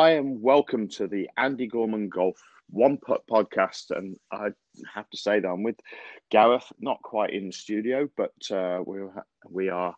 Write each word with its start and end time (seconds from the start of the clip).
Hi, 0.00 0.12
and 0.12 0.40
welcome 0.40 0.88
to 0.92 1.06
the 1.06 1.28
Andy 1.36 1.66
Gorman 1.66 2.08
Golf 2.08 2.40
One 2.70 2.96
Putt 2.96 3.20
podcast. 3.30 3.90
And 3.90 4.16
I 4.32 4.46
have 4.94 5.10
to 5.10 5.16
say 5.18 5.40
that 5.40 5.46
I'm 5.46 5.62
with 5.62 5.76
Gareth, 6.30 6.72
not 6.80 7.02
quite 7.02 7.34
in 7.34 7.48
the 7.48 7.52
studio, 7.52 8.08
but 8.16 8.32
uh, 8.50 8.82
we 8.86 9.00
we 9.50 9.68
are 9.68 9.94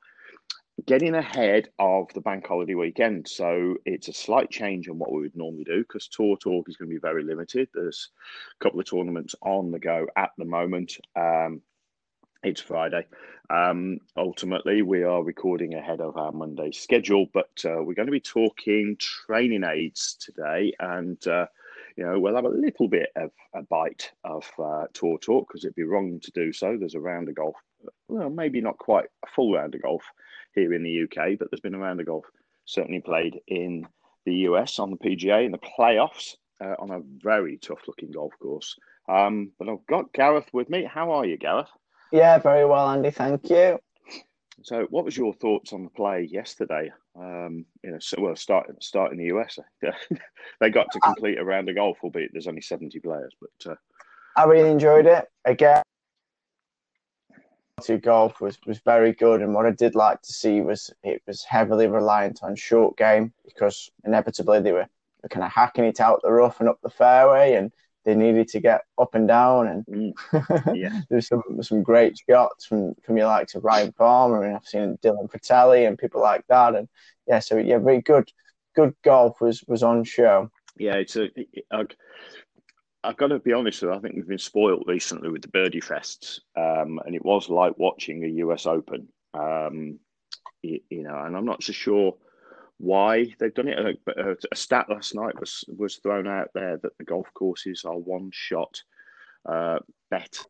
getting 0.86 1.14
ahead 1.14 1.68
of 1.78 2.12
the 2.14 2.20
bank 2.20 2.48
holiday 2.48 2.74
weekend. 2.74 3.28
So 3.28 3.76
it's 3.84 4.08
a 4.08 4.12
slight 4.12 4.50
change 4.50 4.88
on 4.88 4.98
what 4.98 5.12
we 5.12 5.20
would 5.20 5.36
normally 5.36 5.62
do 5.62 5.82
because 5.82 6.08
Tour 6.08 6.36
Talk 6.36 6.68
is 6.68 6.76
going 6.76 6.90
to 6.90 6.96
be 6.96 7.00
very 7.00 7.22
limited. 7.22 7.68
There's 7.72 8.08
a 8.60 8.64
couple 8.64 8.80
of 8.80 8.90
tournaments 8.90 9.36
on 9.40 9.70
the 9.70 9.78
go 9.78 10.08
at 10.16 10.30
the 10.36 10.44
moment. 10.44 10.96
Um, 11.14 11.62
it's 12.42 12.60
Friday. 12.60 13.06
Um, 13.50 13.98
ultimately, 14.16 14.82
we 14.82 15.04
are 15.04 15.22
recording 15.22 15.74
ahead 15.74 16.00
of 16.00 16.16
our 16.16 16.32
Monday 16.32 16.72
schedule, 16.72 17.26
but 17.32 17.50
uh, 17.64 17.82
we're 17.82 17.94
going 17.94 18.06
to 18.06 18.12
be 18.12 18.20
talking 18.20 18.96
training 18.98 19.64
aids 19.64 20.16
today, 20.20 20.72
and 20.80 21.24
uh, 21.26 21.46
you 21.96 22.04
know 22.04 22.18
we'll 22.18 22.34
have 22.34 22.44
a 22.44 22.48
little 22.48 22.88
bit 22.88 23.10
of 23.16 23.30
a 23.54 23.62
bite 23.62 24.10
of 24.24 24.50
uh, 24.58 24.86
tour 24.92 25.18
talk 25.18 25.48
because 25.48 25.64
it'd 25.64 25.76
be 25.76 25.84
wrong 25.84 26.18
to 26.20 26.30
do 26.32 26.52
so. 26.52 26.76
There's 26.76 26.94
a 26.94 27.00
round 27.00 27.28
of 27.28 27.36
golf, 27.36 27.56
well, 28.08 28.30
maybe 28.30 28.60
not 28.60 28.78
quite 28.78 29.06
a 29.24 29.28
full 29.28 29.52
round 29.54 29.74
of 29.74 29.82
golf 29.82 30.02
here 30.54 30.72
in 30.72 30.82
the 30.82 31.02
UK, 31.04 31.38
but 31.38 31.48
there's 31.50 31.60
been 31.60 31.74
a 31.74 31.78
round 31.78 32.00
of 32.00 32.06
golf 32.06 32.24
certainly 32.64 33.00
played 33.00 33.40
in 33.46 33.86
the 34.24 34.34
US 34.34 34.78
on 34.78 34.90
the 34.90 34.96
PGA 34.96 35.44
in 35.44 35.52
the 35.52 35.58
playoffs 35.58 36.36
uh, 36.60 36.74
on 36.78 36.90
a 36.90 37.00
very 37.22 37.58
tough 37.58 37.80
looking 37.86 38.10
golf 38.10 38.32
course. 38.40 38.76
Um, 39.08 39.50
but 39.58 39.68
I've 39.68 39.86
got 39.88 40.12
Gareth 40.12 40.48
with 40.52 40.70
me. 40.70 40.84
How 40.84 41.10
are 41.12 41.26
you, 41.26 41.36
Gareth? 41.36 41.68
Yeah, 42.12 42.38
very 42.38 42.66
well, 42.66 42.90
Andy. 42.90 43.10
Thank 43.10 43.48
you. 43.48 43.78
So, 44.62 44.86
what 44.90 45.04
was 45.04 45.16
your 45.16 45.32
thoughts 45.32 45.72
on 45.72 45.84
the 45.84 45.90
play 45.90 46.28
yesterday? 46.30 46.92
Um, 47.18 47.64
you 47.82 47.90
know, 47.90 47.98
so, 48.00 48.20
well, 48.20 48.36
start 48.36 48.70
start 48.82 49.12
in 49.12 49.18
the 49.18 49.34
US. 49.34 49.58
they 50.60 50.70
got 50.70 50.92
to 50.92 51.00
complete 51.00 51.38
a 51.38 51.44
round 51.44 51.68
of 51.68 51.74
golf, 51.74 51.98
albeit 52.02 52.30
there's 52.32 52.46
only 52.46 52.60
seventy 52.60 53.00
players. 53.00 53.34
But 53.40 53.72
uh, 53.72 53.76
I 54.36 54.44
really 54.44 54.70
enjoyed 54.70 55.06
it. 55.06 55.24
Again, 55.46 55.82
to 57.82 57.98
golf 57.98 58.40
was 58.40 58.58
was 58.66 58.78
very 58.80 59.12
good, 59.12 59.40
and 59.40 59.54
what 59.54 59.66
I 59.66 59.70
did 59.70 59.94
like 59.94 60.20
to 60.22 60.32
see 60.32 60.60
was 60.60 60.92
it 61.02 61.22
was 61.26 61.42
heavily 61.44 61.86
reliant 61.86 62.40
on 62.42 62.54
short 62.54 62.96
game 62.96 63.32
because 63.44 63.90
inevitably 64.04 64.60
they 64.60 64.72
were, 64.72 64.86
were 65.22 65.28
kind 65.30 65.44
of 65.44 65.50
hacking 65.50 65.84
it 65.84 65.98
out 65.98 66.20
the 66.22 66.30
rough 66.30 66.60
and 66.60 66.68
up 66.68 66.78
the 66.82 66.90
fairway, 66.90 67.54
and 67.54 67.72
they 68.04 68.14
needed 68.14 68.48
to 68.48 68.60
get 68.60 68.82
up 68.98 69.14
and 69.14 69.28
down, 69.28 69.68
and 69.68 69.86
mm. 69.86 70.74
yeah. 70.74 71.00
there's 71.08 71.28
some 71.28 71.42
some 71.62 71.82
great 71.82 72.18
shots 72.28 72.66
from 72.66 72.94
from 73.04 73.16
your 73.16 73.26
likes 73.26 73.54
of 73.54 73.64
Ryan 73.64 73.92
Palmer, 73.92 74.42
and 74.44 74.56
I've 74.56 74.66
seen 74.66 74.98
Dylan 75.02 75.30
Frittelli 75.30 75.86
and 75.86 75.98
people 75.98 76.20
like 76.20 76.44
that, 76.48 76.74
and 76.74 76.88
yeah, 77.26 77.38
so 77.38 77.56
yeah, 77.56 77.78
very 77.78 78.00
good 78.00 78.30
good 78.74 78.94
golf 79.02 79.40
was 79.40 79.62
was 79.66 79.82
on 79.82 80.04
show. 80.04 80.50
Yeah, 80.76 80.94
it's 80.94 81.16
a. 81.16 81.28
I, 81.70 81.86
I've 83.04 83.16
got 83.16 83.28
to 83.28 83.40
be 83.40 83.52
honest 83.52 83.80
though, 83.80 83.92
I 83.92 83.98
think 83.98 84.14
we've 84.14 84.28
been 84.28 84.38
spoilt 84.38 84.84
recently 84.86 85.28
with 85.28 85.42
the 85.42 85.48
birdie 85.48 85.80
fests, 85.80 86.40
um, 86.56 87.00
and 87.04 87.14
it 87.14 87.24
was 87.24 87.48
like 87.48 87.78
watching 87.78 88.24
a 88.24 88.28
US 88.28 88.66
Open. 88.66 89.08
Um, 89.34 89.98
you, 90.62 90.80
you 90.88 91.02
know, 91.02 91.18
and 91.18 91.36
I'm 91.36 91.44
not 91.44 91.62
so 91.62 91.72
sure 91.72 92.16
why 92.82 93.32
they've 93.38 93.54
done 93.54 93.68
it. 93.68 94.00
A, 94.08 94.36
a, 94.50 94.56
stat 94.56 94.86
last 94.90 95.14
night 95.14 95.38
was 95.38 95.64
was 95.68 95.96
thrown 95.96 96.26
out 96.26 96.50
there 96.52 96.78
that 96.78 96.98
the 96.98 97.04
golf 97.04 97.28
courses 97.32 97.84
are 97.84 97.96
one 97.96 98.30
shot 98.32 98.82
uh, 99.48 99.78
better 100.10 100.44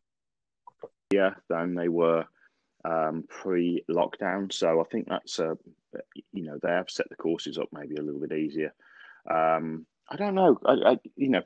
than 1.47 1.75
they 1.75 1.89
were 1.89 2.25
um, 2.85 3.23
pre 3.29 3.85
lockdown. 3.87 4.51
So 4.51 4.81
I 4.81 4.83
think 4.85 5.07
that's 5.07 5.37
a 5.37 5.55
you 6.31 6.43
know 6.43 6.57
they 6.63 6.69
have 6.69 6.89
set 6.89 7.07
the 7.09 7.15
courses 7.15 7.59
up 7.59 7.69
maybe 7.71 7.97
a 7.97 8.01
little 8.01 8.19
bit 8.19 8.33
easier. 8.33 8.73
Um, 9.29 9.85
I 10.09 10.15
don't 10.15 10.33
know. 10.33 10.57
I, 10.65 10.73
I, 10.73 10.99
you 11.15 11.29
know. 11.29 11.43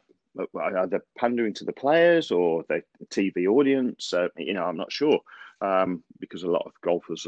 Are 0.54 0.86
they 0.86 1.00
pandering 1.18 1.56
to 1.56 1.66
the 1.66 1.74
players 1.74 2.30
or 2.30 2.64
the 2.70 2.84
TV 3.10 3.48
audience? 3.48 4.14
Uh, 4.14 4.28
you 4.38 4.54
know, 4.54 4.66
I'm 4.66 4.78
not 4.78 4.92
sure 4.92 5.20
um, 5.62 6.04
because 6.20 6.44
a 6.44 6.52
lot 6.52 6.62
of 6.68 6.80
golfers 6.82 7.26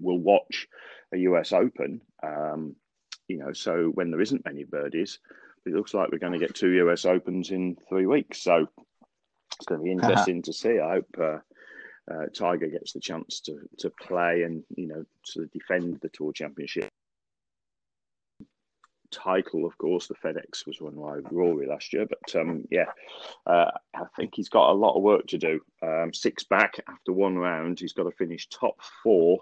will 0.00 0.18
watch 0.18 0.66
a 1.14 1.18
US 1.18 1.52
Open 1.52 2.00
um, 2.24 2.74
you 3.32 3.38
know, 3.38 3.52
so 3.52 3.90
when 3.94 4.10
there 4.10 4.20
isn't 4.20 4.44
many 4.44 4.64
birdies, 4.64 5.18
it 5.64 5.72
looks 5.72 5.94
like 5.94 6.10
we're 6.10 6.18
going 6.18 6.34
to 6.34 6.38
get 6.38 6.54
two 6.54 6.72
US 6.86 7.06
Opens 7.06 7.50
in 7.50 7.76
three 7.88 8.04
weeks. 8.04 8.42
So 8.42 8.68
it's 9.56 9.66
going 9.66 9.80
to 9.80 9.84
be 9.84 9.92
interesting 9.98 10.36
uh-huh. 10.36 10.42
to 10.44 10.52
see. 10.52 10.78
I 10.78 10.90
hope 10.92 11.16
uh, 11.18 11.38
uh, 12.12 12.26
Tiger 12.34 12.66
gets 12.66 12.92
the 12.92 13.00
chance 13.00 13.40
to 13.40 13.58
to 13.78 13.90
play 13.90 14.42
and 14.42 14.64
you 14.76 14.88
know 14.88 15.04
to 15.32 15.46
defend 15.46 15.98
the 16.02 16.10
Tour 16.10 16.32
Championship 16.32 16.90
title. 19.10 19.64
Of 19.64 19.78
course, 19.78 20.08
the 20.08 20.14
FedEx 20.14 20.66
was 20.66 20.80
won 20.80 20.96
by 20.96 21.28
Rory 21.30 21.66
last 21.66 21.92
year, 21.92 22.06
but 22.06 22.38
um, 22.38 22.64
yeah, 22.70 22.90
uh, 23.46 23.70
I 23.94 24.04
think 24.16 24.32
he's 24.34 24.48
got 24.48 24.70
a 24.70 24.74
lot 24.74 24.96
of 24.96 25.02
work 25.02 25.26
to 25.28 25.38
do. 25.38 25.60
Um, 25.82 26.12
six 26.12 26.44
back 26.44 26.74
after 26.86 27.12
one 27.12 27.38
round, 27.38 27.80
he's 27.80 27.92
got 27.92 28.04
to 28.04 28.10
finish 28.12 28.48
top 28.48 28.76
four 29.02 29.38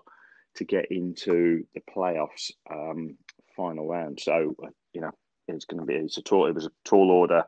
to 0.57 0.65
get 0.65 0.91
into 0.91 1.65
the 1.75 1.81
playoffs. 1.81 2.51
Um, 2.71 3.17
final 3.61 3.87
round. 3.87 4.19
So 4.21 4.55
you 4.93 5.01
know 5.01 5.13
it's 5.49 5.65
going 5.65 5.81
to 5.81 5.87
be 5.87 5.95
it's 5.95 6.19
a 6.19 6.23
tall 6.23 6.47
it 6.47 6.55
was 6.55 6.67
a 6.67 6.73
tall 6.85 7.11
order 7.11 7.45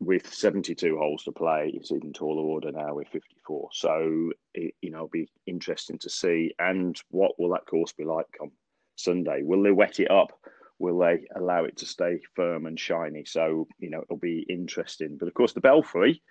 with 0.00 0.32
72 0.32 0.96
holes 0.96 1.24
to 1.24 1.32
play. 1.32 1.70
It's 1.74 1.92
even 1.92 2.12
taller 2.12 2.42
order 2.42 2.72
now 2.72 2.94
with 2.94 3.08
54. 3.08 3.68
So 3.72 4.32
it, 4.54 4.74
you 4.80 4.90
know 4.90 4.98
it'll 4.98 5.08
be 5.08 5.30
interesting 5.46 5.98
to 5.98 6.10
see. 6.10 6.54
And 6.58 7.00
what 7.10 7.38
will 7.38 7.50
that 7.50 7.66
course 7.66 7.92
be 7.92 8.04
like 8.04 8.26
on 8.40 8.50
Sunday? 8.96 9.42
Will 9.42 9.62
they 9.62 9.70
wet 9.70 10.00
it 10.00 10.10
up? 10.10 10.32
Will 10.78 10.98
they 10.98 11.26
allow 11.36 11.64
it 11.64 11.76
to 11.78 11.86
stay 11.86 12.20
firm 12.34 12.66
and 12.66 12.80
shiny? 12.80 13.24
So 13.24 13.68
you 13.78 13.90
know 13.90 14.00
it'll 14.02 14.16
be 14.16 14.46
interesting. 14.48 15.16
But 15.18 15.28
of 15.28 15.34
course 15.34 15.52
the 15.52 15.60
Belfry, 15.60 16.22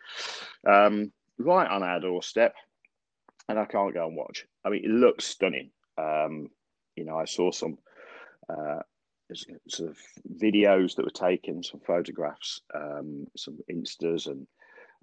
um, 0.67 1.11
right 1.37 1.69
on 1.69 1.83
our 1.83 1.99
doorstep, 1.99 2.55
and 3.47 3.59
I 3.59 3.66
can't 3.66 3.93
go 3.93 4.07
and 4.07 4.17
watch. 4.17 4.45
I 4.66 4.69
mean 4.69 4.83
it 4.83 4.91
looks 4.91 5.25
stunning. 5.25 5.69
Um, 5.97 6.49
you 6.95 7.05
know 7.05 7.17
I 7.17 7.25
saw 7.25 7.51
some 7.51 7.77
uh, 8.49 8.79
sort 9.67 9.89
of 9.89 9.97
videos 10.41 10.95
that 10.95 11.05
were 11.05 11.11
taken, 11.11 11.63
some 11.63 11.79
photographs, 11.79 12.61
um, 12.73 13.27
some 13.37 13.59
instas, 13.71 14.27
and 14.27 14.47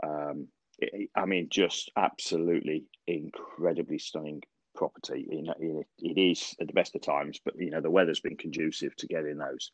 um, 0.02 0.48
it, 0.78 1.10
I 1.14 1.26
mean, 1.26 1.48
just 1.50 1.90
absolutely 1.96 2.84
incredibly 3.06 3.98
stunning 3.98 4.42
property. 4.74 5.26
You 5.30 5.42
know, 5.42 5.84
it, 5.98 6.18
is 6.18 6.54
at 6.60 6.66
the 6.66 6.72
best 6.72 6.94
of 6.94 7.02
times, 7.02 7.40
but 7.44 7.54
you 7.58 7.70
know, 7.70 7.80
the 7.80 7.90
weather's 7.90 8.20
been 8.20 8.36
conducive 8.36 8.96
to 8.96 9.06
getting 9.06 9.38
those 9.38 9.70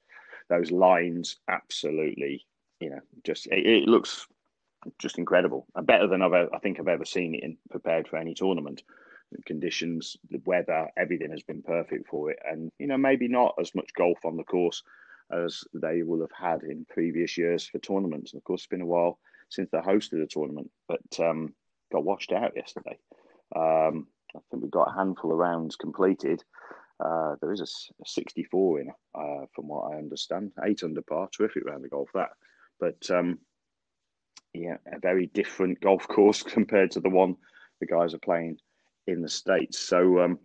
those 0.48 0.70
lines. 0.70 1.36
Absolutely, 1.48 2.46
you 2.80 2.90
know, 2.90 3.00
just 3.24 3.46
it, 3.46 3.66
it 3.66 3.88
looks 3.88 4.26
just 4.98 5.18
incredible, 5.18 5.66
and 5.74 5.86
better 5.86 6.06
than 6.06 6.22
I've 6.22 6.32
I 6.32 6.58
think 6.58 6.78
I've 6.78 6.88
ever 6.88 7.04
seen 7.04 7.34
it 7.34 7.42
in 7.42 7.56
prepared 7.70 8.06
for 8.06 8.16
any 8.16 8.34
tournament 8.34 8.82
conditions, 9.47 10.16
the 10.31 10.41
weather, 10.44 10.88
everything 10.97 11.31
has 11.31 11.43
been 11.43 11.62
perfect 11.62 12.09
for 12.09 12.31
it. 12.31 12.38
And, 12.44 12.70
you 12.78 12.87
know, 12.87 12.97
maybe 12.97 13.28
not 13.28 13.54
as 13.60 13.75
much 13.75 13.94
golf 13.97 14.19
on 14.25 14.37
the 14.37 14.44
course 14.44 14.82
as 15.31 15.65
they 15.75 16.03
will 16.03 16.20
have 16.20 16.32
had 16.32 16.62
in 16.62 16.87
previous 16.88 17.38
years 17.38 17.66
for 17.66 17.78
tournaments. 17.78 18.32
And 18.32 18.41
of 18.41 18.44
course, 18.44 18.62
it's 18.62 18.69
been 18.69 18.82
a 18.82 18.87
while 18.87 19.19
since 19.48 19.70
they 19.70 19.78
hosted 19.78 20.22
a 20.22 20.26
tournament, 20.26 20.70
but 20.88 21.20
um, 21.20 21.54
got 21.91 22.04
washed 22.04 22.32
out 22.32 22.53
yesterday. 22.56 22.98
Um, 23.54 24.06
I 24.34 24.41
think 24.50 24.62
we've 24.62 24.70
got 24.70 24.88
a 24.88 24.97
handful 24.97 25.32
of 25.32 25.38
rounds 25.38 25.76
completed. 25.76 26.43
Uh, 27.03 27.37
there 27.41 27.53
is 27.53 27.60
a, 27.60 28.03
a 28.03 28.06
64 28.06 28.81
in, 28.81 28.88
uh, 29.14 29.47
from 29.54 29.69
what 29.69 29.93
I 29.93 29.99
understand, 29.99 30.53
eight 30.64 30.82
under 30.82 31.03
par, 31.03 31.28
terrific 31.32 31.64
round 31.66 31.84
of 31.84 31.91
golf 31.91 32.10
that. 32.14 32.31
But 32.78 33.10
um, 33.10 33.38
yeah, 34.54 34.76
a 34.91 34.99
very 34.99 35.26
different 35.26 35.81
golf 35.81 36.06
course 36.09 36.43
compared 36.43 36.93
to 36.93 37.00
the 37.00 37.11
one 37.11 37.37
the 37.81 37.87
guys 37.87 38.14
are 38.14 38.19
playing 38.19 38.58
in 39.06 39.22
the 39.22 39.28
states. 39.28 39.78
So, 39.78 40.20
um, 40.20 40.38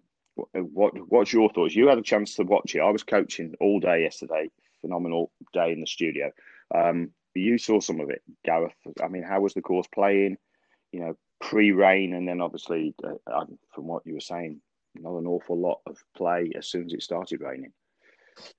what 0.54 0.94
what's 1.10 1.34
your 1.34 1.50
thoughts? 1.50 1.76
You 1.76 1.88
had 1.88 1.98
a 1.98 2.04
chance 2.04 2.36
to 2.36 2.44
watch 2.44 2.76
it. 2.76 2.80
I 2.80 2.90
was 2.92 3.04
coaching 3.04 3.56
all 3.60 3.80
day 3.80 4.04
yesterday. 4.04 4.50
Phenomenal 4.82 5.32
day 5.54 5.72
in 5.72 5.82
the 5.82 5.88
studio. 5.88 6.32
Um, 6.74 7.12
you 7.34 7.58
saw 7.58 7.80
some 7.80 8.00
of 8.00 8.10
it, 8.10 8.22
Gareth. 8.44 8.74
I 9.02 9.08
mean, 9.08 9.24
how 9.24 9.42
was 9.42 9.54
the 9.54 9.62
course 9.62 9.88
playing? 9.94 10.38
You 10.92 11.00
know, 11.02 11.18
pre-rain, 11.40 12.14
and 12.14 12.28
then 12.28 12.42
obviously, 12.42 12.96
uh, 13.04 13.46
from 13.74 13.88
what 13.88 14.06
you 14.06 14.14
were 14.14 14.20
saying, 14.20 14.62
not 14.96 15.18
an 15.18 15.28
awful 15.28 15.58
lot 15.58 15.82
of 15.86 15.98
play 16.16 16.52
as 16.56 16.68
soon 16.68 16.86
as 16.86 16.94
it 16.94 17.04
started 17.04 17.42
raining. 17.42 17.74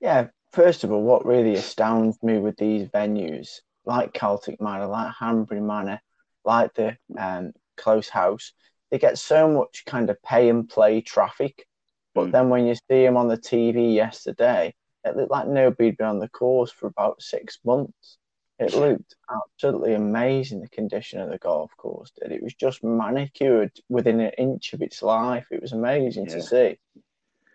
Yeah, 0.00 0.28
first 0.52 0.84
of 0.84 0.92
all, 0.92 1.02
what 1.02 1.26
really 1.26 1.54
astounds 1.54 2.22
me 2.22 2.38
with 2.38 2.56
these 2.56 2.88
venues, 2.88 3.60
like 3.84 4.12
Celtic 4.12 4.60
Manor, 4.60 4.86
like 4.86 5.12
Hanbury 5.18 5.60
Manor, 5.60 6.00
like 6.44 6.74
the 6.74 6.96
um, 7.16 7.52
Close 7.76 8.08
House, 8.08 8.52
they 8.90 8.98
get 8.98 9.18
so 9.18 9.48
much 9.48 9.84
kind 9.86 10.10
of 10.10 10.22
pay 10.22 10.48
and 10.48 10.68
play 10.68 11.00
traffic. 11.00 11.66
But 12.14 12.28
mm. 12.28 12.32
then 12.32 12.48
when 12.48 12.66
you 12.66 12.74
see 12.74 13.04
them 13.04 13.16
on 13.16 13.28
the 13.28 13.36
TV 13.36 13.94
yesterday, 13.94 14.74
it 15.04 15.16
looked 15.16 15.30
like 15.30 15.48
nobody'd 15.48 15.96
been 15.96 16.06
on 16.06 16.18
the 16.18 16.28
course 16.28 16.70
for 16.70 16.86
about 16.86 17.22
six 17.22 17.58
months. 17.64 18.18
It 18.58 18.74
looked 18.74 19.14
absolutely 19.30 19.94
amazing, 19.94 20.60
the 20.60 20.68
condition 20.68 21.20
of 21.20 21.30
the 21.30 21.38
golf 21.38 21.70
course 21.76 22.10
did. 22.20 22.32
It 22.32 22.42
was 22.42 22.54
just 22.54 22.82
manicured 22.82 23.70
within 23.88 24.20
an 24.20 24.32
inch 24.36 24.72
of 24.72 24.82
its 24.82 25.00
life. 25.00 25.46
It 25.52 25.62
was 25.62 25.72
amazing 25.72 26.26
yeah. 26.26 26.34
to 26.34 26.42
see. 26.42 26.78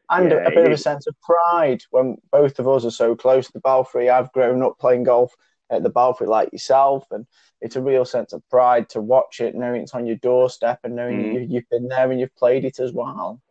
and 0.09 0.31
Yeah, 0.31 0.37
a, 0.37 0.47
a 0.47 0.49
bit 0.49 0.59
it 0.59 0.67
of 0.67 0.71
a 0.71 0.77
sense 0.77 1.05
of 1.07 1.19
pride 1.19 1.83
when 1.91 2.17
both 2.31 2.57
of 2.57 2.69
us 2.69 2.85
are 2.85 2.91
so 2.91 3.15
close 3.17 3.47
to 3.47 3.53
the 3.53 3.59
Belfry. 3.59 4.09
I've 4.09 4.31
grown 4.31 4.63
up 4.63 4.79
playing 4.79 5.03
golf 5.03 5.35
at 5.73 5.83
the 5.83 5.89
Belfry 5.89 6.27
like 6.27 6.51
yourself, 6.51 7.05
and 7.11 7.25
it's 7.61 7.75
a 7.75 7.81
real 7.81 8.05
sense 8.05 8.33
of 8.33 8.47
pride 8.49 8.89
to 8.89 9.01
watch 9.01 9.41
it, 9.41 9.55
knowing 9.55 9.81
it's 9.81 9.93
on 9.95 10.05
your 10.05 10.17
doorstep 10.17 10.79
and 10.83 10.95
knowing 10.95 11.17
Mhm. 11.17 11.33
you, 11.33 11.39
you've 11.49 11.69
been 11.69 11.87
there 11.87 12.09
and 12.11 12.19
you've 12.19 12.35
played 12.35 12.65
it 12.65 12.79
as 12.79 12.93
well. 12.93 13.41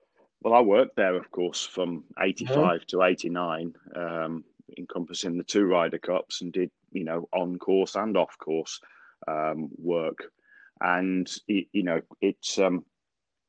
Well, 0.42 0.54
I 0.54 0.60
worked 0.60 0.96
there, 0.96 1.14
of 1.14 1.30
course, 1.30 1.64
from 1.64 2.04
85 2.18 2.84
to 2.88 3.02
89, 3.02 3.74
um, 3.94 4.44
encompassing 4.76 5.36
the 5.36 5.44
two 5.44 5.66
Ryder 5.66 5.98
Cups 5.98 6.40
and 6.40 6.52
did, 6.52 6.70
you 6.90 7.04
know, 7.04 7.28
on 7.32 7.58
course 7.58 7.94
and 7.94 8.16
off 8.16 8.36
course 8.38 8.80
um, 9.28 9.70
work. 9.76 10.32
And, 10.80 11.30
you 11.46 11.84
know, 11.84 12.00
it's, 12.20 12.58
um, 12.58 12.84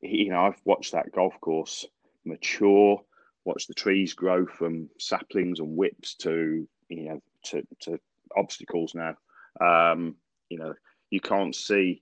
you 0.02 0.30
know, 0.30 0.46
I've 0.46 0.62
watched 0.66 0.92
that 0.92 1.12
golf 1.12 1.40
course 1.42 1.86
mature, 2.26 3.02
watched 3.44 3.69
the 3.69 3.74
trees 3.74 4.14
grow 4.14 4.46
from 4.46 4.90
saplings 5.00 5.60
and 5.60 5.76
whips 5.76 6.14
to, 6.16 6.68
you 6.90 7.04
know, 7.10 7.24
to, 7.46 7.64
to 7.81 8.00
obstacles 8.38 8.95
now. 8.95 9.15
Um, 9.62 10.15
you 10.50 10.57
know, 10.57 10.74
you 11.09 11.19
can't 11.19 11.56
see 11.56 12.01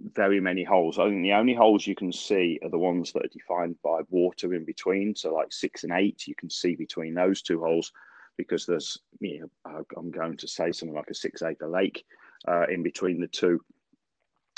very 0.00 0.40
many 0.40 0.62
holes. 0.62 0.98
I 0.98 1.08
think 1.08 1.22
the 1.22 1.32
only 1.32 1.54
holes 1.54 1.86
you 1.86 1.94
can 1.94 2.12
see 2.12 2.58
are 2.62 2.70
the 2.70 2.78
ones 2.78 3.12
that 3.12 3.24
are 3.24 3.28
defined 3.28 3.76
by 3.82 4.00
water 4.10 4.54
in 4.54 4.64
between. 4.64 5.14
So, 5.14 5.34
like 5.34 5.52
six 5.52 5.84
and 5.84 5.92
eight, 5.92 6.26
you 6.26 6.34
can 6.34 6.50
see 6.50 6.76
between 6.76 7.14
those 7.14 7.42
two 7.42 7.60
holes 7.60 7.92
because 8.36 8.64
there's, 8.64 8.98
you 9.20 9.40
know, 9.40 9.84
I'm 9.96 10.10
going 10.10 10.36
to 10.36 10.48
say 10.48 10.70
something 10.70 10.94
like 10.94 11.10
a 11.10 11.14
six 11.14 11.42
acre 11.42 11.68
lake 11.68 12.04
uh, 12.46 12.66
in 12.68 12.82
between 12.82 13.20
the 13.20 13.26
two. 13.26 13.60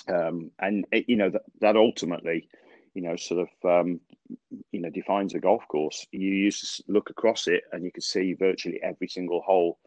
Um, 0.09 0.51
and, 0.59 0.85
it, 0.93 1.07
you 1.09 1.17
know, 1.17 1.31
that, 1.31 1.43
that 1.61 1.77
ultimately, 1.77 2.49
you 2.95 3.03
know, 3.03 3.17
sort 3.17 3.49
of, 3.49 3.83
um, 3.83 4.01
you 4.71 4.81
know, 4.81 4.91
defines 4.91 5.35
a 5.35 5.41
golf 5.41 5.67
course. 5.69 6.07
You 6.13 6.29
used 6.29 6.77
to 6.77 6.85
look 6.89 7.09
across 7.09 7.47
it 7.47 7.63
and 7.73 7.85
you 7.85 7.91
could 7.91 8.03
see 8.03 8.35
virtually 8.35 8.81
every 8.83 9.09
single 9.09 9.41
hole 9.41 9.79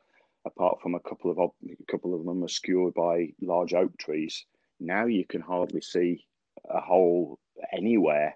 apart 0.45 0.81
from 0.81 0.95
a 0.95 1.00
couple 1.00 1.31
of 1.31 1.40
ob- 1.40 1.51
a 1.63 1.92
couple 1.92 2.13
of 2.13 2.25
them 2.25 2.44
obscured 2.44 2.94
by 2.94 3.30
large 3.42 3.74
oak 3.74 3.98
trees. 3.98 4.45
Now 4.80 5.06
you 5.06 5.25
can 5.25 5.42
hardly 5.42 5.81
see 5.81 6.25
a 6.69 6.80
hole 6.80 7.40
anywhere 7.72 8.36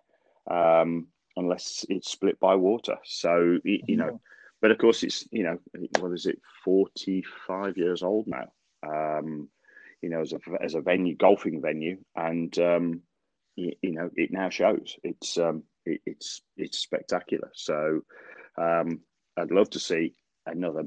um, 0.49 1.07
unless 1.35 1.85
it's 1.89 2.11
split 2.11 2.39
by 2.39 2.55
water. 2.55 2.97
So 3.03 3.59
y- 3.65 3.81
you 3.87 3.97
know, 3.97 4.19
but 4.61 4.71
of 4.71 4.77
course 4.77 5.03
it's 5.03 5.27
you 5.31 5.43
know 5.43 5.59
what 5.99 6.13
is 6.13 6.25
it, 6.25 6.39
forty 6.63 7.23
five 7.47 7.77
years 7.77 8.03
old 8.03 8.27
now. 8.27 8.47
Um, 8.83 9.49
you 10.01 10.09
know, 10.09 10.21
as 10.21 10.33
a 10.33 10.39
as 10.61 10.75
a 10.75 10.81
venue, 10.81 11.15
golfing 11.15 11.61
venue, 11.61 11.97
and 12.15 12.57
um, 12.59 13.01
you, 13.55 13.73
you 13.81 13.91
know 13.91 14.09
it 14.15 14.31
now 14.31 14.49
shows 14.49 14.95
it's 15.03 15.37
um, 15.37 15.63
it, 15.85 16.01
it's 16.05 16.41
it's 16.55 16.77
spectacular. 16.77 17.51
So 17.53 18.01
um, 18.57 19.01
I'd 19.35 19.51
love 19.51 19.69
to 19.71 19.79
see 19.79 20.15
another 20.45 20.83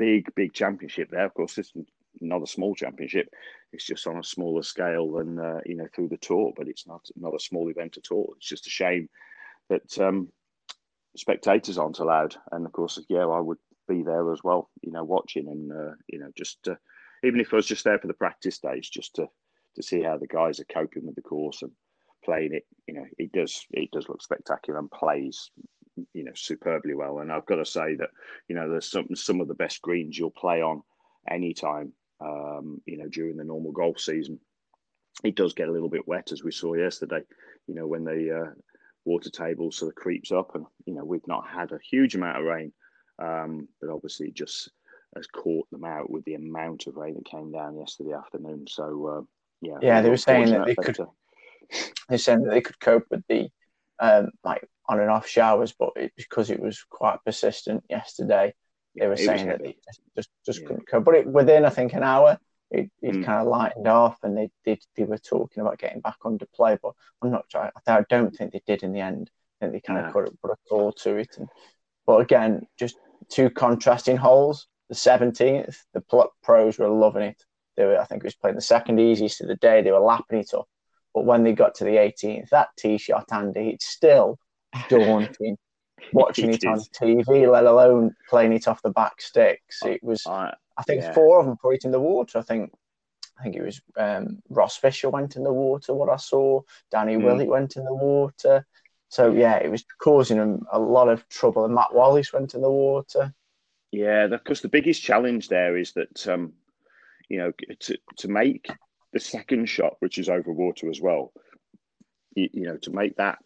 big 0.00 0.34
big 0.34 0.52
championship 0.54 1.10
there. 1.10 1.26
Of 1.26 1.34
course, 1.34 1.54
this 1.54 1.70
is 1.76 1.84
not 2.20 2.42
a 2.42 2.46
small 2.46 2.74
championship. 2.74 3.28
It's 3.72 3.84
just 3.84 4.06
on 4.06 4.18
a 4.18 4.24
smaller 4.24 4.62
scale 4.62 5.12
than 5.12 5.38
uh, 5.38 5.60
you 5.66 5.76
know 5.76 5.86
through 5.94 6.08
the 6.08 6.16
tour, 6.16 6.52
but 6.56 6.68
it's 6.68 6.86
not 6.86 7.02
not 7.16 7.34
a 7.34 7.46
small 7.48 7.68
event 7.68 7.98
at 7.98 8.10
all. 8.10 8.32
It's 8.36 8.48
just 8.48 8.66
a 8.66 8.70
shame 8.70 9.08
that 9.68 9.98
um, 9.98 10.28
spectators 11.16 11.78
aren't 11.78 11.98
allowed. 11.98 12.34
And 12.50 12.64
of 12.64 12.72
course, 12.72 12.98
yeah, 13.08 13.26
I 13.26 13.40
would 13.40 13.58
be 13.88 14.02
there 14.02 14.32
as 14.32 14.42
well. 14.42 14.70
You 14.80 14.90
know, 14.90 15.04
watching 15.04 15.48
and 15.48 15.70
uh, 15.70 15.94
you 16.08 16.18
know 16.18 16.30
just 16.34 16.66
uh, 16.66 16.76
even 17.22 17.38
if 17.40 17.52
I 17.52 17.56
was 17.56 17.66
just 17.66 17.84
there 17.84 17.98
for 17.98 18.08
the 18.08 18.14
practice 18.14 18.58
days, 18.58 18.88
just 18.88 19.14
to 19.16 19.28
to 19.76 19.82
see 19.82 20.02
how 20.02 20.16
the 20.16 20.26
guys 20.26 20.60
are 20.60 20.72
coping 20.72 21.06
with 21.06 21.14
the 21.14 21.22
course 21.22 21.60
and 21.62 21.72
playing 22.24 22.54
it. 22.54 22.64
You 22.88 22.94
know, 22.94 23.06
it 23.18 23.32
does 23.32 23.66
it 23.72 23.90
does 23.90 24.08
look 24.08 24.22
spectacular 24.22 24.78
and 24.78 24.90
plays 24.90 25.50
you 26.14 26.24
know 26.24 26.32
superbly 26.34 26.94
well. 26.94 27.18
And 27.18 27.32
I've 27.32 27.46
got 27.46 27.56
to 27.56 27.64
say 27.64 27.94
that 27.96 28.10
you 28.48 28.54
know 28.54 28.70
there's 28.70 28.90
some 28.90 29.14
some 29.14 29.40
of 29.40 29.48
the 29.48 29.54
best 29.54 29.82
greens 29.82 30.18
you'll 30.18 30.30
play 30.30 30.62
on 30.62 30.82
anytime. 31.28 31.92
Um, 32.20 32.82
you 32.84 32.98
know, 32.98 33.08
during 33.08 33.36
the 33.36 33.44
normal 33.44 33.72
golf 33.72 33.98
season, 33.98 34.38
it 35.24 35.36
does 35.36 35.54
get 35.54 35.68
a 35.68 35.72
little 35.72 35.88
bit 35.88 36.06
wet 36.06 36.32
as 36.32 36.44
we 36.44 36.52
saw 36.52 36.74
yesterday. 36.74 37.22
You 37.66 37.74
know, 37.74 37.86
when 37.86 38.04
the 38.04 38.42
uh, 38.42 38.50
water 39.04 39.30
table 39.30 39.72
sort 39.72 39.90
of 39.90 39.94
creeps 39.96 40.30
up, 40.32 40.54
and 40.54 40.66
you 40.86 40.94
know 40.94 41.04
we've 41.04 41.26
not 41.26 41.48
had 41.48 41.72
a 41.72 41.78
huge 41.90 42.14
amount 42.14 42.38
of 42.38 42.44
rain, 42.44 42.72
um, 43.18 43.68
but 43.80 43.90
obviously 43.90 44.28
it 44.28 44.34
just 44.34 44.70
has 45.16 45.26
caught 45.26 45.68
them 45.70 45.84
out 45.84 46.08
with 46.08 46.24
the 46.24 46.34
amount 46.34 46.86
of 46.86 46.96
rain 46.96 47.14
that 47.14 47.24
came 47.24 47.50
down 47.50 47.76
yesterday 47.78 48.12
afternoon. 48.12 48.66
So 48.68 49.06
uh, 49.06 49.22
yeah, 49.60 49.78
Yeah, 49.82 50.00
they 50.02 50.10
were 50.10 50.16
saying 50.16 50.50
that 50.50 50.66
they 50.66 50.74
but, 50.74 50.84
could- 50.84 51.00
uh, 51.00 51.06
They 52.08 52.18
said 52.18 52.42
that 52.44 52.50
they 52.50 52.60
could 52.60 52.78
cope 52.80 53.06
with 53.10 53.24
the 53.28 53.48
um, 54.00 54.30
like 54.44 54.66
on 54.88 55.00
and 55.00 55.10
off 55.10 55.26
showers, 55.26 55.72
but 55.78 55.90
it, 55.96 56.12
because 56.16 56.50
it 56.50 56.60
was 56.60 56.84
quite 56.90 57.18
persistent 57.24 57.84
yesterday, 57.88 58.52
they 58.96 59.06
were 59.06 59.12
it 59.12 59.18
saying 59.18 59.48
that 59.48 59.62
they 59.62 59.76
just 60.16 60.30
just, 60.44 60.60
Yeah. 60.60 60.66
couldn't 60.68 60.88
cope. 60.88 61.04
But 61.04 61.14
it, 61.14 61.26
within 61.26 61.64
I 61.64 61.70
think 61.70 61.92
an 61.92 62.02
hour, 62.02 62.38
it, 62.70 62.90
it 63.02 63.14
Mm. 63.16 63.24
kind 63.24 63.40
of 63.42 63.48
lightened 63.48 63.86
off, 63.88 64.18
and 64.22 64.36
they 64.36 64.50
did 64.64 64.82
they 64.96 65.04
were 65.04 65.18
talking 65.18 65.60
about 65.60 65.78
getting 65.78 66.00
back 66.00 66.16
under 66.24 66.46
play. 66.54 66.78
But 66.82 66.94
I'm 67.22 67.30
not 67.30 67.44
sure. 67.48 67.70
I 67.86 68.04
don't 68.08 68.34
think 68.34 68.52
they 68.52 68.62
did 68.66 68.82
in 68.82 68.92
the 68.92 69.00
end. 69.00 69.30
I 69.60 69.66
think 69.66 69.72
they 69.74 69.80
kind 69.80 70.00
No. 70.00 70.06
of 70.06 70.12
put 70.12 70.28
a, 70.28 70.32
put 70.42 70.50
a 70.52 70.56
call 70.68 70.92
to 70.92 71.16
it. 71.16 71.36
And, 71.38 71.48
but 72.06 72.20
again, 72.20 72.66
just 72.78 72.96
two 73.28 73.50
contrasting 73.50 74.16
holes. 74.16 74.66
The 74.88 74.94
17th, 74.96 75.76
the 75.94 76.02
pros 76.42 76.78
were 76.78 76.88
loving 76.88 77.22
it. 77.22 77.44
They 77.76 77.84
were, 77.84 78.00
I 78.00 78.04
think, 78.04 78.24
it 78.24 78.26
was 78.26 78.34
playing 78.34 78.56
the 78.56 78.62
second 78.62 78.98
easiest 78.98 79.40
of 79.40 79.46
the 79.46 79.54
day. 79.56 79.82
They 79.82 79.92
were 79.92 80.00
lapping 80.00 80.40
it 80.40 80.52
up. 80.52 80.68
But 81.14 81.24
when 81.24 81.42
they 81.42 81.52
got 81.52 81.74
to 81.76 81.84
the 81.84 81.96
18th, 81.96 82.50
that 82.50 82.68
tee 82.78 82.98
shot, 82.98 83.26
Andy, 83.32 83.70
it's 83.70 83.86
still 83.86 84.38
daunting 84.88 85.56
watching 86.12 86.50
it, 86.50 86.62
It 86.62 86.68
on. 86.68 86.78
TV, 86.78 87.50
let 87.50 87.64
alone 87.66 88.14
playing 88.28 88.52
it 88.52 88.68
off 88.68 88.82
the 88.82 88.90
back 88.90 89.20
sticks. 89.20 89.80
It 89.84 90.02
was, 90.02 90.24
I, 90.26 90.54
I 90.76 90.82
think, 90.82 91.02
yeah. 91.02 91.12
four 91.12 91.40
of 91.40 91.46
them 91.46 91.56
put 91.60 91.74
it 91.74 91.84
in 91.84 91.90
the 91.90 92.00
water. 92.00 92.38
I 92.38 92.42
think, 92.42 92.72
I 93.38 93.42
think 93.42 93.56
it 93.56 93.62
was 93.62 93.80
um, 93.96 94.40
Ross 94.48 94.76
Fisher 94.76 95.10
went 95.10 95.36
in 95.36 95.42
the 95.44 95.52
water. 95.52 95.94
What 95.94 96.10
I 96.10 96.16
saw, 96.16 96.60
Danny 96.90 97.16
Mm. 97.16 97.24
Willett 97.24 97.48
went 97.48 97.76
in 97.76 97.84
the 97.84 97.94
water. 97.94 98.66
So 99.08 99.32
yeah, 99.32 99.56
it 99.56 99.70
was 99.70 99.84
causing 100.00 100.38
them 100.38 100.66
a 100.70 100.78
lot 100.78 101.08
of 101.08 101.28
trouble. 101.28 101.64
And 101.64 101.74
Matt 101.74 101.92
Wallace 101.94 102.32
went 102.32 102.54
in 102.54 102.60
the 102.60 102.70
water. 102.70 103.34
Yeah, 103.90 104.28
because 104.28 104.60
the 104.60 104.68
biggest 104.68 105.02
challenge 105.02 105.48
there 105.48 105.76
is 105.76 105.92
that 105.94 106.28
um, 106.28 106.52
you 107.28 107.38
know 107.38 107.52
to 107.80 107.98
to 108.18 108.28
make 108.28 108.68
the 109.12 109.20
second 109.20 109.66
shot, 109.66 109.96
which 110.00 110.18
is 110.18 110.28
over 110.28 110.52
water 110.52 110.88
as 110.88 111.00
well, 111.00 111.32
you, 112.34 112.48
you 112.52 112.62
know, 112.62 112.76
to 112.78 112.90
make 112.90 113.16
that 113.16 113.38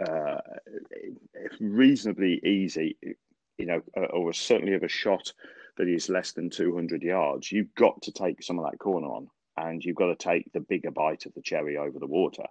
uh, 0.00 0.40
reasonably 1.60 2.40
easy, 2.44 2.96
you 3.58 3.66
know, 3.66 3.82
uh, 3.96 4.06
or 4.06 4.32
certainly 4.32 4.74
of 4.74 4.82
a 4.82 4.88
shot 4.88 5.32
that 5.76 5.88
is 5.88 6.08
less 6.08 6.32
than 6.32 6.50
two 6.50 6.74
hundred 6.74 7.02
yards, 7.02 7.52
you've 7.52 7.74
got 7.74 8.02
to 8.02 8.12
take 8.12 8.42
some 8.42 8.58
of 8.58 8.64
that 8.64 8.78
corner 8.78 9.06
on, 9.06 9.28
and 9.56 9.84
you've 9.84 9.96
got 9.96 10.06
to 10.06 10.16
take 10.16 10.50
the 10.52 10.60
bigger 10.60 10.90
bite 10.90 11.26
of 11.26 11.34
the 11.34 11.42
cherry 11.42 11.76
over 11.76 11.98
the 11.98 12.06
water. 12.06 12.44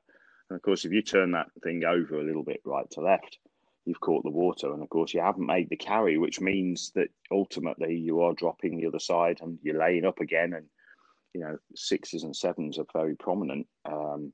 And 0.49 0.55
of 0.55 0.61
course, 0.61 0.85
if 0.85 0.91
you 0.91 1.01
turn 1.01 1.31
that 1.31 1.47
thing 1.63 1.83
over 1.83 2.19
a 2.19 2.23
little 2.23 2.43
bit 2.43 2.61
right 2.65 2.89
to 2.91 3.01
left, 3.01 3.37
you've 3.85 3.99
caught 3.99 4.23
the 4.23 4.31
water. 4.31 4.71
And 4.73 4.81
of 4.81 4.89
course, 4.89 5.13
you 5.13 5.21
haven't 5.21 5.45
made 5.45 5.69
the 5.69 5.75
carry, 5.75 6.17
which 6.17 6.41
means 6.41 6.91
that 6.95 7.09
ultimately 7.31 7.95
you 7.95 8.21
are 8.21 8.33
dropping 8.33 8.77
the 8.77 8.87
other 8.87 8.99
side 8.99 9.39
and 9.41 9.59
you're 9.61 9.77
laying 9.77 10.05
up 10.05 10.19
again. 10.19 10.53
And, 10.53 10.65
you 11.33 11.41
know, 11.41 11.57
sixes 11.75 12.23
and 12.23 12.35
sevens 12.35 12.77
are 12.79 12.85
very 12.93 13.15
prominent. 13.15 13.67
Um, 13.85 14.33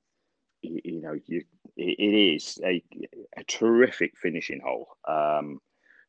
you, 0.61 0.81
you 0.83 1.01
know, 1.01 1.15
you 1.25 1.43
it, 1.75 1.99
it 1.99 2.35
is 2.35 2.59
a, 2.63 2.83
a 3.37 3.43
terrific 3.43 4.13
finishing 4.17 4.61
hole. 4.63 4.87
Um, 5.07 5.59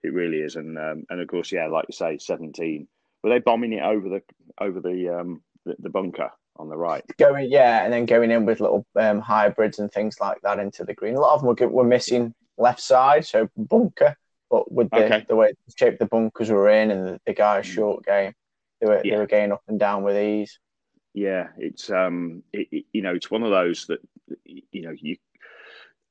it 0.02 0.12
really 0.12 0.38
is. 0.38 0.56
And 0.56 0.78
um, 0.78 1.04
and 1.10 1.20
of 1.20 1.28
course, 1.28 1.52
yeah, 1.52 1.66
like 1.66 1.86
you 1.88 1.92
say, 1.94 2.18
17. 2.18 2.86
Were 3.22 3.30
they 3.30 3.38
bombing 3.40 3.72
it 3.72 3.82
over 3.82 4.08
the 4.08 4.22
over 4.60 4.80
the 4.80 5.08
um, 5.20 5.42
the, 5.64 5.74
the 5.80 5.90
bunker 5.90 6.30
on 6.56 6.68
the 6.68 6.76
right? 6.76 7.02
Going, 7.18 7.50
yeah, 7.50 7.84
and 7.84 7.92
then 7.92 8.06
going 8.06 8.30
in 8.30 8.46
with 8.46 8.60
little 8.60 8.86
um, 8.96 9.20
hybrids 9.20 9.78
and 9.78 9.90
things 9.90 10.20
like 10.20 10.40
that 10.42 10.58
into 10.58 10.84
the 10.84 10.94
green. 10.94 11.16
A 11.16 11.20
lot 11.20 11.34
of 11.34 11.40
them 11.42 11.48
were, 11.48 11.68
were 11.68 11.84
missing 11.88 12.32
left 12.56 12.80
side, 12.80 13.26
so 13.26 13.48
bunker. 13.56 14.16
But 14.48 14.70
with 14.70 14.90
the, 14.90 15.04
Okay. 15.04 15.24
the 15.28 15.34
way 15.34 15.48
the 15.66 15.74
shape 15.76 15.98
the 15.98 16.06
bunkers 16.06 16.50
were 16.50 16.68
in 16.68 16.92
and 16.92 17.04
the, 17.04 17.20
the 17.26 17.34
guy's 17.34 17.66
Mm. 17.66 17.74
short 17.74 18.04
game, 18.06 18.32
they 18.80 18.86
were 18.86 19.00
Yeah. 19.04 19.14
they 19.14 19.18
were 19.18 19.26
getting 19.26 19.50
up 19.52 19.62
and 19.66 19.80
down 19.80 20.04
with 20.04 20.16
ease. 20.16 20.60
Yeah, 21.16 21.48
it's 21.56 21.90
um, 21.90 22.42
it, 22.52 22.68
it- 22.70 22.84
you 22.92 23.00
know, 23.02 23.14
it's 23.14 23.30
one 23.30 23.42
of 23.42 23.50
those 23.50 23.86
that 23.86 24.00
you 24.44 24.82
know 24.82 24.94
you 24.94 25.16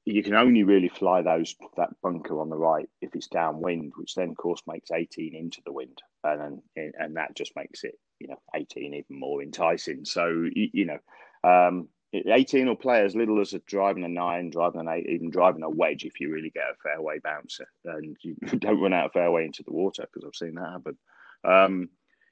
you 0.03 0.23
can 0.23 0.33
only 0.35 0.63
really 0.63 0.89
fly 0.89 1.21
those 1.21 1.55
that 1.77 1.89
bunker 2.01 2.41
on 2.41 2.49
the 2.49 2.57
right 2.57 2.89
if 3.01 3.15
it's 3.15 3.27
downwind, 3.27 3.93
which 3.97 4.15
then 4.15 4.29
of 4.31 4.37
course 4.37 4.63
makes 4.67 4.89
eighteen 4.89 5.35
into 5.35 5.61
the 5.63 5.71
wind, 5.71 6.01
and 6.23 6.61
then 6.75 6.91
and 6.97 7.15
that 7.17 7.35
just 7.35 7.55
makes 7.55 7.83
it 7.83 7.99
you 8.19 8.27
know 8.29 8.39
eighteen 8.55 8.95
even 8.95 9.19
more 9.19 9.43
enticing. 9.43 10.05
So 10.05 10.27
you, 10.27 10.69
you 10.73 10.85
know, 10.85 10.99
um, 11.43 11.87
eighteen 12.13 12.65
will 12.65 12.75
play 12.75 13.03
as 13.05 13.15
little 13.15 13.39
as 13.41 13.53
a 13.53 13.59
driving 13.59 14.05
a 14.05 14.09
nine, 14.09 14.49
driving 14.49 14.81
an 14.81 14.89
eight, 14.89 15.07
even 15.07 15.29
driving 15.29 15.61
a 15.61 15.69
wedge 15.69 16.03
if 16.03 16.19
you 16.19 16.31
really 16.33 16.49
get 16.49 16.63
a 16.63 16.75
fairway 16.81 17.19
bouncer 17.23 17.67
and 17.85 18.17
you 18.23 18.35
don't 18.57 18.81
run 18.81 18.93
out 18.93 19.05
of 19.05 19.13
fairway 19.13 19.45
into 19.45 19.61
the 19.61 19.71
water 19.71 20.07
because 20.11 20.25
I've 20.27 20.35
seen 20.35 20.55
that 20.55 20.71
happen. 20.71 20.97
Um, 21.43 21.89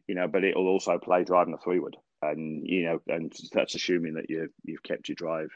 you 0.08 0.16
know, 0.16 0.28
but 0.28 0.44
it'll 0.44 0.68
also 0.68 0.98
play 0.98 1.24
driving 1.24 1.54
a 1.54 1.58
three 1.60 1.80
wood 1.80 1.98
and 2.30 2.68
you 2.68 2.84
know, 2.84 3.02
and 3.08 3.34
that's 3.52 3.76
assuming 3.76 4.14
that 4.16 4.30
you 4.30 4.50
you've 4.64 4.84
kept 4.84 5.10
your 5.10 5.16
drive 5.16 5.52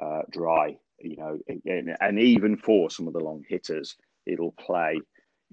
uh, 0.00 0.22
dry. 0.30 0.76
You 1.00 1.16
know, 1.16 1.38
and, 1.64 1.96
and 2.00 2.18
even 2.18 2.56
for 2.56 2.90
some 2.90 3.06
of 3.06 3.12
the 3.12 3.20
long 3.20 3.44
hitters, 3.48 3.96
it'll 4.26 4.52
play 4.52 5.00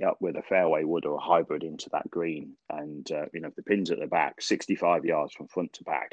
up 0.06 0.18
with 0.20 0.36
a 0.36 0.42
fairway 0.42 0.84
wood 0.84 1.06
or 1.06 1.16
a 1.16 1.22
hybrid 1.22 1.64
into 1.64 1.90
that 1.92 2.10
green. 2.10 2.54
And, 2.70 3.10
uh, 3.12 3.26
you 3.34 3.40
know, 3.40 3.52
the 3.56 3.64
pin's 3.64 3.92
at 3.92 4.00
the 4.00 4.08
back, 4.08 4.42
65 4.42 5.06
yards 5.06 5.34
from 5.34 5.48
front 5.48 5.74
to 5.74 5.84
back. 5.84 6.12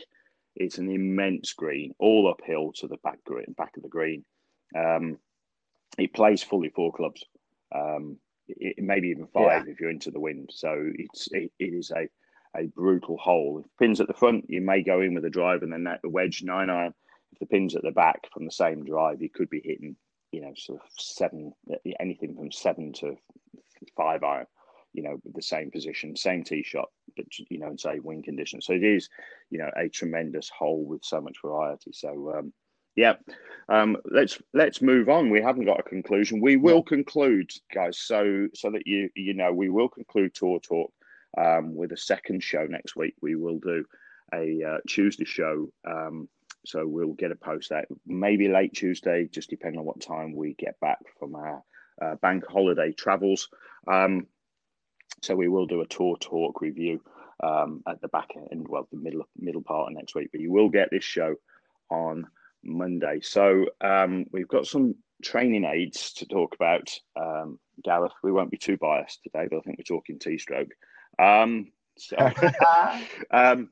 It's 0.55 0.79
an 0.79 0.91
immense 0.91 1.53
green, 1.53 1.95
all 1.99 2.31
uphill 2.31 2.73
to 2.77 2.87
the 2.87 2.99
back 2.99 3.25
green, 3.25 3.55
back 3.57 3.77
of 3.77 3.83
the 3.83 3.89
green. 3.89 4.25
Um, 4.77 5.19
it 5.99 6.13
plays 6.13 6.43
fully 6.43 6.69
four 6.69 6.93
clubs, 6.93 7.25
um, 7.75 8.19
it, 8.49 8.83
maybe 8.83 9.09
even 9.09 9.27
five 9.27 9.67
yeah. 9.67 9.73
if 9.73 9.81
you're 9.81 9.91
into 9.91 10.11
the 10.11 10.21
wind. 10.21 10.51
So 10.53 10.91
it's 10.95 11.29
it, 11.33 11.51
it 11.59 11.75
is 11.75 11.91
a 11.91 12.09
a 12.57 12.67
brutal 12.67 13.17
hole. 13.17 13.63
If 13.65 13.71
pins 13.79 14.01
at 14.01 14.09
the 14.09 14.15
front, 14.15 14.49
you 14.49 14.61
may 14.61 14.83
go 14.83 15.01
in 15.01 15.15
with 15.15 15.25
a 15.25 15.31
drive 15.31 15.63
and 15.63 15.73
then 15.73 15.85
that 15.85 16.03
the 16.03 16.09
wedge 16.09 16.43
nine 16.43 16.71
iron. 16.71 16.95
If 17.33 17.39
the 17.39 17.47
pins 17.47 17.75
at 17.75 17.83
the 17.83 17.91
back 17.91 18.29
from 18.33 18.45
the 18.45 18.53
same 18.53 18.85
drive, 18.85 19.23
you 19.23 19.31
could 19.31 19.49
be 19.49 19.63
hitting, 19.65 19.97
you 20.33 20.43
know, 20.43 20.53
sort 20.57 20.81
of 20.81 20.87
seven, 20.99 21.53
anything 21.99 22.37
from 22.37 22.53
seven 22.53 22.93
to 22.95 23.17
five 23.97 24.23
iron, 24.23 24.47
you 24.93 25.03
know, 25.03 25.19
with 25.25 25.35
the 25.35 25.43
same 25.43 25.71
position, 25.71 26.15
same 26.15 26.45
tee 26.45 26.63
shot, 26.63 26.91
but 27.17 27.27
you 27.39 27.59
know, 27.59 27.69
and 27.69 27.81
say 27.81 27.99
wind 28.01 28.25
conditions. 28.25 28.67
So 28.67 28.75
it 28.75 28.85
is, 28.85 29.09
you 29.51 29.59
know, 29.59 29.71
a 29.77 29.89
tremendous 29.89 30.51
hole 30.51 30.85
with 30.85 31.05
so 31.05 31.21
much 31.21 31.39
variety. 31.43 31.93
So 31.93 32.35
um, 32.37 32.53
yeah, 32.97 33.15
um, 33.71 33.97
let's 34.05 34.39
let's 34.53 34.83
move 34.83 35.09
on. 35.09 35.31
We 35.31 35.41
haven't 35.41 35.65
got 35.65 35.81
a 35.81 35.85
conclusion. 35.85 36.43
We 36.43 36.57
will 36.57 36.83
conclude, 36.83 37.51
guys. 37.75 37.99
So 37.99 38.49
so 38.55 38.71
that 38.71 38.87
you 38.87 39.09
you 39.17 39.33
know, 39.33 39.53
we 39.53 39.71
will 39.71 39.89
conclude 39.89 40.35
tour 40.35 40.61
talk 40.61 40.93
um, 41.39 41.75
with 41.75 41.93
a 41.93 41.97
second 41.97 42.43
show 42.43 42.67
next 42.67 42.97
week. 42.97 43.15
We 43.21 43.37
will 43.37 43.59
do 43.59 43.85
a 44.35 44.62
uh, 44.62 44.79
Tuesday 44.89 45.25
show. 45.25 45.69
Um, 45.89 46.29
so 46.65 46.87
we'll 46.87 47.15
get 47.15 47.33
a 47.33 47.37
post 47.37 47.73
out 47.73 47.85
maybe 48.07 48.49
late 48.49 48.73
Tuesday, 48.73 49.29
just 49.31 49.51
depending 49.51 49.81
on 49.81 49.87
what 49.87 50.01
time 50.01 50.35
we 50.35 50.55
get 50.55 50.79
back 50.81 50.99
from 51.19 51.35
our 51.35 51.62
uh, 52.01 52.15
bank 52.17 52.45
holiday 52.49 52.93
travels. 52.93 53.49
Um, 53.91 54.27
so 55.23 55.35
we 55.35 55.49
will 55.49 55.67
do 55.67 55.81
a 55.83 55.87
tour 55.87 56.17
talk 56.19 56.61
review 56.61 57.01
um, 57.43 57.83
at 57.89 58.01
the 58.01 58.09
back 58.09 58.31
end, 58.51 58.67
well, 58.69 58.89
the 58.91 58.99
middle 58.99 59.27
middle 59.37 59.62
part 59.62 59.91
of 59.91 59.97
next 59.97 60.15
week. 60.15 60.31
But 60.33 60.41
you 60.41 60.53
will 60.53 60.69
get 60.69 60.91
this 60.91 61.05
show 61.05 61.35
on 61.91 62.27
Monday. 62.65 63.21
So 63.23 63.67
um, 63.81 64.27
we've 64.33 64.49
got 64.49 64.67
some 64.67 64.95
training 65.23 65.65
aids 65.65 66.12
to 66.15 66.27
talk 66.27 66.55
about. 66.55 66.89
Um, 67.17 67.59
Gareth, 67.83 68.12
we 68.23 68.33
won't 68.33 68.51
be 68.51 68.59
too 68.59 68.77
biased 68.77 69.23
today, 69.23 69.47
but 69.51 69.59
I 69.59 69.61
think 69.61 69.79
we're 69.79 69.97
talking 69.97 70.19
T-stroke. 70.19 70.71
Um, 71.19 71.73
so, 71.97 72.16
um, 73.31 73.71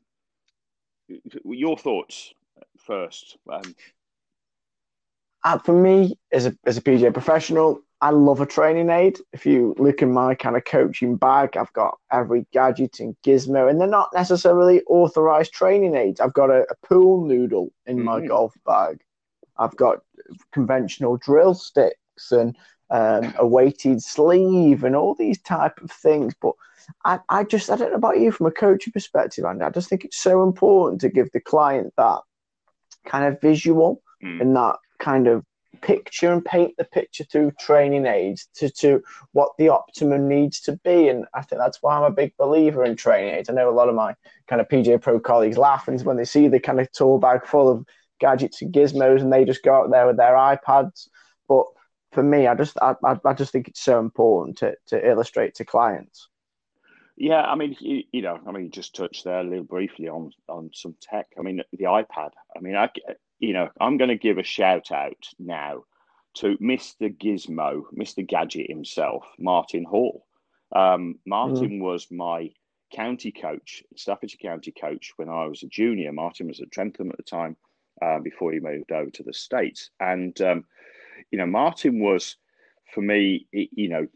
your 1.44 1.76
thoughts 1.76 2.32
first. 2.78 3.37
Um, 3.50 3.75
uh, 5.42 5.59
for 5.59 5.73
me, 5.73 6.18
as 6.32 6.47
a 6.47 6.56
as 6.66 6.76
a 6.76 6.82
PGA 6.82 7.12
professional, 7.12 7.80
I 8.00 8.11
love 8.11 8.40
a 8.40 8.47
training 8.47 8.90
aid. 8.90 9.18
If 9.32 9.47
you 9.47 9.75
look 9.78 10.02
in 10.02 10.12
my 10.12 10.35
kind 10.35 10.56
of 10.56 10.64
coaching 10.64 11.16
bag, 11.16 11.56
I've 11.56 11.73
got 11.73 11.99
every 12.12 12.47
gadget 12.52 13.00
and 13.00 13.16
gizmo, 13.25 13.70
and 13.70 13.80
they're 13.80 13.88
not 13.88 14.11
necessarily 14.14 14.82
authorized 14.82 15.52
training 15.52 15.94
aids. 15.94 16.20
I've 16.20 16.35
got 16.35 16.50
a, 16.50 16.66
a 16.70 16.87
pool 16.87 17.26
noodle 17.26 17.73
in 17.87 17.97
mm-hmm. 17.97 18.04
my 18.04 18.26
golf 18.26 18.54
bag. 18.66 19.00
I've 19.56 19.76
got 19.76 19.99
conventional 20.52 21.16
drill 21.16 21.54
sticks 21.54 22.32
and 22.32 22.56
um, 22.90 23.35
a 23.38 23.47
weighted 23.47 24.02
sleeve 24.02 24.85
and 24.85 24.97
all 24.97 25.14
these 25.14 25.40
type 25.40 25.80
of 25.80 25.90
things. 25.90 26.35
But 26.40 26.52
I, 27.04 27.20
I 27.28 27.44
just 27.44 27.70
I 27.70 27.76
don't 27.76 27.90
know 27.90 27.97
about 27.97 28.20
you 28.20 28.32
from 28.32 28.47
a 28.47 28.52
coaching 28.52 28.92
perspective, 28.92 29.44
Andy. 29.44 29.64
I 29.64 29.70
just 29.70 29.88
think 29.88 30.04
it's 30.04 30.18
so 30.18 30.42
important 30.42 31.00
to 31.02 31.09
give 31.09 31.30
the 31.32 31.40
client 31.40 31.92
that 31.97 32.20
kind 33.06 33.25
of 33.25 33.40
visual 33.40 34.02
mm. 34.23 34.40
and 34.40 34.54
that 34.56 34.76
kind 34.99 35.26
of 35.26 35.44
picture 35.82 36.32
and 36.32 36.44
paint 36.44 36.76
the 36.76 36.85
picture 36.85 37.25
through 37.25 37.52
training 37.59 38.06
aids 38.06 38.49
to, 38.54 38.70
to 38.70 39.02
what 39.32 39.52
the 39.59 39.68
optimum 39.68 40.28
needs 40.28 40.61
to 40.61 40.78
be. 40.85 41.09
And 41.09 41.25
I 41.35 41.42
think 41.42 41.61
that's 41.61 41.78
why 41.80 41.97
I'm 41.97 42.02
a 42.02 42.11
big 42.11 42.37
believer 42.37 42.85
in 42.85 42.97
training 42.97 43.35
aids. 43.35 43.49
I 43.49 43.54
know 43.54 43.70
a 43.70 43.73
lot 43.73 43.88
of 43.88 43.94
my 43.94 44.14
kind 44.49 44.61
of 44.61 44.68
PGA 44.68 45.00
Pro 45.00 45.18
colleagues 45.20 45.56
laugh 45.56 45.87
when 45.87 46.16
they 46.16 46.25
see 46.25 46.49
the 46.49 46.61
kind 46.61 46.80
of 46.80 46.90
tool 46.92 47.18
bag 47.18 47.47
full 47.47 47.68
of 47.68 47.87
gadgets 48.18 48.61
and 48.61 48.73
gizmos 48.73 49.20
and 49.20 49.32
they 49.32 49.44
just 49.44 49.62
go 49.62 49.75
out 49.75 49.90
there 49.90 50.06
with 50.06 50.16
their 50.16 50.35
iPads. 50.35 51.09
But 51.49 51.66
for 52.12 52.23
me, 52.23 52.47
I 52.47 52.55
just 52.55 52.76
I, 52.81 52.95
I 53.25 53.35
just 53.35 53.52
think 53.52 53.69
it's 53.69 53.83
so 53.83 54.00
important 54.00 54.59
to, 54.59 54.75
to 54.88 55.09
illustrate 55.09 55.55
to 55.57 55.64
clients. 55.64 56.29
Yeah, 57.17 57.43
I 57.43 57.55
mean, 57.55 57.76
you, 57.81 58.02
you, 58.12 58.23
know, 58.23 58.38
I 58.47 58.50
mean, 58.50 58.64
you 58.64 58.71
just 58.71 58.97
touched 58.97 59.25
there 59.25 59.40
a 59.40 59.45
little 59.45 59.64
briefly 59.64 60.09
on 60.09 60.31
on 60.49 60.71
some 60.75 60.97
tech. 61.00 61.26
I 61.38 61.43
mean, 61.43 61.62
the 61.73 61.85
iPad. 61.85 62.31
I 62.57 62.61
mean, 62.61 62.76
I 62.76 62.88
you 63.38 63.52
know, 63.52 63.69
I'm 63.81 63.97
going 63.97 64.09
to 64.09 64.17
give 64.17 64.38
a 64.38 64.43
shout 64.43 64.90
out 64.93 65.26
now 65.38 65.85
to 66.37 66.57
Mr. 66.59 67.14
Gizmo, 67.14 67.83
Mr. 67.95 68.26
Gadget 68.26 68.71
himself, 68.71 69.25
Martin 69.38 69.85
Hall. 69.85 70.26
Um, 70.75 71.19
Martin 71.26 71.79
mm. 71.79 71.81
was 71.81 72.07
my 72.11 72.50
county 72.95 73.33
coach, 73.33 73.83
Staffordshire 73.97 74.38
County 74.40 74.73
coach, 74.73 75.12
when 75.17 75.29
I 75.29 75.47
was 75.47 75.62
a 75.62 75.69
junior. 75.69 76.12
Martin 76.12 76.49
was 76.49 76.61
at 76.61 76.71
Trentham 76.71 77.11
at 77.11 77.17
the 77.17 77.23
time 77.23 77.57
uh, 78.02 78.21
before 78.21 78.52
he 78.52 78.61
moved 78.61 78.93
over 78.93 79.11
to 79.11 79.23
the 79.23 79.33
States. 79.33 79.90
And, 79.99 80.40
um, 80.40 80.64
you 81.31 81.39
know, 81.39 81.47
Martin 81.47 82.00
was, 82.00 82.37
for 82.95 83.03
me, 83.03 83.47
you 83.53 83.89
know, 83.89 84.07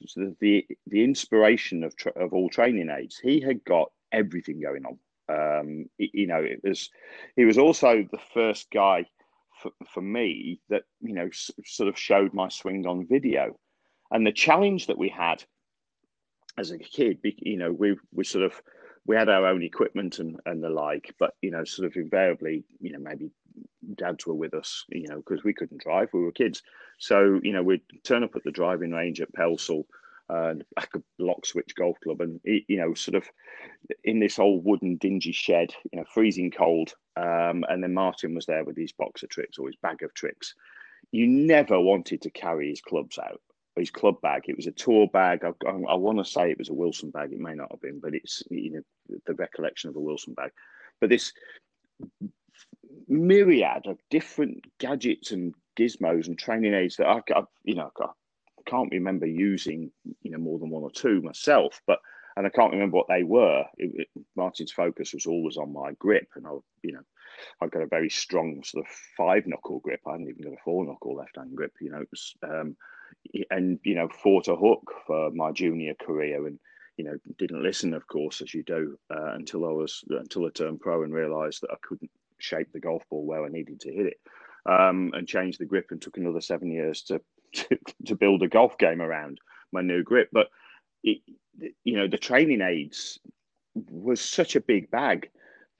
the, 0.41 0.67
the 0.87 1.05
inspiration 1.05 1.85
of, 1.85 1.95
of 2.17 2.33
all 2.33 2.49
training 2.49 2.91
aids. 2.91 3.19
He 3.19 3.41
had 3.41 3.65
got 3.65 3.91
everything 4.13 4.61
going 4.61 4.85
on. 4.85 4.99
Um, 5.27 5.87
you 5.99 6.27
know, 6.27 6.43
it 6.43 6.61
was 6.63 6.91
he 7.35 7.47
was 7.47 7.57
also 7.57 8.07
the 8.11 8.21
first 8.35 8.71
guy 8.71 9.07
for, 9.63 9.71
for 9.89 10.03
me 10.03 10.61
that 10.69 10.83
you 11.01 11.15
know 11.15 11.29
s- 11.29 11.51
sort 11.65 11.89
of 11.89 11.99
showed 11.99 12.35
my 12.35 12.51
swing 12.51 12.87
on 12.87 13.07
video, 13.07 13.59
and 14.11 14.27
the 14.27 14.33
challenge 14.33 14.89
that 14.89 14.99
we 14.99 15.09
had 15.09 15.43
as 16.59 16.71
a 16.71 16.79
kid, 16.79 17.19
you 17.23 17.57
know, 17.57 17.73
we 17.73 17.97
we 18.13 18.25
sort 18.25 18.45
of 18.45 18.61
we 19.07 19.17
had 19.17 19.29
our 19.29 19.47
own 19.47 19.63
equipment 19.63 20.19
and, 20.19 20.41
and 20.47 20.63
the 20.63 20.71
like, 20.71 21.15
but 21.19 21.35
you 21.43 21.51
know, 21.51 21.65
sort 21.65 21.87
of 21.87 21.97
invariably, 21.97 22.65
you 22.81 22.93
know, 22.93 22.99
maybe 22.99 23.31
dads 23.97 24.27
were 24.27 24.35
with 24.35 24.55
us, 24.55 24.85
you 24.89 25.09
know, 25.09 25.17
because 25.17 25.45
we 25.45 25.55
couldn't 25.55 25.83
drive, 25.83 26.09
we 26.13 26.23
were 26.23 26.33
kids. 26.33 26.63
So, 26.99 27.41
you 27.43 27.53
know, 27.53 27.63
we'd 27.63 27.83
turn 28.03 28.25
up 28.25 28.37
at 28.37 28.45
the 28.45 28.51
driving 28.51 28.93
range 28.93 29.21
at 29.21 29.33
Pelsall, 29.33 29.85
uh, 30.29 30.55
back 30.75 30.95
of 30.95 31.03
Lock 31.19 31.45
Switch 31.45 31.75
Golf 31.75 31.99
Club, 32.01 32.21
and 32.21 32.41
you 32.45 32.79
know, 32.79 32.95
sort 32.95 33.15
of 33.15 33.29
in 34.05 34.21
this 34.21 34.39
old 34.39 34.65
wooden 34.65 34.97
dingy 34.97 35.33
shed, 35.33 35.75
you 35.93 35.99
know, 35.99 36.05
freezing 36.13 36.51
cold. 36.51 36.95
Um, 37.17 37.65
and 37.69 37.83
then 37.83 37.95
Martin 37.95 38.35
was 38.35 38.47
there 38.47 38.65
with 38.65 38.77
his 38.77 38.93
box 38.93 39.23
of 39.23 39.29
tricks 39.29 39.59
or 39.59 39.67
his 39.67 39.77
bag 39.77 40.03
of 40.03 40.15
tricks. 40.15 40.55
You 41.13 41.27
never 41.27 41.81
wanted 41.81 42.23
to 42.23 42.31
carry 42.31 42.71
his 42.71 42.81
clubs 42.81 43.19
out, 43.19 43.41
his 43.77 43.91
club 43.91 44.21
bag. 44.21 44.45
It 44.49 44.57
was 44.57 44.67
a 44.67 44.73
tour 44.73 45.09
bag. 45.13 45.45
I, 45.45 45.53
I, 45.67 45.73
I 45.91 45.95
want 45.95 46.19
to 46.19 46.25
say 46.25 46.51
it 46.51 46.59
was 46.59 46.71
a 46.71 46.75
Wilson 46.75 47.11
bag. 47.11 47.33
It 47.33 47.41
may 47.41 47.55
not 47.55 47.71
have 47.71 47.81
been, 47.81 48.01
but 48.01 48.15
it's 48.15 48.43
you 48.51 48.73
know 48.73 49.19
the 49.27 49.35
recollection 49.35 49.91
of 49.91 49.97
a 49.97 50.01
Wilson 50.01 50.35
bag. 50.35 50.51
But 51.01 51.11
this 51.11 51.33
myriad 53.09 53.87
of 53.87 53.99
different 54.11 54.65
gadgets 54.79 55.31
and 55.31 55.55
gizmos 55.79 56.27
and 56.27 56.39
training 56.39 56.75
aids 56.75 56.97
that 56.97 57.07
I, 57.07 57.21
I 57.35 57.43
you 57.65 57.75
know, 57.75 57.91
I 58.01 58.07
can't 58.67 58.93
remember 58.93 59.27
using 59.27 59.91
you 60.23 60.31
know 60.31 60.39
more 60.39 60.59
than 60.59 60.71
one 60.71 60.83
or 60.83 60.91
two 60.91 61.21
myself, 61.23 61.81
but 61.87 62.01
and 62.37 62.47
I 62.47 62.51
can't 62.51 62.73
remember 62.73 62.97
what 62.97 63.09
they 63.09 63.23
were. 63.23 63.65
It, 63.77 64.09
it, 64.15 64.25
Martin's 64.37 64.73
focus 64.73 65.15
was 65.15 65.27
always 65.27 65.57
on 65.57 65.73
my 65.73 65.93
grip, 65.99 66.29
and 66.35 66.47
I, 66.47 66.51
you 66.83 66.93
know, 66.93 67.03
I've 67.61 67.71
got 67.71 67.83
a 67.83 67.87
very 67.87 68.11
strong 68.11 68.63
sort 68.65 68.85
of 68.85 68.91
five 69.17 69.47
knuckle 69.47 69.81
grip. 69.81 70.01
I 70.07 70.13
haven't 70.13 70.29
even 70.29 70.45
got 70.45 70.59
a 70.59 70.65
four 70.65 70.85
knuckle 70.85 71.17
left 71.17 71.37
hand 71.37 71.55
grip. 71.55 71.73
You 71.81 71.91
know, 71.91 72.01
it 72.01 72.09
was, 72.11 72.35
um, 72.43 72.77
and 73.51 73.79
you 73.85 73.95
know, 73.95 74.09
fought 74.09 74.49
a 74.49 74.57
hook 74.57 74.93
for 75.07 75.31
my 75.31 75.53
junior 75.53 75.95
career, 75.95 76.47
and 76.47 76.59
you 76.97 77.05
know, 77.05 77.17
didn't 77.39 77.63
listen, 77.63 77.95
of 77.95 78.07
course, 78.07 78.41
as 78.41 78.53
you 78.53 78.63
do, 78.63 78.99
uh, 79.11 79.35
until 79.35 79.67
I 79.67 79.73
was 79.73 80.05
until 80.09 80.47
I 80.47 80.51
turned 80.51 80.81
pro 80.81 81.03
and 81.03 81.15
realised 81.15 81.63
that 81.63 81.71
I 81.71 81.77
couldn't 81.83 82.11
shape 82.39 82.73
the 82.73 82.81
golf 82.81 83.03
ball 83.11 83.25
where 83.25 83.45
I 83.45 83.49
needed 83.49 83.81
to 83.81 83.93
hit 83.93 84.07
it, 84.07 84.21
um, 84.67 85.13
and 85.15 85.27
changed 85.27 85.61
the 85.61 85.67
grip, 85.67 85.87
and 85.91 86.01
took 86.01 86.17
another 86.17 86.41
seven 86.41 86.71
years 86.71 87.03
to 87.03 87.21
to, 87.55 87.79
to 88.07 88.17
build 88.17 88.43
a 88.43 88.49
golf 88.49 88.79
game 88.79 89.01
around 89.01 89.39
my 89.73 89.81
new 89.81 90.03
grip. 90.03 90.29
But 90.33 90.49
it, 91.03 91.19
you 91.85 91.97
know, 91.97 92.09
the 92.09 92.19
training 92.19 92.61
aids 92.61 93.19
was 93.75 94.21
such 94.21 94.57
a 94.57 94.61
big 94.61 94.91
bag 94.91 95.31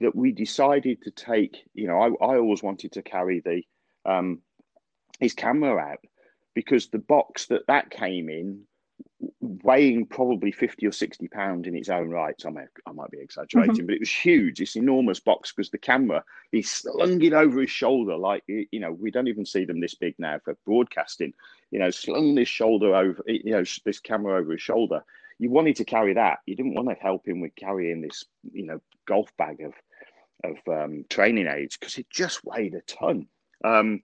that 0.01 0.15
we 0.15 0.31
decided 0.31 1.01
to 1.03 1.11
take. 1.11 1.57
You 1.73 1.87
know, 1.87 1.99
I, 1.99 2.07
I 2.25 2.37
always 2.37 2.63
wanted 2.63 2.93
to 2.93 3.01
carry 3.01 3.41
the 3.41 3.63
um, 4.09 4.41
his 5.19 5.33
camera 5.33 5.77
out 5.77 5.99
because 6.53 6.87
the 6.87 6.99
box 6.99 7.47
that 7.47 7.67
that 7.67 7.89
came 7.89 8.29
in 8.29 8.63
weighing 9.39 10.05
probably 10.05 10.51
50 10.51 10.85
or 10.85 10.91
60 10.91 11.27
pounds 11.29 11.67
in 11.67 11.75
its 11.75 11.89
own 11.89 12.09
right. 12.09 12.35
I, 12.45 12.49
may, 12.49 12.65
I 12.85 12.91
might 12.91 13.11
be 13.11 13.19
exaggerating, 13.19 13.75
mm-hmm. 13.75 13.85
but 13.85 13.95
it 13.95 14.01
was 14.01 14.11
huge. 14.11 14.59
This 14.59 14.75
enormous 14.75 15.19
box 15.19 15.51
because 15.51 15.69
the 15.69 15.77
camera, 15.77 16.23
he 16.51 16.61
slung 16.61 17.21
it 17.21 17.33
over 17.33 17.61
his 17.61 17.71
shoulder. 17.71 18.17
Like, 18.17 18.43
you 18.47 18.79
know, 18.79 18.91
we 18.91 19.11
don't 19.11 19.27
even 19.27 19.45
see 19.45 19.65
them 19.65 19.79
this 19.79 19.95
big 19.95 20.15
now 20.19 20.39
for 20.43 20.57
broadcasting, 20.65 21.33
you 21.71 21.79
know, 21.79 21.89
slung 21.91 22.35
this 22.35 22.49
shoulder 22.49 22.95
over, 22.95 23.23
you 23.27 23.51
know, 23.51 23.63
this 23.85 23.99
camera 23.99 24.39
over 24.39 24.51
his 24.51 24.61
shoulder. 24.61 25.03
You 25.39 25.49
wanted 25.49 25.77
to 25.77 25.85
carry 25.85 26.13
that. 26.13 26.39
You 26.45 26.55
didn't 26.55 26.75
want 26.75 26.89
to 26.89 26.95
help 26.95 27.27
him 27.27 27.41
with 27.41 27.55
carrying 27.55 28.01
this, 28.01 28.23
you 28.51 28.65
know, 28.65 28.79
golf 29.05 29.29
bag 29.37 29.61
of, 29.61 29.73
of 30.43 30.57
um, 30.67 31.05
training 31.09 31.47
aids 31.47 31.77
because 31.77 31.97
it 31.97 32.09
just 32.09 32.43
weighed 32.45 32.73
a 32.73 32.81
ton. 32.81 33.27
Um, 33.63 34.01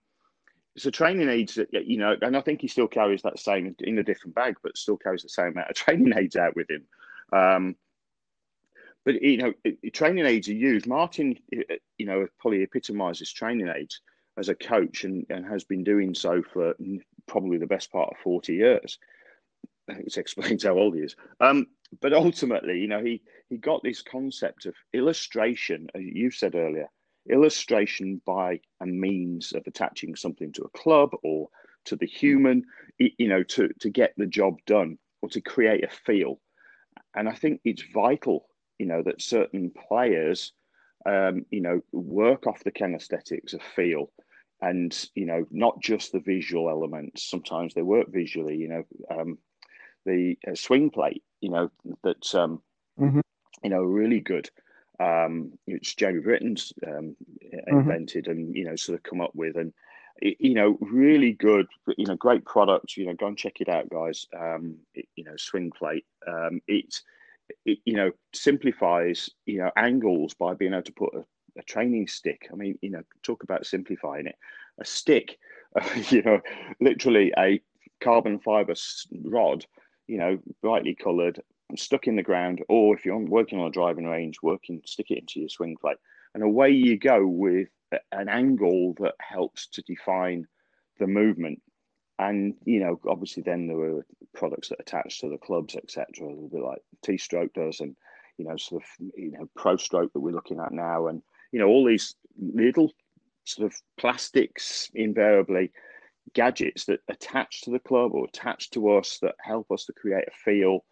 it's 0.74 0.86
a 0.86 0.90
training 0.90 1.28
aids 1.28 1.56
that 1.56 1.86
you 1.86 1.98
know, 1.98 2.16
and 2.22 2.36
I 2.36 2.40
think 2.40 2.60
he 2.60 2.68
still 2.68 2.88
carries 2.88 3.22
that 3.22 3.38
same 3.38 3.74
in 3.80 3.98
a 3.98 4.02
different 4.02 4.34
bag, 4.34 4.56
but 4.62 4.76
still 4.76 4.96
carries 4.96 5.22
the 5.22 5.28
same 5.28 5.48
amount 5.48 5.70
of 5.70 5.76
training 5.76 6.12
aids 6.16 6.36
out 6.36 6.56
with 6.56 6.70
him. 6.70 6.84
Um, 7.32 7.76
but 9.04 9.20
you 9.20 9.36
know, 9.38 9.52
training 9.92 10.26
aids 10.26 10.48
are 10.48 10.54
used. 10.54 10.86
Martin, 10.86 11.36
you 11.50 12.06
know, 12.06 12.26
probably 12.38 12.62
epitomises 12.62 13.32
training 13.32 13.68
aids 13.68 14.00
as 14.38 14.48
a 14.48 14.54
coach 14.54 15.04
and, 15.04 15.26
and 15.28 15.44
has 15.44 15.64
been 15.64 15.84
doing 15.84 16.14
so 16.14 16.42
for 16.42 16.74
probably 17.26 17.58
the 17.58 17.66
best 17.66 17.92
part 17.92 18.08
of 18.10 18.16
40 18.22 18.54
years. 18.54 18.98
It 19.88 20.16
explains 20.16 20.62
how 20.64 20.78
old 20.78 20.94
he 20.94 21.02
is. 21.02 21.16
Um, 21.40 21.66
but 22.00 22.14
ultimately, 22.14 22.78
you 22.78 22.88
know, 22.88 23.02
he, 23.02 23.20
he 23.50 23.58
got 23.58 23.82
this 23.82 24.00
concept 24.00 24.64
of 24.66 24.74
illustration, 24.94 25.88
as 25.94 26.02
you 26.02 26.30
said 26.30 26.54
earlier, 26.54 26.88
illustration 27.30 28.20
by 28.26 28.60
a 28.80 28.86
means 28.86 29.52
of 29.52 29.62
attaching 29.66 30.16
something 30.16 30.52
to 30.52 30.62
a 30.62 30.78
club 30.78 31.10
or 31.22 31.48
to 31.84 31.96
the 31.96 32.06
human, 32.06 32.64
you 32.98 33.28
know, 33.28 33.42
to, 33.42 33.68
to 33.80 33.90
get 33.90 34.12
the 34.16 34.26
job 34.26 34.56
done 34.66 34.98
or 35.20 35.28
to 35.30 35.40
create 35.40 35.84
a 35.84 35.88
feel. 35.88 36.40
And 37.14 37.28
I 37.28 37.32
think 37.32 37.60
it's 37.64 37.84
vital, 37.92 38.46
you 38.78 38.86
know, 38.86 39.02
that 39.02 39.22
certain 39.22 39.70
players, 39.88 40.52
um, 41.06 41.44
you 41.50 41.60
know, 41.60 41.80
work 41.92 42.46
off 42.46 42.64
the 42.64 42.72
kinesthetics 42.72 43.54
of 43.54 43.62
feel 43.74 44.10
and, 44.60 45.08
you 45.14 45.26
know, 45.26 45.44
not 45.50 45.80
just 45.80 46.12
the 46.12 46.20
visual 46.20 46.68
elements. 46.68 47.28
Sometimes 47.28 47.74
they 47.74 47.82
work 47.82 48.06
visually, 48.10 48.56
you 48.56 48.68
know, 48.68 48.84
um, 49.10 49.38
the 50.06 50.36
uh, 50.48 50.54
swing 50.54 50.90
plate, 50.90 51.22
you 51.40 51.50
know, 51.50 51.70
that, 52.04 52.34
um, 52.34 52.62
mm-hmm. 52.98 53.20
you 53.62 53.70
know, 53.70 53.82
really 53.82 54.20
good 54.20 54.48
um, 55.00 55.52
which 55.66 55.96
Jamie 55.96 56.20
Britton's 56.20 56.72
um, 56.86 57.16
mm-hmm. 57.44 57.78
invented 57.78 58.28
and 58.28 58.54
you 58.54 58.64
know 58.64 58.76
sort 58.76 58.98
of 58.98 59.02
come 59.02 59.20
up 59.20 59.34
with, 59.34 59.56
and 59.56 59.72
you 60.20 60.54
know 60.54 60.78
really 60.80 61.32
good, 61.32 61.66
you 61.96 62.06
know 62.06 62.16
great 62.16 62.44
product. 62.44 62.96
You 62.96 63.06
know, 63.06 63.14
go 63.14 63.26
and 63.26 63.38
check 63.38 63.60
it 63.60 63.68
out, 63.68 63.88
guys. 63.90 64.26
Um, 64.38 64.76
it, 64.94 65.06
you 65.16 65.24
know, 65.24 65.36
swing 65.36 65.70
plate. 65.70 66.04
Um, 66.26 66.60
it, 66.68 67.00
it 67.64 67.78
you 67.84 67.94
know 67.94 68.10
simplifies 68.32 69.30
you 69.46 69.58
know 69.58 69.70
angles 69.76 70.34
by 70.34 70.54
being 70.54 70.72
able 70.72 70.82
to 70.82 70.92
put 70.92 71.14
a, 71.14 71.24
a 71.58 71.62
training 71.62 72.08
stick. 72.08 72.48
I 72.52 72.56
mean, 72.56 72.78
you 72.82 72.90
know, 72.90 73.02
talk 73.22 73.42
about 73.42 73.66
simplifying 73.66 74.26
it. 74.26 74.36
A 74.78 74.84
stick, 74.84 75.38
uh, 75.80 75.88
you 76.10 76.22
know, 76.22 76.40
literally 76.80 77.32
a 77.38 77.60
carbon 78.00 78.38
fiber 78.38 78.74
rod 79.24 79.64
you 80.06 80.18
know, 80.18 80.38
brightly 80.60 80.94
coloured, 80.94 81.40
stuck 81.78 82.06
in 82.06 82.16
the 82.16 82.22
ground, 82.22 82.62
or 82.68 82.94
if 82.94 83.04
you're 83.04 83.16
working 83.18 83.58
on 83.58 83.68
a 83.68 83.72
driving 83.72 84.06
range, 84.06 84.38
working, 84.42 84.80
stick 84.84 85.10
it 85.10 85.18
into 85.18 85.40
your 85.40 85.48
swing 85.48 85.76
plate. 85.80 85.96
And 86.34 86.42
away 86.42 86.70
you 86.70 86.98
go 86.98 87.26
with 87.26 87.68
an 88.10 88.28
angle 88.28 88.94
that 89.00 89.14
helps 89.20 89.66
to 89.68 89.82
define 89.82 90.46
the 90.98 91.06
movement. 91.06 91.60
And, 92.18 92.54
you 92.64 92.80
know, 92.80 93.00
obviously 93.08 93.42
then 93.42 93.66
there 93.66 93.80
are 93.80 94.06
products 94.34 94.68
that 94.68 94.80
attach 94.80 95.20
to 95.20 95.28
the 95.28 95.38
clubs, 95.38 95.76
etc., 95.76 96.06
a 96.20 96.28
little 96.28 96.48
bit 96.48 96.62
like 96.62 96.82
T 97.02 97.18
Stroke 97.18 97.52
does, 97.52 97.80
and, 97.80 97.96
you 98.38 98.44
know, 98.44 98.56
sort 98.56 98.82
of, 98.82 98.88
you 99.16 99.32
know, 99.32 99.48
Pro 99.56 99.76
Stroke 99.76 100.12
that 100.12 100.20
we're 100.20 100.34
looking 100.34 100.60
at 100.60 100.72
now. 100.72 101.08
And, 101.08 101.22
you 101.50 101.58
know, 101.58 101.66
all 101.66 101.84
these 101.84 102.14
little 102.38 102.92
sort 103.44 103.70
of 103.70 103.78
plastics 103.98 104.90
invariably 104.94 105.72
gadgets 106.32 106.84
that 106.84 107.00
attach 107.08 107.62
to 107.62 107.70
the 107.70 107.80
club 107.80 108.12
or 108.14 108.24
attach 108.24 108.70
to 108.70 108.90
us 108.90 109.18
that 109.20 109.34
help 109.40 109.70
us 109.70 109.84
to 109.86 109.92
create 109.92 110.24
a 110.28 110.30
feel 110.44 110.84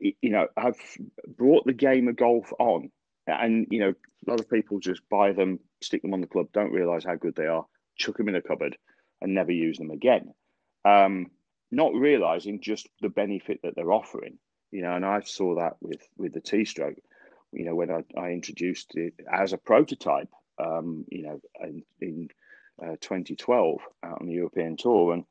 you 0.00 0.30
know, 0.30 0.46
I've 0.56 0.80
brought 1.26 1.66
the 1.66 1.72
game 1.72 2.08
of 2.08 2.16
golf 2.16 2.52
on, 2.58 2.90
and 3.26 3.66
you 3.70 3.80
know, 3.80 3.94
a 4.26 4.30
lot 4.30 4.40
of 4.40 4.50
people 4.50 4.78
just 4.78 5.02
buy 5.08 5.32
them, 5.32 5.60
stick 5.82 6.02
them 6.02 6.14
on 6.14 6.20
the 6.20 6.26
club, 6.26 6.48
don't 6.52 6.72
realize 6.72 7.04
how 7.04 7.16
good 7.16 7.34
they 7.34 7.46
are, 7.46 7.66
chuck 7.96 8.16
them 8.16 8.28
in 8.28 8.34
a 8.34 8.42
cupboard, 8.42 8.76
and 9.20 9.34
never 9.34 9.52
use 9.52 9.78
them 9.78 9.90
again. 9.90 10.32
Um, 10.84 11.26
not 11.70 11.94
realizing 11.94 12.60
just 12.62 12.88
the 13.00 13.08
benefit 13.08 13.60
that 13.62 13.74
they're 13.76 13.92
offering, 13.92 14.38
you 14.70 14.82
know, 14.82 14.94
and 14.94 15.04
I 15.04 15.20
saw 15.20 15.56
that 15.56 15.76
with 15.80 16.06
with 16.16 16.32
the 16.32 16.40
T 16.40 16.64
stroke, 16.64 16.96
you 17.52 17.64
know, 17.64 17.74
when 17.74 17.90
I, 17.90 18.04
I 18.18 18.30
introduced 18.30 18.94
it 18.94 19.14
as 19.30 19.52
a 19.52 19.58
prototype, 19.58 20.30
um, 20.58 21.04
you 21.08 21.22
know, 21.22 21.40
in, 21.60 21.82
in 22.00 22.28
uh, 22.82 22.96
2012 23.00 23.80
out 24.04 24.20
on 24.20 24.26
the 24.26 24.34
European 24.34 24.76
tour, 24.76 25.12
and 25.12 25.24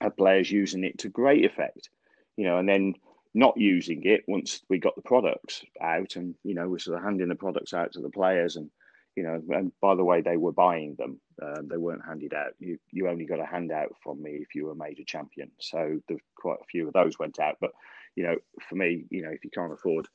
had 0.00 0.16
players 0.16 0.50
using 0.50 0.84
it 0.84 0.98
to 0.98 1.08
great 1.08 1.44
effect, 1.44 1.88
you 2.36 2.44
know, 2.44 2.58
and 2.58 2.68
then 2.68 2.94
not 3.34 3.56
using 3.56 4.02
it 4.04 4.24
once 4.28 4.60
we 4.68 4.78
got 4.78 4.94
the 4.96 5.02
products 5.02 5.62
out 5.80 6.16
and 6.16 6.34
you 6.44 6.54
know 6.54 6.68
we're 6.68 6.78
sort 6.78 6.98
of 6.98 7.04
handing 7.04 7.28
the 7.28 7.34
products 7.34 7.72
out 7.72 7.92
to 7.92 8.00
the 8.00 8.10
players 8.10 8.56
and 8.56 8.70
you 9.16 9.22
know 9.22 9.42
and 9.50 9.72
by 9.80 9.94
the 9.94 10.04
way 10.04 10.20
they 10.20 10.36
were 10.36 10.52
buying 10.52 10.94
them. 10.96 11.20
Um, 11.42 11.66
they 11.66 11.76
weren't 11.76 12.04
handed 12.06 12.34
out. 12.34 12.52
You 12.60 12.78
you 12.90 13.08
only 13.08 13.24
got 13.24 13.40
a 13.40 13.46
handout 13.46 13.94
from 14.02 14.22
me 14.22 14.32
if 14.32 14.54
you 14.54 14.66
were 14.66 14.72
a 14.72 14.76
major 14.76 15.04
champion. 15.04 15.50
So 15.58 16.00
quite 16.36 16.58
a 16.60 16.66
few 16.70 16.86
of 16.86 16.92
those 16.92 17.18
went 17.18 17.40
out. 17.40 17.56
But 17.60 17.72
you 18.16 18.24
know 18.24 18.36
for 18.68 18.74
me 18.74 19.04
you 19.10 19.22
know 19.22 19.30
if 19.30 19.44
you 19.44 19.50
can't 19.50 19.72
afford 19.72 20.06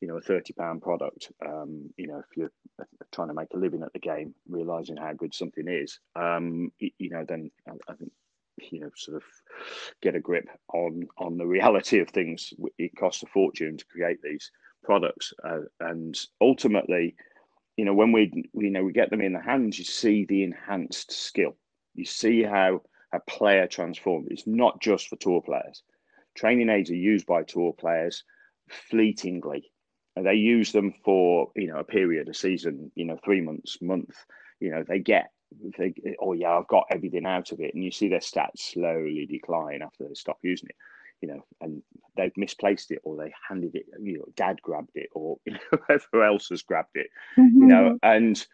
you 0.00 0.08
know 0.08 0.16
a 0.16 0.20
30 0.20 0.52
pound 0.52 0.82
product 0.82 1.32
um, 1.44 1.90
you 1.96 2.06
know 2.06 2.18
if 2.18 2.36
you're 2.36 2.52
trying 3.12 3.28
to 3.28 3.34
make 3.34 3.48
a 3.54 3.58
living 3.58 3.82
at 3.82 3.92
the 3.92 3.98
game 3.98 4.34
realizing 4.48 4.96
how 4.96 5.12
good 5.12 5.34
something 5.34 5.66
is 5.68 5.98
um, 6.14 6.70
you 6.78 7.10
know 7.10 7.24
then 7.26 7.50
I, 7.68 7.72
I 7.88 7.94
think 7.94 8.12
you 8.58 8.80
know 8.80 8.90
sort 8.96 9.16
of 9.16 9.22
get 10.02 10.14
a 10.14 10.20
grip 10.20 10.48
on 10.72 11.06
on 11.18 11.36
the 11.36 11.46
reality 11.46 12.00
of 12.00 12.08
things. 12.10 12.52
It 12.78 12.96
costs 12.96 13.22
a 13.22 13.26
fortune 13.26 13.76
to 13.76 13.86
create 13.86 14.22
these 14.22 14.50
products 14.84 15.32
uh, 15.42 15.62
and 15.80 16.16
ultimately 16.40 17.16
you 17.76 17.84
know 17.84 17.94
when 17.94 18.12
we 18.12 18.44
you 18.54 18.70
know 18.70 18.84
we 18.84 18.92
get 18.92 19.10
them 19.10 19.20
in 19.20 19.32
the 19.32 19.40
hands 19.40 19.78
you 19.78 19.84
see 19.84 20.24
the 20.24 20.42
enhanced 20.42 21.12
skill. 21.12 21.56
You 21.94 22.04
see 22.04 22.42
how 22.42 22.82
a 23.12 23.20
player 23.20 23.66
transforms. 23.66 24.28
It's 24.30 24.46
not 24.46 24.80
just 24.80 25.08
for 25.08 25.16
tour 25.16 25.40
players. 25.40 25.82
Training 26.34 26.68
aids 26.68 26.90
are 26.90 26.96
used 26.96 27.26
by 27.26 27.42
tour 27.42 27.72
players 27.72 28.24
fleetingly. 28.68 29.70
And 30.14 30.26
they 30.26 30.34
use 30.34 30.72
them 30.72 30.94
for 31.04 31.50
you 31.54 31.68
know 31.68 31.78
a 31.78 31.84
period 31.84 32.28
a 32.28 32.34
season 32.34 32.90
you 32.94 33.04
know 33.04 33.18
three 33.24 33.40
months 33.40 33.78
month. 33.82 34.14
You 34.60 34.70
know 34.70 34.84
they 34.86 34.98
get 34.98 35.30
they, 35.78 35.94
oh 36.20 36.32
yeah, 36.32 36.56
I've 36.56 36.68
got 36.68 36.86
everything 36.90 37.26
out 37.26 37.52
of 37.52 37.60
it, 37.60 37.74
and 37.74 37.84
you 37.84 37.90
see 37.90 38.08
their 38.08 38.20
stats 38.20 38.58
slowly 38.58 39.26
decline 39.26 39.82
after 39.82 40.06
they 40.06 40.14
stop 40.14 40.38
using 40.42 40.68
it, 40.68 40.76
you 41.20 41.28
know, 41.28 41.44
and 41.60 41.82
they've 42.16 42.36
misplaced 42.36 42.90
it 42.90 43.00
or 43.04 43.16
they 43.16 43.32
handed 43.48 43.74
it, 43.74 43.86
you 44.00 44.18
know, 44.18 44.24
dad 44.34 44.60
grabbed 44.62 44.96
it 44.96 45.08
or 45.14 45.38
you 45.44 45.52
know, 45.52 45.78
whoever 45.86 46.24
else 46.24 46.48
has 46.48 46.62
grabbed 46.62 46.96
it, 46.96 47.08
mm-hmm. 47.38 47.62
you 47.62 47.66
know, 47.66 47.98
and 48.02 48.46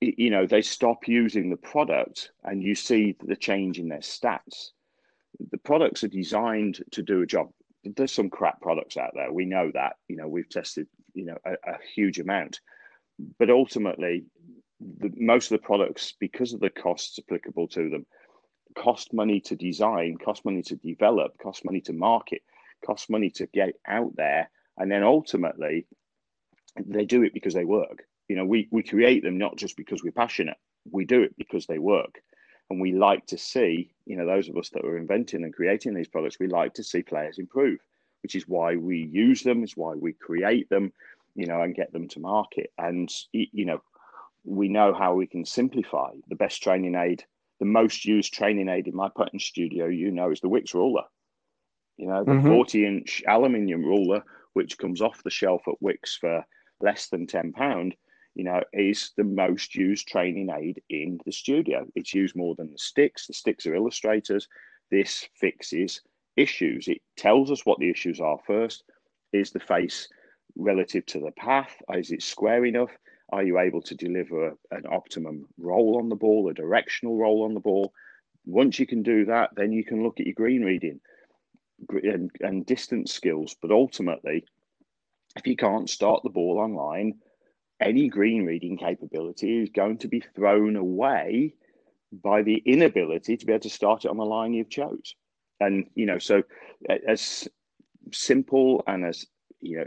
you 0.00 0.30
know 0.30 0.46
they 0.46 0.62
stop 0.62 1.06
using 1.06 1.50
the 1.50 1.56
product, 1.56 2.30
and 2.44 2.62
you 2.62 2.74
see 2.74 3.16
the 3.24 3.36
change 3.36 3.78
in 3.78 3.88
their 3.88 3.98
stats. 3.98 4.70
The 5.50 5.58
products 5.58 6.04
are 6.04 6.08
designed 6.08 6.82
to 6.92 7.02
do 7.02 7.22
a 7.22 7.26
job. 7.26 7.48
There's 7.84 8.12
some 8.12 8.30
crap 8.30 8.60
products 8.60 8.96
out 8.96 9.12
there. 9.14 9.32
We 9.32 9.44
know 9.44 9.70
that. 9.74 9.96
You 10.08 10.16
know, 10.16 10.28
we've 10.28 10.48
tested, 10.48 10.86
you 11.14 11.24
know, 11.24 11.38
a, 11.44 11.52
a 11.52 11.78
huge 11.94 12.20
amount, 12.20 12.60
but 13.38 13.50
ultimately 13.50 14.24
the, 14.98 15.12
most 15.16 15.50
of 15.50 15.60
the 15.60 15.66
products, 15.66 16.14
because 16.18 16.52
of 16.52 16.60
the 16.60 16.70
costs 16.70 17.18
applicable 17.18 17.68
to 17.68 17.88
them, 17.90 18.06
cost 18.76 19.12
money 19.12 19.40
to 19.40 19.56
design, 19.56 20.16
cost 20.16 20.44
money 20.44 20.62
to 20.62 20.76
develop, 20.76 21.38
cost 21.38 21.64
money 21.64 21.80
to 21.82 21.92
market, 21.92 22.42
cost 22.84 23.10
money 23.10 23.30
to 23.30 23.46
get 23.46 23.74
out 23.86 24.14
there, 24.16 24.50
and 24.78 24.90
then 24.90 25.02
ultimately 25.02 25.86
they 26.86 27.04
do 27.04 27.22
it 27.22 27.34
because 27.34 27.54
they 27.54 27.64
work. 27.64 28.04
You 28.28 28.36
know, 28.36 28.44
we 28.44 28.68
we 28.70 28.82
create 28.82 29.22
them 29.22 29.38
not 29.38 29.56
just 29.56 29.76
because 29.76 30.02
we're 30.02 30.12
passionate. 30.12 30.56
We 30.90 31.04
do 31.04 31.22
it 31.22 31.36
because 31.36 31.66
they 31.66 31.78
work, 31.78 32.22
and 32.70 32.80
we 32.80 32.92
like 32.92 33.26
to 33.26 33.38
see. 33.38 33.92
You 34.06 34.16
know, 34.16 34.26
those 34.26 34.48
of 34.48 34.56
us 34.56 34.70
that 34.70 34.84
are 34.84 34.96
inventing 34.96 35.44
and 35.44 35.54
creating 35.54 35.94
these 35.94 36.08
products, 36.08 36.38
we 36.40 36.46
like 36.46 36.74
to 36.74 36.84
see 36.84 37.02
players 37.02 37.38
improve, 37.38 37.78
which 38.22 38.34
is 38.34 38.48
why 38.48 38.76
we 38.76 38.98
use 38.98 39.42
them. 39.42 39.62
It's 39.62 39.76
why 39.76 39.94
we 39.94 40.12
create 40.12 40.68
them. 40.70 40.92
You 41.34 41.46
know, 41.46 41.62
and 41.62 41.74
get 41.74 41.92
them 41.92 42.08
to 42.08 42.20
market. 42.20 42.72
And 42.78 43.10
you 43.32 43.64
know, 43.64 43.82
we 44.44 44.68
know 44.68 44.92
how 44.92 45.14
we 45.14 45.26
can 45.26 45.44
simplify 45.44 46.10
the 46.28 46.36
best 46.36 46.62
training 46.62 46.94
aid. 46.94 47.24
The 47.60 47.66
most 47.66 48.04
used 48.04 48.32
training 48.32 48.68
aid 48.68 48.88
in 48.88 48.96
my 48.96 49.08
putting 49.14 49.38
studio, 49.38 49.86
you 49.86 50.10
know, 50.10 50.30
is 50.30 50.40
the 50.40 50.48
Wickes 50.48 50.74
ruler. 50.74 51.04
You 51.96 52.08
know, 52.08 52.24
the 52.24 52.32
mm-hmm. 52.32 52.48
40 52.48 52.86
inch 52.86 53.22
aluminium 53.28 53.84
ruler, 53.84 54.22
which 54.54 54.78
comes 54.78 55.00
off 55.00 55.22
the 55.22 55.30
shelf 55.30 55.62
at 55.68 55.80
Wickes 55.82 56.18
for 56.18 56.44
less 56.80 57.08
than 57.08 57.26
£10, 57.26 57.92
you 58.34 58.44
know, 58.44 58.62
is 58.72 59.12
the 59.16 59.24
most 59.24 59.74
used 59.74 60.08
training 60.08 60.48
aid 60.50 60.82
in 60.88 61.20
the 61.24 61.32
studio. 61.32 61.86
It's 61.94 62.14
used 62.14 62.34
more 62.34 62.54
than 62.56 62.72
the 62.72 62.78
sticks. 62.78 63.26
The 63.26 63.34
sticks 63.34 63.66
are 63.66 63.74
illustrators. 63.74 64.48
This 64.90 65.28
fixes 65.36 66.00
issues. 66.36 66.88
It 66.88 67.00
tells 67.16 67.50
us 67.50 67.64
what 67.64 67.78
the 67.78 67.90
issues 67.90 68.20
are 68.20 68.38
first. 68.46 68.84
Is 69.32 69.50
the 69.50 69.60
face 69.60 70.08
relative 70.56 71.06
to 71.06 71.20
the 71.20 71.30
path? 71.32 71.74
Is 71.94 72.10
it 72.10 72.22
square 72.22 72.64
enough? 72.64 72.90
Are 73.32 73.42
you 73.42 73.58
able 73.58 73.80
to 73.82 73.94
deliver 73.94 74.58
an 74.70 74.84
optimum 74.90 75.48
roll 75.56 75.96
on 75.98 76.10
the 76.10 76.16
ball, 76.16 76.50
a 76.50 76.54
directional 76.54 77.16
roll 77.16 77.44
on 77.44 77.54
the 77.54 77.60
ball? 77.60 77.94
Once 78.44 78.78
you 78.78 78.86
can 78.86 79.02
do 79.02 79.24
that, 79.24 79.50
then 79.56 79.72
you 79.72 79.84
can 79.84 80.02
look 80.02 80.20
at 80.20 80.26
your 80.26 80.34
green 80.34 80.62
reading 80.62 81.00
and, 81.88 82.30
and 82.40 82.66
distance 82.66 83.12
skills. 83.12 83.56
But 83.60 83.70
ultimately, 83.70 84.44
if 85.34 85.46
you 85.46 85.56
can't 85.56 85.88
start 85.88 86.22
the 86.22 86.30
ball 86.30 86.58
online, 86.58 87.14
any 87.80 88.08
green 88.08 88.44
reading 88.44 88.76
capability 88.76 89.62
is 89.62 89.70
going 89.70 89.98
to 89.98 90.08
be 90.08 90.22
thrown 90.36 90.76
away 90.76 91.54
by 92.12 92.42
the 92.42 92.62
inability 92.66 93.38
to 93.38 93.46
be 93.46 93.52
able 93.52 93.62
to 93.62 93.70
start 93.70 94.04
it 94.04 94.10
on 94.10 94.18
the 94.18 94.24
line 94.24 94.52
you've 94.52 94.68
chose. 94.68 95.14
And 95.58 95.86
you 95.94 96.04
know, 96.04 96.18
so 96.18 96.42
as 97.08 97.48
simple 98.12 98.82
and 98.86 99.06
as 99.06 99.24
you 99.60 99.78
know 99.78 99.86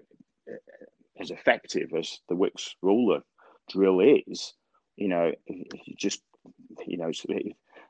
as 1.20 1.32
effective 1.32 1.90
as 1.98 2.20
the 2.28 2.36
Wickes 2.36 2.72
ruler 2.82 3.22
drill 3.70 4.00
is, 4.00 4.54
you 4.96 5.08
know, 5.08 5.32
you 5.48 5.96
just 5.98 6.22
you 6.86 6.98
know 6.98 7.12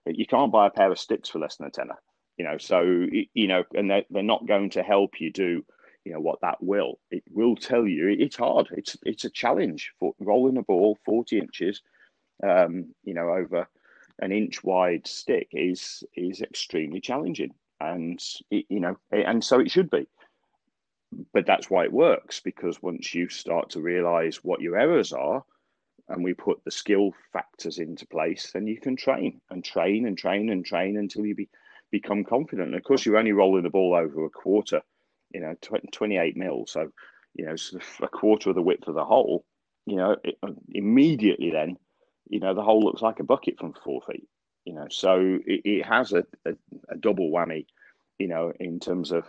you 0.05 0.25
can't 0.25 0.51
buy 0.51 0.67
a 0.67 0.71
pair 0.71 0.91
of 0.91 0.99
sticks 0.99 1.29
for 1.29 1.39
less 1.39 1.57
than 1.57 1.67
a 1.67 1.71
tenner. 1.71 1.97
You 2.37 2.45
know, 2.45 2.57
so 2.57 2.81
you 2.81 3.47
know, 3.47 3.63
and 3.73 3.89
they're, 3.89 4.03
they're 4.09 4.23
not 4.23 4.47
going 4.47 4.71
to 4.71 4.83
help 4.83 5.21
you 5.21 5.31
do 5.31 5.63
you 6.05 6.13
know 6.13 6.19
what 6.19 6.39
that 6.41 6.61
will. 6.61 6.99
It 7.09 7.23
will 7.31 7.55
tell 7.55 7.85
you 7.85 8.15
it's 8.19 8.35
hard. 8.35 8.67
It's 8.71 8.95
it's 9.03 9.25
a 9.25 9.29
challenge 9.29 9.91
for 9.99 10.13
rolling 10.19 10.57
a 10.57 10.61
ball 10.61 10.97
forty 11.03 11.39
inches, 11.39 11.81
um, 12.43 12.93
you 13.03 13.13
know, 13.13 13.29
over 13.29 13.67
an 14.19 14.31
inch 14.31 14.63
wide 14.63 15.07
stick 15.07 15.49
is 15.51 16.03
is 16.15 16.41
extremely 16.41 17.01
challenging, 17.01 17.53
and 17.81 18.23
it, 18.51 18.65
you 18.69 18.79
know, 18.79 18.97
and 19.11 19.43
so 19.43 19.59
it 19.59 19.71
should 19.71 19.89
be. 19.89 20.07
But 21.33 21.45
that's 21.45 21.69
why 21.69 21.85
it 21.85 21.93
works 21.93 22.39
because 22.39 22.81
once 22.81 23.13
you 23.15 23.29
start 23.29 23.71
to 23.71 23.81
realize 23.81 24.43
what 24.43 24.61
your 24.61 24.77
errors 24.77 25.11
are, 25.11 25.43
and 26.09 26.23
we 26.23 26.33
put 26.33 26.63
the 26.63 26.71
skill 26.71 27.11
factors 27.33 27.79
into 27.79 28.05
place, 28.07 28.51
then 28.53 28.67
you 28.67 28.79
can 28.79 28.95
train 28.95 29.41
and 29.49 29.63
train 29.63 30.07
and 30.07 30.17
train 30.17 30.49
and 30.49 30.65
train 30.65 30.97
until 30.97 31.25
you 31.25 31.35
be, 31.35 31.49
become 31.91 32.23
confident. 32.23 32.67
And 32.67 32.75
of 32.75 32.83
course, 32.83 33.05
you're 33.05 33.17
only 33.17 33.31
rolling 33.31 33.63
the 33.63 33.69
ball 33.69 33.95
over 33.95 34.25
a 34.25 34.29
quarter, 34.29 34.81
you 35.33 35.41
know, 35.41 35.55
28 35.61 36.37
mil, 36.37 36.65
so 36.67 36.91
you 37.33 37.45
know, 37.45 37.55
sort 37.55 37.81
of 37.81 37.89
a 38.03 38.07
quarter 38.07 38.49
of 38.49 38.55
the 38.55 38.61
width 38.61 38.87
of 38.87 38.95
the 38.95 39.05
hole. 39.05 39.45
You 39.85 39.97
know, 39.97 40.15
it, 40.23 40.37
uh, 40.41 40.51
immediately 40.73 41.51
then 41.51 41.77
you 42.29 42.39
know, 42.39 42.53
the 42.53 42.63
hole 42.63 42.81
looks 42.81 43.01
like 43.01 43.19
a 43.19 43.23
bucket 43.23 43.57
from 43.59 43.73
four 43.83 44.01
feet. 44.01 44.27
You 44.65 44.73
know, 44.73 44.87
so 44.89 45.39
it, 45.45 45.61
it 45.63 45.85
has 45.85 46.11
a, 46.11 46.23
a, 46.45 46.53
a, 46.89 46.97
double 46.97 47.29
whammy, 47.29 47.67
you 48.17 48.27
know, 48.27 48.51
in 48.59 48.79
terms 48.79 49.11
of, 49.11 49.25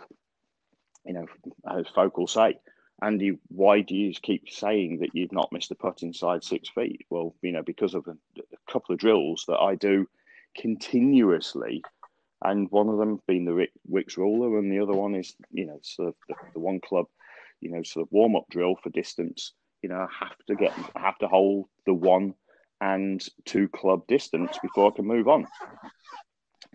you 1.05 1.13
know, 1.13 1.27
as 1.69 1.85
folk 1.93 2.17
will 2.17 2.27
say, 2.27 2.59
Andy, 3.01 3.37
why 3.49 3.81
do 3.81 3.95
you 3.95 4.13
keep 4.13 4.49
saying 4.49 4.99
that 4.99 5.13
you've 5.13 5.31
not 5.31 5.51
missed 5.51 5.71
a 5.71 5.75
putt 5.75 6.01
inside 6.01 6.43
six 6.43 6.69
feet? 6.69 7.05
Well, 7.09 7.35
you 7.41 7.51
know, 7.51 7.61
because 7.61 7.93
of 7.93 8.07
a, 8.07 8.17
a 8.39 8.71
couple 8.71 8.93
of 8.93 8.99
drills 8.99 9.45
that 9.47 9.59
I 9.59 9.75
do 9.75 10.07
continuously 10.57 11.83
and 12.43 12.69
one 12.71 12.89
of 12.89 12.97
them 12.97 13.21
being 13.27 13.45
the 13.45 13.53
Rick, 13.53 13.71
Wickes 13.89 14.17
ruler, 14.17 14.57
and 14.59 14.71
the 14.71 14.79
other 14.79 14.93
one 14.93 15.15
is 15.15 15.35
you 15.51 15.65
know 15.65 15.79
sort 15.81 16.09
of 16.09 16.15
the, 16.27 16.35
the 16.53 16.59
one 16.59 16.79
club, 16.79 17.07
you 17.61 17.71
know, 17.71 17.83
sort 17.83 18.07
of 18.07 18.11
warm 18.11 18.35
up 18.35 18.45
drill 18.49 18.75
for 18.81 18.89
distance. 18.89 19.53
You 19.81 19.89
know, 19.89 19.95
I 19.95 20.25
have 20.25 20.37
to 20.47 20.55
get, 20.55 20.73
I 20.95 21.01
have 21.01 21.17
to 21.19 21.27
hold 21.27 21.65
the 21.85 21.93
one 21.93 22.33
and 22.79 23.23
two 23.45 23.67
club 23.69 24.05
distance 24.07 24.57
before 24.61 24.91
I 24.91 24.95
can 24.95 25.05
move 25.05 25.27
on. 25.27 25.47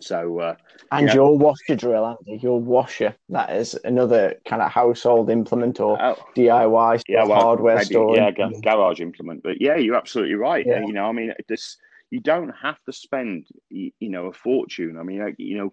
So, 0.02 0.40
uh, 0.40 0.56
and 0.90 1.08
yeah. 1.08 1.14
your 1.14 1.38
washer 1.38 1.76
drill, 1.76 2.06
Andy, 2.06 2.42
your 2.42 2.60
washer, 2.60 3.14
that 3.28 3.54
is 3.54 3.78
another 3.84 4.34
kind 4.46 4.62
of 4.62 4.70
household 4.70 5.30
implement 5.30 5.80
or 5.80 6.00
oh, 6.02 6.16
DIY 6.36 7.02
yeah, 7.08 7.24
well, 7.24 7.40
hardware 7.40 7.76
maybe, 7.76 7.86
store. 7.86 8.16
Yeah, 8.16 8.30
garage 8.62 9.00
implement. 9.00 9.42
But 9.42 9.60
yeah, 9.60 9.76
you're 9.76 9.96
absolutely 9.96 10.34
right. 10.34 10.66
Yeah. 10.66 10.80
You 10.80 10.92
know, 10.92 11.06
I 11.06 11.12
mean, 11.12 11.32
this 11.48 11.76
you 12.10 12.20
don't 12.20 12.50
have 12.50 12.76
to 12.84 12.92
spend, 12.92 13.46
you 13.70 13.92
know, 14.00 14.26
a 14.26 14.32
fortune. 14.32 14.98
I 14.98 15.02
mean, 15.02 15.34
you 15.38 15.56
know, 15.56 15.72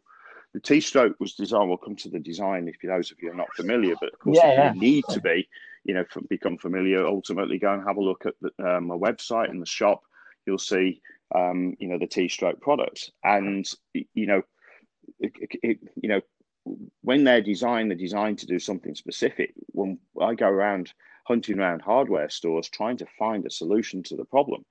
the 0.54 0.62
T 0.62 0.80
stroke 0.80 1.20
was 1.20 1.34
designed. 1.34 1.68
We'll 1.68 1.78
come 1.78 1.98
to 1.98 2.10
the 2.10 2.20
design 2.20 2.68
if 2.68 2.76
those 2.82 3.12
of 3.12 3.18
you 3.22 3.32
are 3.32 3.36
not 3.36 3.54
familiar, 3.56 3.96
but 4.00 4.14
of 4.14 4.20
course, 4.20 4.40
yeah, 4.42 4.54
yeah. 4.54 4.74
you 4.74 4.80
need 4.80 5.04
to 5.10 5.20
be, 5.20 5.50
you 5.84 5.94
know, 5.94 6.06
become 6.30 6.58
familiar. 6.58 7.06
Ultimately, 7.06 7.60
go 7.60 7.74
and 7.74 7.84
have 7.86 7.98
a 7.98 8.02
look 8.02 8.26
at 8.26 8.36
the, 8.42 8.78
um, 8.78 8.88
my 8.88 8.96
website 8.96 9.50
and 9.50 9.62
the 9.62 9.66
shop 9.66 10.02
you'll 10.46 10.58
see 10.58 11.02
um, 11.36 11.76
you 11.80 11.88
know 11.88 11.98
the 11.98 12.08
T-stroke 12.08 12.62
products, 12.62 13.12
and 13.24 13.70
you 13.94 14.28
know, 14.28 14.42
it, 15.20 15.34
it, 15.64 15.80
you 16.02 16.10
know, 16.10 16.22
when 17.02 17.24
they're 17.24 17.42
designed, 17.42 17.92
they're 17.92 17.98
designed 17.98 18.40
to 18.40 18.48
do 18.48 18.60
something 18.60 18.96
specific. 18.96 19.54
When 19.72 20.00
I 20.22 20.36
go 20.36 20.48
around 20.48 20.94
hunting 21.26 21.60
around 21.60 21.82
hardware 21.82 22.30
stores 22.30 22.70
trying 22.70 22.98
to 22.98 23.06
find 23.18 23.46
a 23.46 23.52
solution 23.52 24.04
to 24.04 24.16
the 24.16 24.26
problem, 24.26 24.66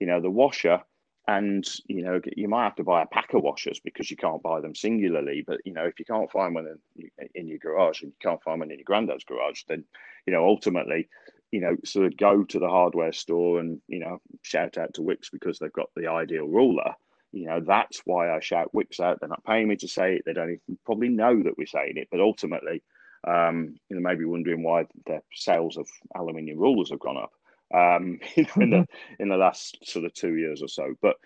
you 0.00 0.06
know, 0.06 0.20
the 0.20 0.30
washer 0.30 0.82
and 1.28 1.68
you 1.86 2.02
know 2.02 2.20
you 2.36 2.48
might 2.48 2.64
have 2.64 2.74
to 2.74 2.82
buy 2.82 3.02
a 3.02 3.06
pack 3.06 3.34
of 3.34 3.42
washers 3.42 3.78
because 3.84 4.10
you 4.10 4.16
can't 4.16 4.42
buy 4.42 4.60
them 4.60 4.74
singularly 4.74 5.44
but 5.46 5.58
you 5.64 5.72
know 5.72 5.84
if 5.84 5.98
you 5.98 6.04
can't 6.04 6.32
find 6.32 6.54
one 6.54 6.66
in, 6.96 7.28
in 7.34 7.46
your 7.46 7.58
garage 7.58 8.02
and 8.02 8.10
you 8.10 8.16
can't 8.20 8.42
find 8.42 8.58
one 8.58 8.70
in 8.70 8.78
your 8.78 8.84
granddad's 8.84 9.24
garage 9.24 9.62
then 9.68 9.84
you 10.26 10.32
know 10.32 10.44
ultimately 10.44 11.06
you 11.50 11.60
know, 11.60 11.76
sort 11.84 12.06
of 12.06 12.16
go 12.16 12.44
to 12.44 12.58
the 12.58 12.68
hardware 12.68 13.12
store 13.12 13.60
and, 13.60 13.80
you 13.88 14.00
know, 14.00 14.18
shout 14.42 14.76
out 14.76 14.94
to 14.94 15.02
Wickes 15.02 15.30
because 15.32 15.58
they've 15.58 15.72
got 15.72 15.88
the 15.96 16.08
ideal 16.08 16.46
ruler. 16.46 16.94
You 17.32 17.46
know, 17.46 17.60
that's 17.60 18.00
why 18.04 18.30
I 18.30 18.40
shout 18.40 18.72
Wickes 18.74 19.00
out. 19.00 19.20
They're 19.20 19.28
not 19.28 19.44
paying 19.44 19.68
me 19.68 19.76
to 19.76 19.88
say 19.88 20.16
it. 20.16 20.22
They 20.24 20.32
don't 20.32 20.50
even 20.50 20.78
probably 20.84 21.08
know 21.08 21.42
that 21.42 21.56
we're 21.56 21.66
saying 21.66 21.94
it. 21.96 22.08
But 22.10 22.20
ultimately, 22.20 22.82
um, 23.26 23.76
you 23.88 23.96
know, 23.96 24.02
maybe 24.02 24.24
wondering 24.24 24.62
why 24.62 24.86
the 25.06 25.20
sales 25.32 25.76
of 25.76 25.88
aluminium 26.16 26.58
rulers 26.58 26.90
have 26.90 27.00
gone 27.00 27.18
up 27.18 27.32
um, 27.74 28.20
in, 28.36 28.44
mm-hmm. 28.44 28.62
in 28.62 28.70
the 28.70 28.76
mm-hmm. 28.76 29.22
in 29.22 29.28
the 29.28 29.36
last 29.36 29.78
sort 29.84 30.04
of 30.04 30.14
two 30.14 30.34
years 30.34 30.62
or 30.62 30.68
so. 30.68 30.94
But 31.02 31.16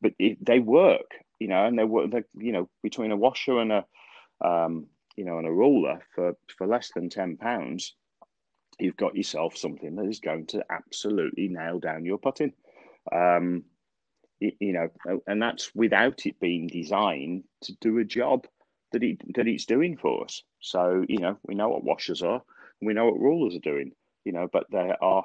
but 0.00 0.12
it, 0.18 0.44
they 0.44 0.58
work, 0.58 1.10
you 1.38 1.48
know, 1.48 1.64
and 1.64 1.78
they 1.78 1.84
work. 1.84 2.10
They, 2.10 2.22
you 2.38 2.52
know, 2.52 2.68
between 2.82 3.12
a 3.12 3.16
washer 3.16 3.58
and 3.58 3.72
a 3.72 3.84
um, 4.44 4.86
you 5.16 5.24
know 5.24 5.38
and 5.38 5.46
a 5.46 5.52
ruler 5.52 6.00
for 6.14 6.36
for 6.58 6.66
less 6.66 6.90
than 6.94 7.08
ten 7.08 7.36
pounds, 7.36 7.94
you've 8.78 8.96
got 8.96 9.16
yourself 9.16 9.56
something 9.56 9.96
that 9.96 10.06
is 10.06 10.20
going 10.20 10.46
to 10.46 10.64
absolutely 10.70 11.48
nail 11.48 11.78
down 11.78 12.04
your 12.04 12.18
putting. 12.18 12.52
Um, 13.12 13.64
you, 14.40 14.52
you, 14.60 14.72
know, 14.72 15.20
and 15.26 15.40
that's 15.40 15.74
without 15.74 16.26
it 16.26 16.40
being 16.40 16.66
designed 16.66 17.44
to 17.62 17.74
do 17.80 17.98
a 17.98 18.04
job 18.04 18.46
that 18.92 19.02
it 19.02 19.18
that 19.34 19.48
it's 19.48 19.66
doing 19.66 19.96
for 19.96 20.24
us. 20.24 20.42
So 20.60 21.04
you 21.08 21.18
know, 21.18 21.38
we 21.46 21.54
know 21.54 21.68
what 21.68 21.84
washers 21.84 22.22
are, 22.22 22.42
we 22.80 22.94
know 22.94 23.06
what 23.06 23.20
rulers 23.20 23.56
are 23.56 23.60
doing. 23.60 23.92
You 24.24 24.32
know, 24.32 24.48
but 24.50 24.66
they 24.70 24.92
are 25.00 25.24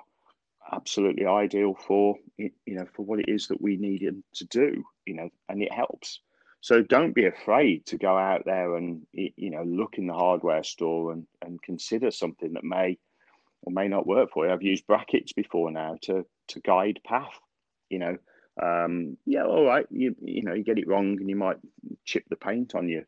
absolutely 0.72 1.26
ideal 1.26 1.74
for 1.74 2.18
you 2.38 2.52
know 2.68 2.86
for 2.94 3.04
what 3.04 3.20
it 3.20 3.30
is 3.30 3.48
that 3.48 3.62
we 3.62 3.78
need 3.78 4.06
them 4.06 4.24
to 4.36 4.46
do. 4.46 4.84
You 5.06 5.16
know, 5.16 5.30
and 5.48 5.62
it 5.62 5.72
helps. 5.72 6.20
So 6.62 6.82
don't 6.82 7.16
be 7.16 7.26
afraid 7.26 7.86
to 7.86 7.98
go 7.98 8.18
out 8.18 8.44
there 8.46 8.76
and 8.76 9.08
you 9.14 9.50
know 9.50 9.64
look 9.64 9.98
in 9.98 10.08
the 10.08 10.14
hardware 10.14 10.64
store 10.64 11.14
and 11.14 11.26
and 11.42 11.62
consider 11.62 12.12
something 12.12 12.54
that 12.54 12.64
may 12.64 12.98
or 13.63 13.72
may 13.72 13.88
not 13.88 14.08
work 14.08 14.32
for 14.32 14.45
you. 14.45 14.52
I've 14.52 14.63
used 14.63 14.88
brackets 14.88 15.34
before 15.34 15.72
now 15.72 15.98
to 16.04 16.26
to 16.50 16.60
guide 16.62 17.00
path. 17.06 17.39
You 17.89 18.00
know, 18.00 18.17
um, 18.62 19.17
yeah, 19.26 19.45
all 19.45 19.65
right. 19.65 19.86
You 19.89 20.15
you 20.22 20.43
know 20.43 20.54
you 20.54 20.63
get 20.63 20.80
it 20.80 20.88
wrong 20.88 21.17
and 21.19 21.30
you 21.30 21.36
might 21.36 21.58
chip 22.06 22.24
the 22.30 22.36
paint 22.36 22.76
on 22.76 22.89
your 22.89 23.04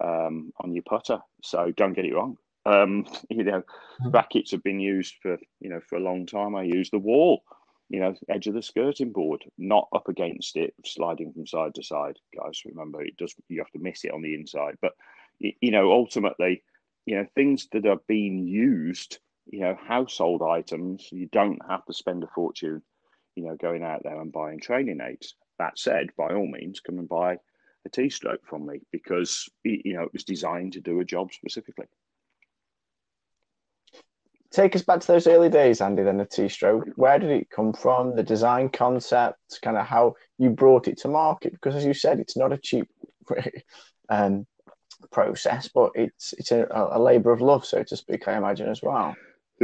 um, 0.00 0.52
on 0.60 0.74
your 0.74 0.82
putter. 0.82 1.20
So 1.42 1.72
don't 1.76 1.94
get 1.94 2.04
it 2.04 2.14
wrong. 2.14 2.36
Um, 2.66 3.06
you 3.30 3.44
know, 3.44 3.60
mm-hmm. 3.60 4.10
brackets 4.10 4.50
have 4.52 4.62
been 4.62 4.80
used 4.80 5.14
for 5.22 5.38
you 5.60 5.70
know 5.70 5.80
for 5.88 5.96
a 5.96 6.02
long 6.02 6.26
time. 6.26 6.54
I 6.54 6.62
use 6.62 6.90
the 6.90 6.98
wall. 6.98 7.42
You 7.90 8.00
know, 8.00 8.14
edge 8.30 8.46
of 8.46 8.54
the 8.54 8.62
skirting 8.62 9.12
board, 9.12 9.44
not 9.58 9.88
up 9.94 10.08
against 10.08 10.56
it, 10.56 10.72
sliding 10.86 11.32
from 11.32 11.46
side 11.46 11.74
to 11.74 11.82
side. 11.82 12.18
Guys, 12.34 12.62
remember 12.64 13.02
it 13.02 13.16
does. 13.18 13.34
You 13.48 13.58
have 13.58 13.70
to 13.72 13.78
miss 13.78 14.04
it 14.04 14.12
on 14.12 14.22
the 14.22 14.34
inside, 14.34 14.76
but 14.80 14.92
you 15.38 15.70
know, 15.70 15.92
ultimately, 15.92 16.62
you 17.04 17.16
know, 17.16 17.26
things 17.34 17.68
that 17.72 17.86
are 17.86 18.00
being 18.08 18.46
used 18.46 19.18
you 19.50 19.60
know, 19.60 19.76
household 19.86 20.42
items, 20.42 21.08
you 21.12 21.26
don't 21.26 21.60
have 21.68 21.84
to 21.86 21.92
spend 21.92 22.24
a 22.24 22.28
fortune, 22.28 22.82
you 23.36 23.44
know, 23.44 23.56
going 23.56 23.82
out 23.82 24.02
there 24.02 24.20
and 24.20 24.32
buying 24.32 24.60
training 24.60 25.00
aids. 25.00 25.34
That 25.58 25.78
said, 25.78 26.08
by 26.16 26.34
all 26.34 26.46
means, 26.46 26.80
come 26.80 26.98
and 26.98 27.08
buy 27.08 27.38
a 27.86 27.88
T 27.88 28.10
stroke 28.10 28.46
from 28.46 28.66
me 28.66 28.80
because, 28.90 29.48
you 29.62 29.94
know, 29.94 30.02
it 30.02 30.12
was 30.12 30.24
designed 30.24 30.72
to 30.74 30.80
do 30.80 31.00
a 31.00 31.04
job 31.04 31.32
specifically. 31.32 31.86
Take 34.50 34.76
us 34.76 34.82
back 34.82 35.00
to 35.00 35.06
those 35.08 35.26
early 35.26 35.48
days, 35.48 35.80
Andy, 35.80 36.04
then 36.04 36.16
the 36.16 36.24
T 36.24 36.48
stroke. 36.48 36.84
Where 36.96 37.18
did 37.18 37.30
it 37.30 37.50
come 37.50 37.72
from? 37.72 38.14
The 38.14 38.22
design 38.22 38.68
concept, 38.68 39.60
kind 39.62 39.76
of 39.76 39.84
how 39.84 40.14
you 40.38 40.50
brought 40.50 40.88
it 40.88 40.98
to 40.98 41.08
market? 41.08 41.52
Because 41.52 41.74
as 41.74 41.84
you 41.84 41.94
said, 41.94 42.20
it's 42.20 42.36
not 42.36 42.52
a 42.52 42.58
cheap 42.58 42.88
um, 44.08 44.46
process, 45.10 45.68
but 45.68 45.90
it's 45.94 46.32
it's 46.34 46.52
a, 46.52 46.66
a 46.70 47.00
labor 47.00 47.32
of 47.32 47.40
love, 47.40 47.66
so 47.66 47.82
to 47.82 47.96
speak, 47.96 48.26
I 48.28 48.36
imagine 48.36 48.68
as 48.68 48.80
well 48.80 49.14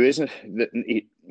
there 0.00 0.08
isn't 0.08 0.30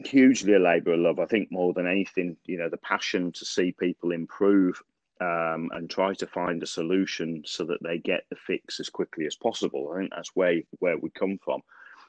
hugely 0.06 0.54
a 0.54 0.60
labour 0.60 0.94
of 0.94 1.00
love. 1.00 1.20
I 1.20 1.26
think 1.26 1.52
more 1.52 1.74
than 1.74 1.88
anything, 1.88 2.38
you 2.46 2.58
know, 2.58 2.70
the 2.70 2.78
passion 2.78 3.32
to 3.32 3.46
see 3.46 3.72
people 3.72 4.12
improve 4.12 4.82
um, 5.20 5.70
and 5.74 5.90
try 5.90 6.14
to 6.14 6.28
find 6.28 6.62
a 6.62 6.68
solution 6.68 7.42
so 7.46 7.66
that 7.66 7.82
they 7.82 7.98
get 7.98 8.26
the 8.30 8.36
fix 8.36 8.80
as 8.80 8.90
quickly 8.90 9.26
as 9.26 9.36
possible. 9.36 9.92
I 9.92 10.00
think 10.00 10.12
that's 10.16 10.36
where 10.36 10.62
where 10.80 10.98
we 10.98 11.10
come 11.10 11.40
from. 11.44 11.62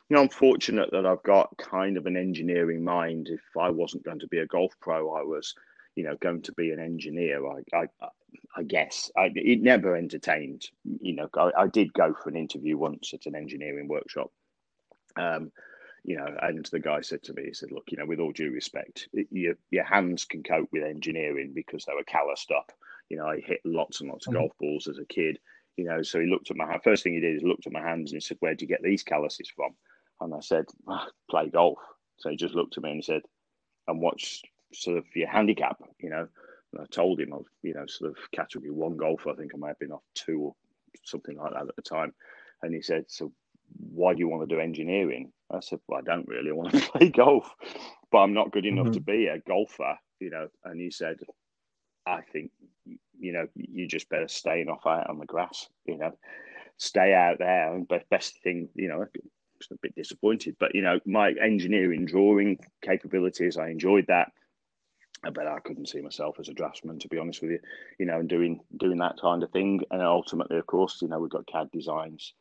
You 0.08 0.16
know, 0.16 0.22
I'm 0.22 0.28
fortunate 0.28 0.90
that 0.90 1.06
I've 1.06 1.22
got 1.22 1.56
kind 1.56 1.96
of 1.96 2.06
an 2.06 2.16
engineering 2.16 2.84
mind. 2.84 3.28
If 3.28 3.56
I 3.58 3.70
wasn't 3.70 4.04
going 4.04 4.18
to 4.20 4.28
be 4.28 4.38
a 4.38 4.46
golf 4.46 4.74
pro, 4.80 5.14
I 5.14 5.22
was, 5.22 5.54
you 5.94 6.04
know, 6.04 6.16
going 6.16 6.42
to 6.42 6.52
be 6.52 6.72
an 6.72 6.80
engineer. 6.80 7.46
I, 7.46 7.62
I, 7.74 7.86
I 8.56 8.62
guess 8.64 9.10
I, 9.16 9.30
it 9.34 9.62
never 9.62 9.96
entertained. 9.96 10.68
You 11.00 11.14
know, 11.14 11.28
I, 11.38 11.52
I 11.56 11.66
did 11.68 11.92
go 11.94 12.12
for 12.12 12.28
an 12.28 12.36
interview 12.36 12.76
once 12.76 13.14
at 13.14 13.26
an 13.26 13.34
engineering 13.34 13.88
workshop. 13.88 14.30
Um, 15.16 15.52
you 16.04 16.16
know, 16.16 16.26
and 16.42 16.64
the 16.66 16.80
guy 16.80 17.00
said 17.00 17.22
to 17.24 17.32
me, 17.34 17.44
he 17.46 17.54
said, 17.54 17.72
look, 17.72 17.84
you 17.90 17.98
know, 17.98 18.06
with 18.06 18.20
all 18.20 18.32
due 18.32 18.50
respect, 18.50 19.08
your, 19.30 19.54
your 19.70 19.84
hands 19.84 20.24
can 20.24 20.42
cope 20.42 20.68
with 20.72 20.82
engineering 20.82 21.52
because 21.54 21.84
they 21.84 21.94
were 21.94 22.04
calloused 22.04 22.50
up. 22.50 22.72
You 23.08 23.18
know, 23.18 23.26
I 23.26 23.40
hit 23.40 23.60
lots 23.64 24.00
and 24.00 24.10
lots 24.10 24.26
of 24.26 24.32
mm-hmm. 24.32 24.42
golf 24.42 24.52
balls 24.58 24.88
as 24.88 24.98
a 24.98 25.04
kid. 25.04 25.38
You 25.76 25.84
know, 25.84 26.02
so 26.02 26.20
he 26.20 26.26
looked 26.26 26.50
at 26.50 26.56
my 26.56 26.78
first 26.84 27.02
thing 27.02 27.14
he 27.14 27.20
did 27.20 27.36
is 27.36 27.42
looked 27.42 27.66
at 27.66 27.72
my 27.72 27.80
hands 27.80 28.12
and 28.12 28.20
he 28.20 28.24
said, 28.24 28.36
"Where 28.40 28.54
do 28.54 28.64
you 28.64 28.68
get 28.68 28.82
these 28.82 29.02
calluses 29.02 29.50
from?" 29.54 29.74
And 30.20 30.34
I 30.34 30.40
said, 30.40 30.66
oh, 30.86 31.06
"Play 31.30 31.48
golf." 31.48 31.78
So 32.18 32.28
he 32.28 32.36
just 32.36 32.54
looked 32.54 32.76
at 32.76 32.82
me 32.82 32.90
and 32.90 33.04
said, 33.04 33.22
"And 33.88 34.00
what's 34.00 34.42
sort 34.74 34.98
of 34.98 35.04
your 35.14 35.28
handicap?" 35.28 35.78
You 35.98 36.10
know, 36.10 36.28
and 36.72 36.82
I 36.82 36.86
told 36.90 37.20
him 37.20 37.32
I 37.32 37.36
was, 37.36 37.46
you 37.62 37.74
know, 37.74 37.86
sort 37.86 38.10
of 38.10 38.16
category 38.32 38.70
one 38.70 38.96
golfer. 38.96 39.30
I 39.30 39.36
think 39.36 39.52
I 39.54 39.58
might 39.58 39.68
have 39.68 39.78
been 39.78 39.92
off 39.92 40.02
two 40.14 40.40
or 40.40 40.54
something 41.04 41.36
like 41.36 41.52
that 41.54 41.68
at 41.68 41.76
the 41.76 41.82
time. 41.82 42.12
And 42.62 42.74
he 42.74 42.82
said, 42.82 43.04
"So 43.08 43.32
why 43.76 44.14
do 44.14 44.20
you 44.20 44.28
want 44.28 44.48
to 44.48 44.54
do 44.54 44.60
engineering?" 44.60 45.32
I 45.50 45.60
said, 45.60 45.80
"Well, 45.86 46.00
I 46.00 46.02
don't 46.02 46.28
really. 46.28 46.52
Want 46.52 46.72
to 46.72 46.80
play 46.92 47.10
golf, 47.10 47.54
but 48.10 48.18
I'm 48.18 48.34
not 48.34 48.52
good 48.52 48.66
enough 48.66 48.86
mm-hmm. 48.86 48.94
to 48.94 49.00
be 49.00 49.26
a 49.26 49.38
golfer." 49.38 49.96
You 50.18 50.30
know, 50.30 50.48
and 50.64 50.80
he 50.80 50.90
said, 50.90 51.18
"I 52.06 52.22
think, 52.32 52.50
you 53.18 53.32
know, 53.32 53.46
you 53.54 53.86
just 53.86 54.08
better 54.08 54.28
stay 54.28 54.64
off 54.64 54.86
out 54.86 55.08
on 55.08 55.18
the 55.18 55.26
grass. 55.26 55.68
You 55.86 55.98
know, 55.98 56.12
stay 56.76 57.14
out 57.14 57.38
there. 57.38 57.74
And 57.74 57.90
best 58.10 58.42
thing, 58.42 58.68
you 58.74 58.88
know." 58.88 59.06
a 59.70 59.76
bit 59.82 59.94
disappointed, 59.94 60.56
but 60.58 60.74
you 60.74 60.80
know, 60.80 60.98
my 61.04 61.34
engineering 61.38 62.06
drawing 62.06 62.58
capabilities, 62.82 63.58
I 63.58 63.68
enjoyed 63.68 64.06
that 64.08 64.32
but 65.22 65.46
I 65.46 65.60
couldn't 65.60 65.88
see 65.88 66.00
myself 66.00 66.36
as 66.40 66.48
a 66.48 66.54
draftsman, 66.54 66.98
to 67.00 67.08
be 67.08 67.18
honest 67.18 67.42
with 67.42 67.50
you. 67.50 67.58
You 67.98 68.06
know, 68.06 68.20
and 68.20 68.28
doing 68.28 68.60
doing 68.78 68.98
that 68.98 69.20
kind 69.20 69.42
of 69.42 69.50
thing, 69.50 69.82
and 69.90 70.02
ultimately, 70.02 70.58
of 70.58 70.66
course, 70.66 71.00
you 71.02 71.08
know, 71.08 71.18
we've 71.18 71.30
got 71.30 71.46
CAD 71.46 71.70
designs, 71.72 72.32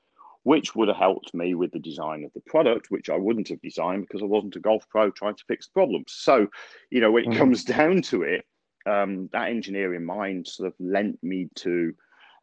which 0.44 0.76
would 0.76 0.88
have 0.88 0.98
helped 0.98 1.34
me 1.34 1.54
with 1.54 1.72
the 1.72 1.80
design 1.80 2.24
of 2.24 2.34
the 2.34 2.42
product, 2.42 2.90
which 2.90 3.10
I 3.10 3.18
wouldn't 3.18 3.50
have 3.50 3.62
designed 3.62 4.08
because 4.08 4.22
I 4.22 4.26
wasn't 4.26 4.56
a 4.56 4.60
golf 4.60 4.88
pro 4.90 5.12
trying 5.12 5.36
to 5.36 5.44
fix 5.48 5.68
the 5.68 5.74
problems. 5.74 6.14
So, 6.14 6.48
you 6.90 7.02
know, 7.02 7.12
when 7.12 7.26
it 7.26 7.30
mm. 7.36 7.38
comes 7.38 7.64
down 7.66 8.02
to 8.04 8.24
it, 8.24 8.46
um, 8.86 9.30
that 9.34 9.50
engineering 9.50 10.06
mind 10.06 10.48
sort 10.48 10.68
of 10.68 10.74
lent 10.80 11.22
me 11.22 11.50
to, 11.56 11.94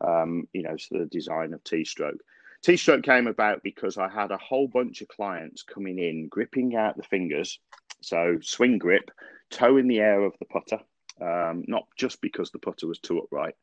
um, 0.07 0.47
you 0.53 0.63
know, 0.63 0.77
the 0.91 1.07
design 1.07 1.55
of 1.55 1.65
T 1.65 1.85
stroke. 1.85 2.21
T 2.63 2.77
stroke 2.77 3.03
came 3.05 3.27
about 3.27 3.63
because 3.63 3.97
I 3.97 4.09
had 4.09 4.31
a 4.31 4.39
whole 4.39 4.69
bunch 4.69 5.01
of 5.01 5.09
clients 5.09 5.63
coming 5.63 5.99
in, 5.99 6.29
gripping 6.29 6.77
out 6.77 6.97
the 6.97 7.03
fingers, 7.03 7.59
so 8.03 8.39
swing 8.43 8.79
grip 8.79 9.11
toe 9.51 9.77
in 9.77 9.89
the 9.89 10.01
air 10.01 10.23
of 10.23 10.35
the 10.39 10.45
putter, 10.47 10.81
um, 11.21 11.65
not 11.67 11.87
just 11.97 12.21
because 12.21 12.51
the 12.51 12.59
putter 12.59 12.87
was 12.87 12.99
too 12.99 13.19
upright, 13.19 13.55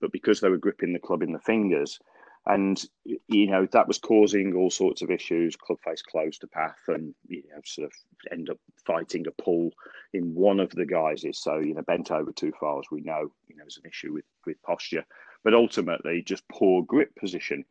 but 0.00 0.12
because 0.12 0.40
they 0.40 0.48
were 0.48 0.58
gripping 0.58 0.92
the 0.92 0.98
club 0.98 1.22
in 1.22 1.32
the 1.32 1.38
fingers. 1.40 1.98
And, 2.48 2.80
you 3.04 3.50
know, 3.50 3.66
that 3.72 3.88
was 3.88 3.98
causing 3.98 4.54
all 4.54 4.70
sorts 4.70 5.02
of 5.02 5.10
issues, 5.10 5.56
club 5.56 5.80
face 5.84 6.02
close 6.02 6.38
to 6.38 6.46
path, 6.46 6.78
and, 6.86 7.12
you 7.26 7.42
know, 7.50 7.60
sort 7.64 7.86
of 7.86 7.92
end 8.30 8.50
up 8.50 8.58
fighting 8.84 9.26
a 9.26 9.42
pull 9.42 9.72
in 10.12 10.32
one 10.34 10.60
of 10.60 10.70
the 10.70 10.86
guises. 10.86 11.40
So, 11.40 11.58
you 11.58 11.74
know, 11.74 11.82
bent 11.82 12.12
over 12.12 12.30
too 12.30 12.52
far, 12.60 12.78
as 12.78 12.84
we 12.90 13.00
know, 13.00 13.32
you 13.48 13.56
know, 13.56 13.64
is 13.66 13.78
an 13.82 13.90
issue 13.90 14.12
with, 14.12 14.24
with 14.46 14.62
posture, 14.62 15.04
but 15.42 15.54
ultimately 15.54 16.22
just 16.22 16.46
poor 16.48 16.84
grip 16.84 17.16
position. 17.16 17.64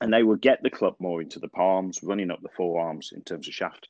And 0.00 0.12
they 0.12 0.24
would 0.24 0.40
get 0.40 0.62
the 0.64 0.70
club 0.70 0.96
more 0.98 1.22
into 1.22 1.38
the 1.38 1.48
palms, 1.48 2.00
running 2.02 2.32
up 2.32 2.42
the 2.42 2.48
forearms 2.48 3.12
in 3.14 3.22
terms 3.22 3.46
of 3.46 3.54
shaft 3.54 3.88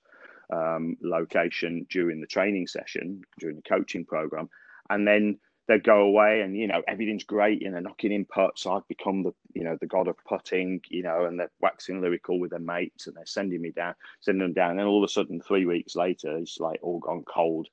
um, 0.53 0.99
location 1.01 1.87
during 1.89 2.21
the 2.21 2.27
training 2.27 2.67
session, 2.67 3.23
during 3.39 3.57
the 3.57 3.63
coaching 3.63 4.05
program, 4.05 4.51
and 4.91 5.07
then 5.07 5.39
they'd 5.71 5.85
go 5.85 6.01
away 6.01 6.41
and 6.41 6.57
you 6.57 6.67
know 6.67 6.83
everything's 6.89 7.23
great 7.23 7.63
you 7.63 7.71
know 7.71 7.79
knocking 7.79 8.11
in 8.11 8.25
putts. 8.25 8.67
I've 8.67 8.87
become 8.89 9.23
the 9.23 9.33
you 9.55 9.63
know 9.63 9.79
the 9.81 9.87
god 9.87 10.09
of 10.09 10.17
putting 10.29 10.81
you 10.89 11.05
know 11.05 11.27
and 11.27 11.39
they're 11.39 11.53
waxing 11.61 12.01
lyrical 12.01 12.41
with 12.41 12.51
their 12.51 12.59
mates 12.59 13.07
and 13.07 13.17
they're 13.17 13.25
sending 13.25 13.63
me 13.63 13.71
down 13.71 13.95
sending 14.21 14.43
them 14.43 14.53
down. 14.53 14.79
And 14.79 14.89
all 14.89 15.03
of 15.03 15.09
a 15.09 15.13
sudden 15.13 15.41
three 15.41 15.67
weeks 15.67 15.95
later 15.95 16.37
it's 16.39 16.59
like 16.59 16.81
all 16.83 16.99
gone 16.99 17.23
cold. 17.23 17.69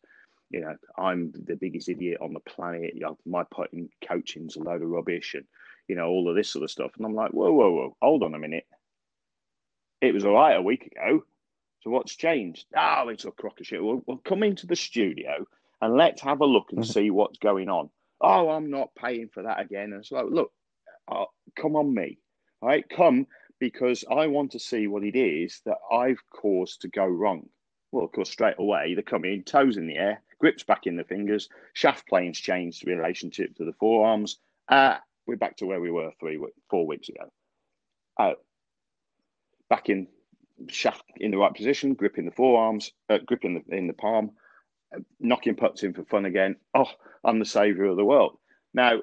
You 0.52 0.62
know 0.62 0.76
i'm 0.98 1.34
the 1.34 1.56
biggest 1.56 1.90
idiot 1.90 2.20
on 2.22 2.34
the 2.34 2.40
planet. 2.40 2.94
You 2.94 3.02
know, 3.02 3.18
my 3.26 3.44
putting 3.44 3.90
coaching's 4.08 4.56
a 4.56 4.60
load 4.60 4.84
of 4.84 4.90
rubbish 4.90 5.34
and 5.34 5.46
you 5.88 5.96
know 5.96 6.08
all 6.08 6.30
of 6.30 6.36
this 6.36 6.50
sort 6.50 6.64
of 6.64 6.72
stuff. 6.72 6.92
And 6.98 7.06
i'm 7.06 7.16
like 7.16 7.32
whoa 7.32 7.52
whoa 7.52 7.72
whoa 7.72 7.98
hold 8.00 8.22
on 8.22 8.36
a 8.36 8.40
minute. 8.40 8.68
It 10.02 10.14
was 10.14 10.24
all 10.24 10.36
right 10.36 10.56
a 10.56 10.62
week 10.62 10.86
ago. 10.86 11.24
So 11.82 11.90
what's 11.90 12.16
changed? 12.16 12.68
Oh, 12.78 13.10
it's 13.10 13.26
a 13.26 13.32
crock 13.32 13.60
of 13.60 13.66
shit. 13.66 13.84
We'll, 13.84 14.04
we'll 14.06 14.18
come 14.18 14.44
into 14.44 14.68
the 14.68 14.76
studio 14.76 15.48
and 15.82 15.96
let's 15.96 16.22
have 16.22 16.42
a 16.42 16.46
look 16.46 16.68
and 16.72 16.82
mm-hmm. 16.82 16.92
see 16.92 17.12
what's 17.12 17.40
going 17.40 17.70
on. 17.70 17.90
Oh, 18.22 18.50
I'm 18.50 18.72
not 18.72 18.96
paying 18.96 19.30
for 19.32 19.44
that 19.44 19.60
again. 19.60 19.94
And 19.94 20.06
so, 20.06 20.28
look, 20.30 20.52
uh, 21.08 21.26
come 21.56 21.76
on 21.76 21.94
me. 21.94 22.18
All 22.62 22.70
right, 22.70 22.86
come 22.90 23.28
because 23.60 24.04
I 24.12 24.28
want 24.28 24.52
to 24.52 24.60
see 24.60 24.88
what 24.88 25.04
it 25.04 25.16
is 25.16 25.62
that 25.66 25.78
I've 25.92 26.22
caused 26.30 26.82
to 26.82 26.88
go 26.88 27.06
wrong. 27.06 27.50
Well, 27.92 28.06
of 28.06 28.12
course, 28.12 28.30
straight 28.30 28.56
away 28.60 28.94
they 28.94 29.02
come 29.02 29.26
in, 29.26 29.44
toes 29.44 29.78
in 29.78 29.88
the 29.88 29.96
air, 29.96 30.22
grips 30.40 30.64
back 30.64 30.86
in 30.86 30.98
the 30.98 31.04
fingers, 31.04 31.50
shaft 31.74 32.08
planes 32.08 32.40
changed 32.40 32.88
in 32.88 32.98
relationship 32.98 33.56
to 33.56 33.66
the 33.66 33.74
forearms. 33.74 34.38
Uh, 34.68 34.98
we're 35.26 35.38
back 35.38 35.58
to 35.58 35.66
where 35.66 35.82
we 35.82 35.92
were 35.92 36.12
three, 36.20 36.40
four 36.70 36.86
weeks 36.86 37.10
ago. 37.10 37.32
Oh, 38.20 38.36
back 39.70 39.90
in 39.90 40.08
shaft 40.70 41.04
in 41.18 41.32
the 41.32 41.38
right 41.38 41.54
position, 41.54 41.94
gripping 41.94 42.26
the 42.26 42.32
forearms, 42.32 42.92
uh, 43.10 43.20
gripping 43.26 43.64
the, 43.68 43.76
in 43.76 43.88
the 43.88 43.94
palm, 43.94 44.32
knocking 45.20 45.56
putts 45.56 45.84
in 45.84 45.94
for 45.94 46.04
fun 46.06 46.26
again. 46.26 46.56
Oh, 46.74 46.90
I'm 47.24 47.40
the 47.40 47.46
savior 47.46 47.86
of 47.86 47.98
the 47.98 48.06
world. 48.06 48.38
Now, 48.74 49.00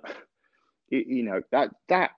you, 0.89 1.05
you 1.07 1.23
know 1.25 1.43
that 1.51 1.71
that 1.89 2.11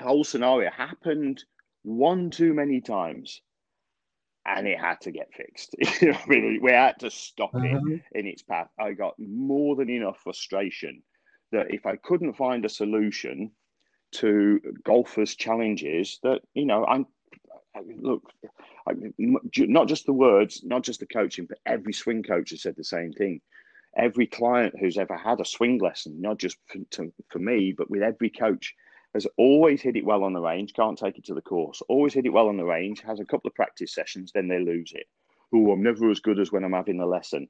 whole 0.00 0.24
scenario 0.24 0.70
happened 0.70 1.44
one 1.82 2.30
too 2.30 2.54
many 2.54 2.80
times, 2.80 3.40
and 4.46 4.66
it 4.66 4.78
had 4.78 5.00
to 5.02 5.10
get 5.10 5.32
fixed. 5.34 5.74
we 6.00 6.70
had 6.70 6.98
to 7.00 7.10
stop 7.10 7.54
it 7.54 7.58
mm-hmm. 7.58 7.96
in 8.12 8.26
its 8.26 8.42
path. 8.42 8.68
I 8.78 8.92
got 8.92 9.14
more 9.18 9.76
than 9.76 9.90
enough 9.90 10.18
frustration 10.22 11.02
that 11.52 11.72
if 11.72 11.86
I 11.86 11.96
couldn't 11.96 12.36
find 12.36 12.64
a 12.64 12.68
solution 12.68 13.52
to 14.12 14.60
golfers' 14.84 15.36
challenges, 15.36 16.18
that 16.22 16.40
you 16.54 16.66
know 16.66 16.84
I'm 16.86 17.06
look, 17.96 18.30
not 19.18 19.88
just 19.88 20.06
the 20.06 20.12
words, 20.12 20.62
not 20.64 20.82
just 20.82 21.00
the 21.00 21.06
coaching, 21.06 21.46
but 21.46 21.58
every 21.66 21.92
swing 21.92 22.22
coach 22.22 22.50
has 22.50 22.62
said 22.62 22.76
the 22.76 22.84
same 22.84 23.12
thing. 23.12 23.40
Every 23.96 24.26
client 24.26 24.74
who's 24.78 24.98
ever 24.98 25.16
had 25.16 25.40
a 25.40 25.44
swing 25.44 25.78
lesson, 25.78 26.20
not 26.20 26.38
just 26.38 26.56
for, 26.66 26.78
to, 26.92 27.12
for 27.30 27.38
me, 27.38 27.72
but 27.76 27.90
with 27.90 28.02
every 28.02 28.30
coach, 28.30 28.74
has 29.14 29.26
always 29.36 29.80
hit 29.80 29.96
it 29.96 30.04
well 30.04 30.24
on 30.24 30.32
the 30.32 30.40
range, 30.40 30.72
can't 30.74 30.98
take 30.98 31.18
it 31.18 31.24
to 31.26 31.34
the 31.34 31.40
course, 31.40 31.80
always 31.88 32.12
hit 32.12 32.26
it 32.26 32.32
well 32.32 32.48
on 32.48 32.56
the 32.56 32.64
range, 32.64 33.00
has 33.02 33.20
a 33.20 33.24
couple 33.24 33.48
of 33.48 33.54
practice 33.54 33.94
sessions, 33.94 34.32
then 34.32 34.48
they 34.48 34.58
lose 34.58 34.92
it. 34.94 35.06
Oh, 35.54 35.70
I'm 35.70 35.82
never 35.84 36.10
as 36.10 36.18
good 36.18 36.40
as 36.40 36.50
when 36.50 36.64
I'm 36.64 36.72
having 36.72 36.98
the 36.98 37.06
lesson. 37.06 37.48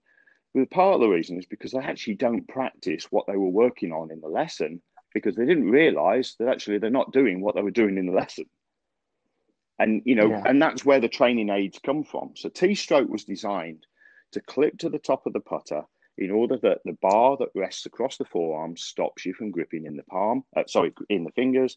But 0.54 0.70
part 0.70 0.96
of 0.96 1.00
the 1.00 1.08
reason 1.08 1.38
is 1.38 1.46
because 1.46 1.72
they 1.72 1.78
actually 1.78 2.16
don't 2.16 2.46
practice 2.46 3.06
what 3.10 3.26
they 3.26 3.36
were 3.36 3.48
working 3.48 3.92
on 3.92 4.12
in 4.12 4.20
the 4.20 4.28
lesson 4.28 4.82
because 5.14 5.36
they 5.36 5.46
didn't 5.46 5.70
realize 5.70 6.36
that 6.38 6.48
actually 6.48 6.78
they're 6.78 6.90
not 6.90 7.12
doing 7.12 7.40
what 7.40 7.54
they 7.54 7.62
were 7.62 7.70
doing 7.70 7.96
in 7.96 8.06
the 8.06 8.12
lesson 8.20 8.44
and 9.78 10.02
you 10.04 10.14
know, 10.14 10.28
yeah. 10.28 10.42
and 10.46 10.60
that's 10.60 10.84
where 10.84 11.00
the 11.00 11.08
training 11.08 11.48
aids 11.48 11.80
come 11.84 12.04
from. 12.04 12.32
So 12.34 12.48
T 12.48 12.74
stroke 12.74 13.08
was 13.08 13.24
designed 13.24 13.86
to 14.32 14.40
clip 14.40 14.78
to 14.78 14.88
the 14.88 14.98
top 14.98 15.26
of 15.26 15.32
the 15.32 15.40
putter 15.40 15.82
in 16.16 16.30
order 16.30 16.56
that 16.58 16.78
the 16.84 16.96
bar 17.02 17.36
that 17.38 17.48
rests 17.54 17.86
across 17.86 18.16
the 18.16 18.24
forearm 18.24 18.76
stops 18.76 19.26
you 19.26 19.34
from 19.34 19.50
gripping 19.50 19.84
in 19.84 19.96
the 19.96 20.04
palm, 20.04 20.44
uh, 20.56 20.62
sorry, 20.68 20.92
in 21.08 21.24
the 21.24 21.32
fingers, 21.32 21.76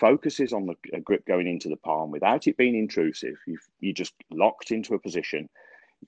focuses 0.00 0.52
on 0.52 0.66
the 0.66 0.74
uh, 0.94 0.98
grip 1.00 1.26
going 1.26 1.46
into 1.46 1.68
the 1.68 1.76
palm 1.76 2.10
without 2.10 2.46
it 2.46 2.56
being 2.56 2.76
intrusive. 2.76 3.36
You 3.46 3.58
you 3.80 3.92
just 3.92 4.14
locked 4.30 4.70
into 4.70 4.94
a 4.94 4.98
position, 4.98 5.48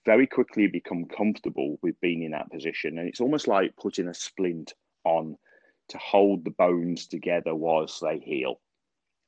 very 0.07 0.27
quickly 0.27 0.67
become 0.67 1.05
comfortable 1.05 1.79
with 1.83 2.01
being 2.01 2.23
in 2.23 2.33
that 2.33 2.51
position, 2.51 2.99
and 2.99 3.07
it's 3.07 3.21
almost 3.21 3.47
like 3.47 3.77
putting 3.77 4.09
a 4.09 4.15
splint 4.15 4.73
on 5.05 5.37
to 5.89 5.99
hold 5.99 6.45
the 6.45 6.51
bones 6.51 7.07
together 7.07 7.55
whilst 7.55 8.01
they 8.01 8.19
heal 8.19 8.61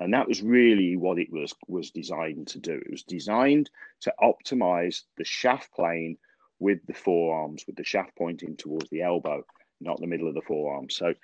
and 0.00 0.14
that 0.14 0.26
was 0.26 0.42
really 0.42 0.96
what 0.96 1.18
it 1.18 1.30
was 1.30 1.54
was 1.68 1.90
designed 1.90 2.48
to 2.48 2.58
do. 2.58 2.74
It 2.74 2.90
was 2.90 3.04
designed 3.04 3.70
to 4.00 4.12
optimize 4.20 5.02
the 5.16 5.24
shaft 5.24 5.72
plane 5.72 6.16
with 6.58 6.78
the 6.86 6.94
forearms 6.94 7.64
with 7.66 7.76
the 7.76 7.84
shaft 7.84 8.16
pointing 8.16 8.56
towards 8.56 8.90
the 8.90 9.02
elbow 9.02 9.44
not 9.80 10.00
the 10.00 10.06
middle 10.06 10.28
of 10.28 10.34
the 10.34 10.42
forearm. 10.42 10.90
So 10.90 11.14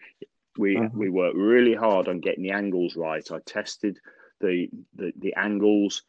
we 0.58 0.76
uh-huh. 0.76 0.88
we 0.94 1.08
worked 1.10 1.36
really 1.36 1.74
hard 1.74 2.08
on 2.08 2.20
getting 2.20 2.42
the 2.42 2.52
angles 2.52 2.96
right. 2.96 3.30
I 3.30 3.38
tested 3.44 3.98
the 4.40 4.68
the, 4.94 5.12
the 5.18 5.34
angles 5.34 6.02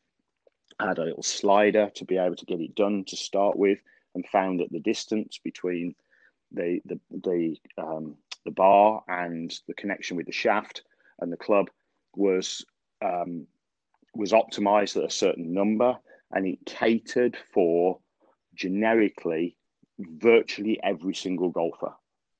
I 0.80 0.88
had 0.88 0.99
a 0.99 1.03
little 1.06 1.23
slider 1.23 1.89
to 1.95 2.06
be 2.06 2.17
able 2.17 2.36
to 2.36 2.45
get 2.45 2.62
it 2.62 2.75
done 2.75 3.03
to 3.08 3.17
start 3.17 3.58
with 3.58 3.80
and 4.15 4.25
found 4.27 4.60
that 4.60 4.71
the 4.71 4.80
distance 4.80 5.39
between 5.43 5.95
the 6.51 6.80
the 6.86 6.99
the 7.12 7.58
um, 7.77 8.15
the 8.45 8.51
bar 8.51 9.03
and 9.08 9.53
the 9.67 9.73
connection 9.73 10.15
with 10.15 10.25
the 10.25 10.32
shaft 10.32 10.84
and 11.19 11.32
the 11.32 11.38
club 11.38 11.69
was 12.17 12.65
um, 13.03 13.47
was 14.15 14.32
optimized 14.32 14.97
at 14.97 15.06
a 15.06 15.10
certain 15.10 15.53
number 15.53 15.95
and 16.32 16.45
it 16.45 16.60
catered 16.65 17.38
for 17.53 17.99
generically 18.56 19.56
virtually 19.99 20.80
every 20.84 21.13
single 21.13 21.49
golfer. 21.49 21.93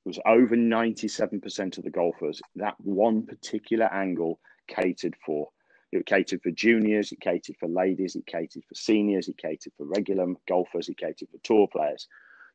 It 0.04 0.08
was 0.08 0.20
over 0.26 0.56
97% 0.56 1.78
of 1.78 1.84
the 1.84 1.90
golfers 1.90 2.40
that 2.56 2.74
one 2.78 3.26
particular 3.26 3.86
angle 3.92 4.40
catered 4.66 5.16
for. 5.24 5.48
It 5.90 6.04
catered 6.04 6.42
for 6.42 6.50
juniors, 6.50 7.12
it 7.12 7.20
catered 7.20 7.56
for 7.58 7.68
ladies, 7.68 8.14
it 8.14 8.26
catered 8.26 8.64
for 8.68 8.74
seniors, 8.74 9.28
it 9.28 9.38
catered 9.38 9.72
for 9.76 9.86
regular 9.86 10.26
golfers, 10.46 10.88
it 10.88 10.98
catered 10.98 11.28
for 11.30 11.38
tour 11.42 11.66
players. 11.70 12.08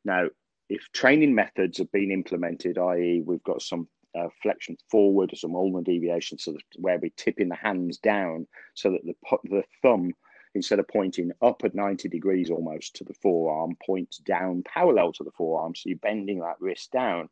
Now, 0.04 0.28
if 0.68 0.88
training 0.92 1.34
methods 1.34 1.78
have 1.78 1.90
been 1.90 2.10
implemented, 2.10 2.78
i.e., 2.78 3.22
we've 3.24 3.42
got 3.42 3.62
some 3.62 3.88
uh, 4.14 4.28
flexion 4.42 4.76
forward, 4.90 5.32
or 5.32 5.36
some 5.36 5.54
ulnar 5.54 5.82
deviation, 5.82 6.38
so 6.38 6.52
that 6.52 6.62
where 6.76 6.98
we're 6.98 7.10
tipping 7.16 7.48
the 7.48 7.54
hands 7.54 7.98
down 7.98 8.46
so 8.74 8.90
that 8.92 9.04
the, 9.04 9.14
the 9.44 9.64
thumb, 9.82 10.12
instead 10.54 10.78
of 10.78 10.88
pointing 10.88 11.32
up 11.42 11.62
at 11.64 11.74
90 11.74 12.08
degrees 12.08 12.50
almost 12.50 12.96
to 12.96 13.04
the 13.04 13.14
forearm, 13.14 13.76
points 13.84 14.18
down 14.18 14.62
parallel 14.62 15.12
to 15.12 15.24
the 15.24 15.32
forearm. 15.32 15.74
So 15.74 15.88
you're 15.88 15.98
bending 15.98 16.40
that 16.40 16.60
wrist 16.60 16.92
down. 16.92 17.28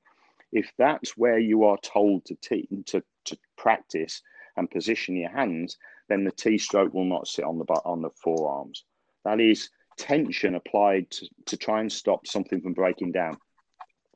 If 0.51 0.71
that's 0.77 1.17
where 1.17 1.39
you 1.39 1.65
are 1.65 1.79
told 1.79 2.25
to, 2.27 2.35
t- 2.37 2.69
to, 2.87 3.03
to 3.27 3.39
practice 3.57 4.23
and 4.57 4.71
position 4.71 5.17
your 5.17 5.31
hands, 5.31 5.79
then 6.09 6.25
the 6.25 6.33
T 6.33 6.59
stroke 6.59 6.93
will 6.93 7.05
not 7.05 7.27
sit 7.27 7.45
on 7.45 7.59
the, 7.59 7.65
on 7.65 8.03
the 8.03 8.11
forearms. 8.23 8.85
That 9.25 9.41
is 9.41 9.71
tension 9.97 10.55
applied 10.55 11.11
to, 11.11 11.29
to 11.47 11.57
try 11.57 11.81
and 11.81 11.91
stop 11.91 12.27
something 12.27 12.61
from 12.61 12.75
breaking 12.75 13.13
down. 13.13 13.39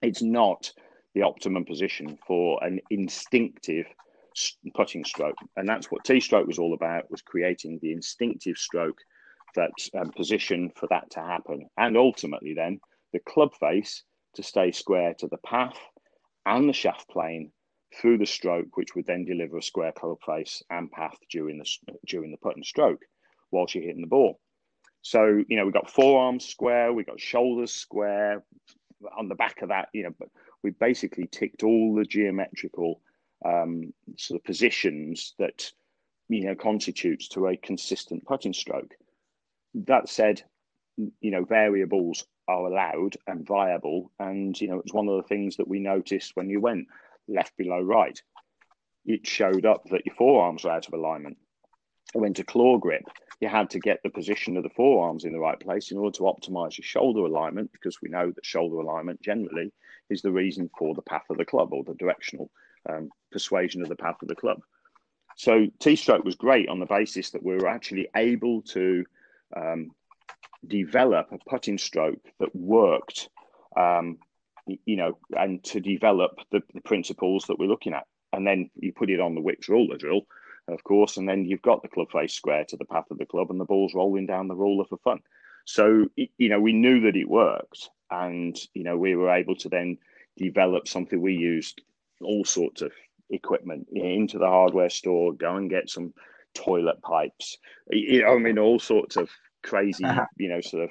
It's 0.02 0.22
not 0.22 0.72
the 1.16 1.22
optimum 1.22 1.64
position 1.64 2.18
for 2.26 2.62
an 2.62 2.79
instinctive 2.90 3.87
putting 4.74 5.02
stroke, 5.02 5.38
and 5.57 5.66
that's 5.66 5.90
what 5.90 6.05
T 6.05 6.20
stroke 6.20 6.46
was 6.46 6.59
all 6.59 6.74
about: 6.74 7.11
was 7.11 7.22
creating 7.22 7.79
the 7.81 7.92
instinctive 7.92 8.59
stroke 8.59 8.98
that 9.55 9.70
um, 9.98 10.11
position 10.12 10.70
for 10.76 10.87
that 10.90 11.11
to 11.12 11.20
happen, 11.20 11.66
and 11.79 11.96
ultimately 11.96 12.52
then 12.52 12.79
the 13.14 13.18
club 13.20 13.55
face 13.59 14.05
to 14.35 14.42
stay 14.42 14.70
square 14.70 15.14
to 15.14 15.26
the 15.29 15.38
path 15.38 15.79
and 16.44 16.68
the 16.68 16.74
shaft 16.74 17.09
plane 17.09 17.50
through 17.98 18.18
the 18.18 18.26
stroke, 18.26 18.76
which 18.76 18.94
would 18.94 19.07
then 19.07 19.24
deliver 19.24 19.57
a 19.57 19.62
square 19.62 19.92
club 19.92 20.18
face 20.26 20.62
and 20.68 20.92
path 20.92 21.16
during 21.31 21.57
the 21.57 21.98
during 22.07 22.31
the 22.31 22.37
putt 22.37 22.57
and 22.57 22.66
stroke 22.66 23.00
whilst 23.50 23.74
you're 23.74 23.85
hitting 23.85 24.02
the 24.02 24.07
ball. 24.07 24.38
So, 25.00 25.42
you 25.48 25.57
know, 25.57 25.64
we've 25.64 25.72
got 25.72 25.90
forearms 25.90 26.44
square, 26.44 26.92
we've 26.92 27.07
got 27.07 27.20
shoulders 27.20 27.72
square. 27.72 28.44
On 29.16 29.29
the 29.29 29.35
back 29.35 29.62
of 29.62 29.69
that, 29.69 29.88
you 29.92 30.05
know, 30.05 30.14
we 30.62 30.71
basically 30.71 31.27
ticked 31.27 31.62
all 31.62 31.95
the 31.95 32.05
geometrical 32.05 33.01
um, 33.45 33.92
sort 34.16 34.40
of 34.40 34.45
positions 34.45 35.35
that, 35.38 35.71
you 36.29 36.47
know, 36.47 36.55
constitutes 36.55 37.29
to 37.29 37.49
a 37.49 37.57
consistent 37.57 38.25
putting 38.25 38.53
stroke. 38.53 38.95
That 39.75 40.09
said, 40.09 40.42
you 40.97 41.31
know, 41.31 41.45
variables 41.45 42.25
are 42.49 42.66
allowed 42.66 43.16
and 43.27 43.47
viable. 43.47 44.12
And, 44.19 44.59
you 44.61 44.69
know, 44.69 44.81
it's 44.81 44.95
one 44.95 45.09
of 45.09 45.16
the 45.16 45.29
things 45.29 45.57
that 45.57 45.69
we 45.69 45.81
noticed 45.81 46.33
when 46.35 46.49
you 46.49 46.61
went 46.61 46.87
left 47.29 47.57
below 47.57 47.81
right. 47.81 48.21
It 49.05 49.27
showed 49.27 49.66
up 49.66 49.85
that 49.90 50.07
your 50.07 50.14
forearms 50.14 50.64
were 50.64 50.71
out 50.71 50.88
of 50.88 50.95
alignment. 50.95 51.37
I 52.14 52.19
went 52.19 52.37
to 52.37 52.45
claw 52.45 52.79
grip 52.79 53.05
you 53.40 53.49
had 53.49 53.70
to 53.70 53.79
get 53.79 54.01
the 54.03 54.11
position 54.11 54.57
of 54.57 54.62
the 54.62 54.70
forearms 54.70 55.25
in 55.25 55.33
the 55.33 55.38
right 55.38 55.61
place 55.61 55.90
in 55.90 55.99
order 55.99 56.16
to 56.16 56.25
optimize 56.25 56.79
your 56.79 56.85
shoulder 56.85 57.20
alignment, 57.20 57.70
because 57.72 58.01
we 58.01 58.09
know 58.09 58.31
that 58.31 58.46
shoulder 58.46 58.77
alignment 58.77 59.20
generally 59.20 59.72
is 60.09 60.22
the 60.22 60.33
reason 60.33 60.70
for 60.79 60.94
the 60.94 61.03
path 61.03 61.25
of 61.31 61.37
the 61.37 61.44
club 61.44 61.72
or 61.72 61.85
the 61.85 61.94
directional 61.94 62.51
um, 62.88 63.11
persuasion 63.33 63.83
of 63.83 63.88
the 63.88 63.96
path 63.96 64.16
of 64.22 64.29
the 64.29 64.35
club. 64.35 64.59
So 65.37 65.66
T 65.81 65.96
stroke 65.96 66.25
was 66.25 66.37
great 66.37 66.68
on 66.68 66.81
the 66.81 66.87
basis 66.87 67.31
that 67.31 67.42
we 67.42 67.55
were 67.57 67.68
actually 67.68 68.09
able 68.16 68.62
to 68.62 69.05
um, 69.55 69.90
develop 70.66 71.29
a 71.31 71.38
putting 71.51 71.77
stroke 71.77 72.25
that 72.40 72.57
worked, 72.57 73.29
um, 73.77 74.18
you 74.66 74.96
know, 74.96 75.18
and 75.37 75.62
to 75.64 75.81
develop 75.81 76.38
the, 76.51 76.62
the 76.72 76.81
principles 76.81 77.44
that 77.46 77.59
we're 77.59 77.68
looking 77.68 77.92
at. 77.92 78.07
And 78.33 78.46
then 78.46 78.70
you 78.77 78.92
put 78.92 79.11
it 79.11 79.20
on 79.20 79.35
the 79.35 79.42
Wickes 79.42 79.68
ruler 79.68 79.99
drill, 79.99 80.22
of 80.68 80.83
course, 80.85 81.16
and 81.16 81.29
then 81.29 81.44
you've 81.44 81.62
got 81.62 81.83
the 81.83 81.88
club 81.88 82.11
face 82.11 82.35
square 82.35 82.64
to 82.68 82.76
the 82.76 82.85
path 82.85 83.11
of 83.11 83.18
the 83.18 83.26
club, 83.26 83.50
and 83.50 83.61
the 83.61 83.64
ball's 83.64 83.94
rolling 83.94 84.26
down 84.26 84.48
the 84.48 84.57
ruler 84.57 84.85
for 84.85 84.98
fun. 84.98 85.20
So 85.64 86.07
you 86.16 86.48
know, 86.48 86.61
we 86.61 86.72
knew 86.72 87.00
that 87.02 87.16
it 87.16 87.29
worked, 87.29 87.90
and 88.11 88.57
you 88.74 88.85
know, 88.85 88.96
we 88.96 89.14
were 89.16 89.31
able 89.31 89.57
to 89.57 89.68
then 89.68 89.98
develop 90.37 90.88
something. 90.88 91.20
We 91.20 91.35
used 91.35 91.83
all 92.20 92.44
sorts 92.44 92.83
of 92.83 92.92
equipment 93.31 93.88
into 93.92 94.38
the 94.38 94.46
hardware 94.46 94.90
store, 94.90 95.33
go 95.33 95.57
and 95.57 95.70
get 95.70 95.90
some 95.90 96.14
toilet 96.55 97.02
pipes. 97.02 97.59
You 97.90 98.22
know, 98.22 98.35
I 98.35 98.38
mean, 98.38 98.59
all 98.59 98.79
sorts 98.79 99.16
of 99.16 99.31
crazy, 99.62 100.05
you 100.38 100.48
know, 100.48 100.61
sort 100.61 100.90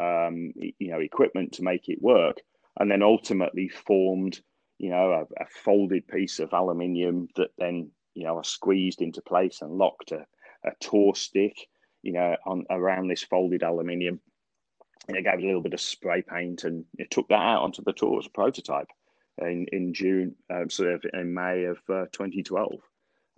um, 0.00 0.52
you 0.56 0.90
know, 0.90 1.00
equipment 1.00 1.52
to 1.52 1.62
make 1.62 1.88
it 1.88 2.00
work, 2.00 2.38
and 2.78 2.90
then 2.90 3.02
ultimately 3.02 3.68
formed, 3.68 4.40
you 4.78 4.90
know, 4.90 5.12
a, 5.12 5.42
a 5.42 5.46
folded 5.64 6.08
piece 6.08 6.38
of 6.38 6.52
aluminium 6.52 7.28
that 7.36 7.50
then 7.58 7.90
you 8.14 8.24
know, 8.24 8.38
I 8.38 8.42
squeezed 8.42 9.00
into 9.00 9.22
place 9.22 9.62
and 9.62 9.72
locked 9.72 10.12
a, 10.12 10.26
a 10.64 10.72
tour 10.80 11.14
stick, 11.14 11.56
you 12.02 12.12
know, 12.12 12.36
on 12.46 12.64
around 12.70 13.08
this 13.08 13.22
folded 13.22 13.62
aluminium. 13.62 14.20
And 15.08 15.16
it 15.16 15.24
gave 15.24 15.34
it 15.34 15.42
a 15.42 15.46
little 15.46 15.62
bit 15.62 15.74
of 15.74 15.80
spray 15.80 16.22
paint 16.22 16.64
and 16.64 16.84
it 16.96 17.10
took 17.10 17.28
that 17.28 17.34
out 17.34 17.62
onto 17.62 17.82
the 17.82 17.92
tour 17.92 18.18
as 18.20 18.26
a 18.26 18.30
prototype 18.30 18.86
in, 19.38 19.66
in 19.72 19.94
June, 19.94 20.36
uh, 20.48 20.68
sort 20.68 20.94
of 20.94 21.04
in 21.12 21.34
May 21.34 21.64
of 21.64 21.78
uh, 21.88 22.06
2012. 22.12 22.72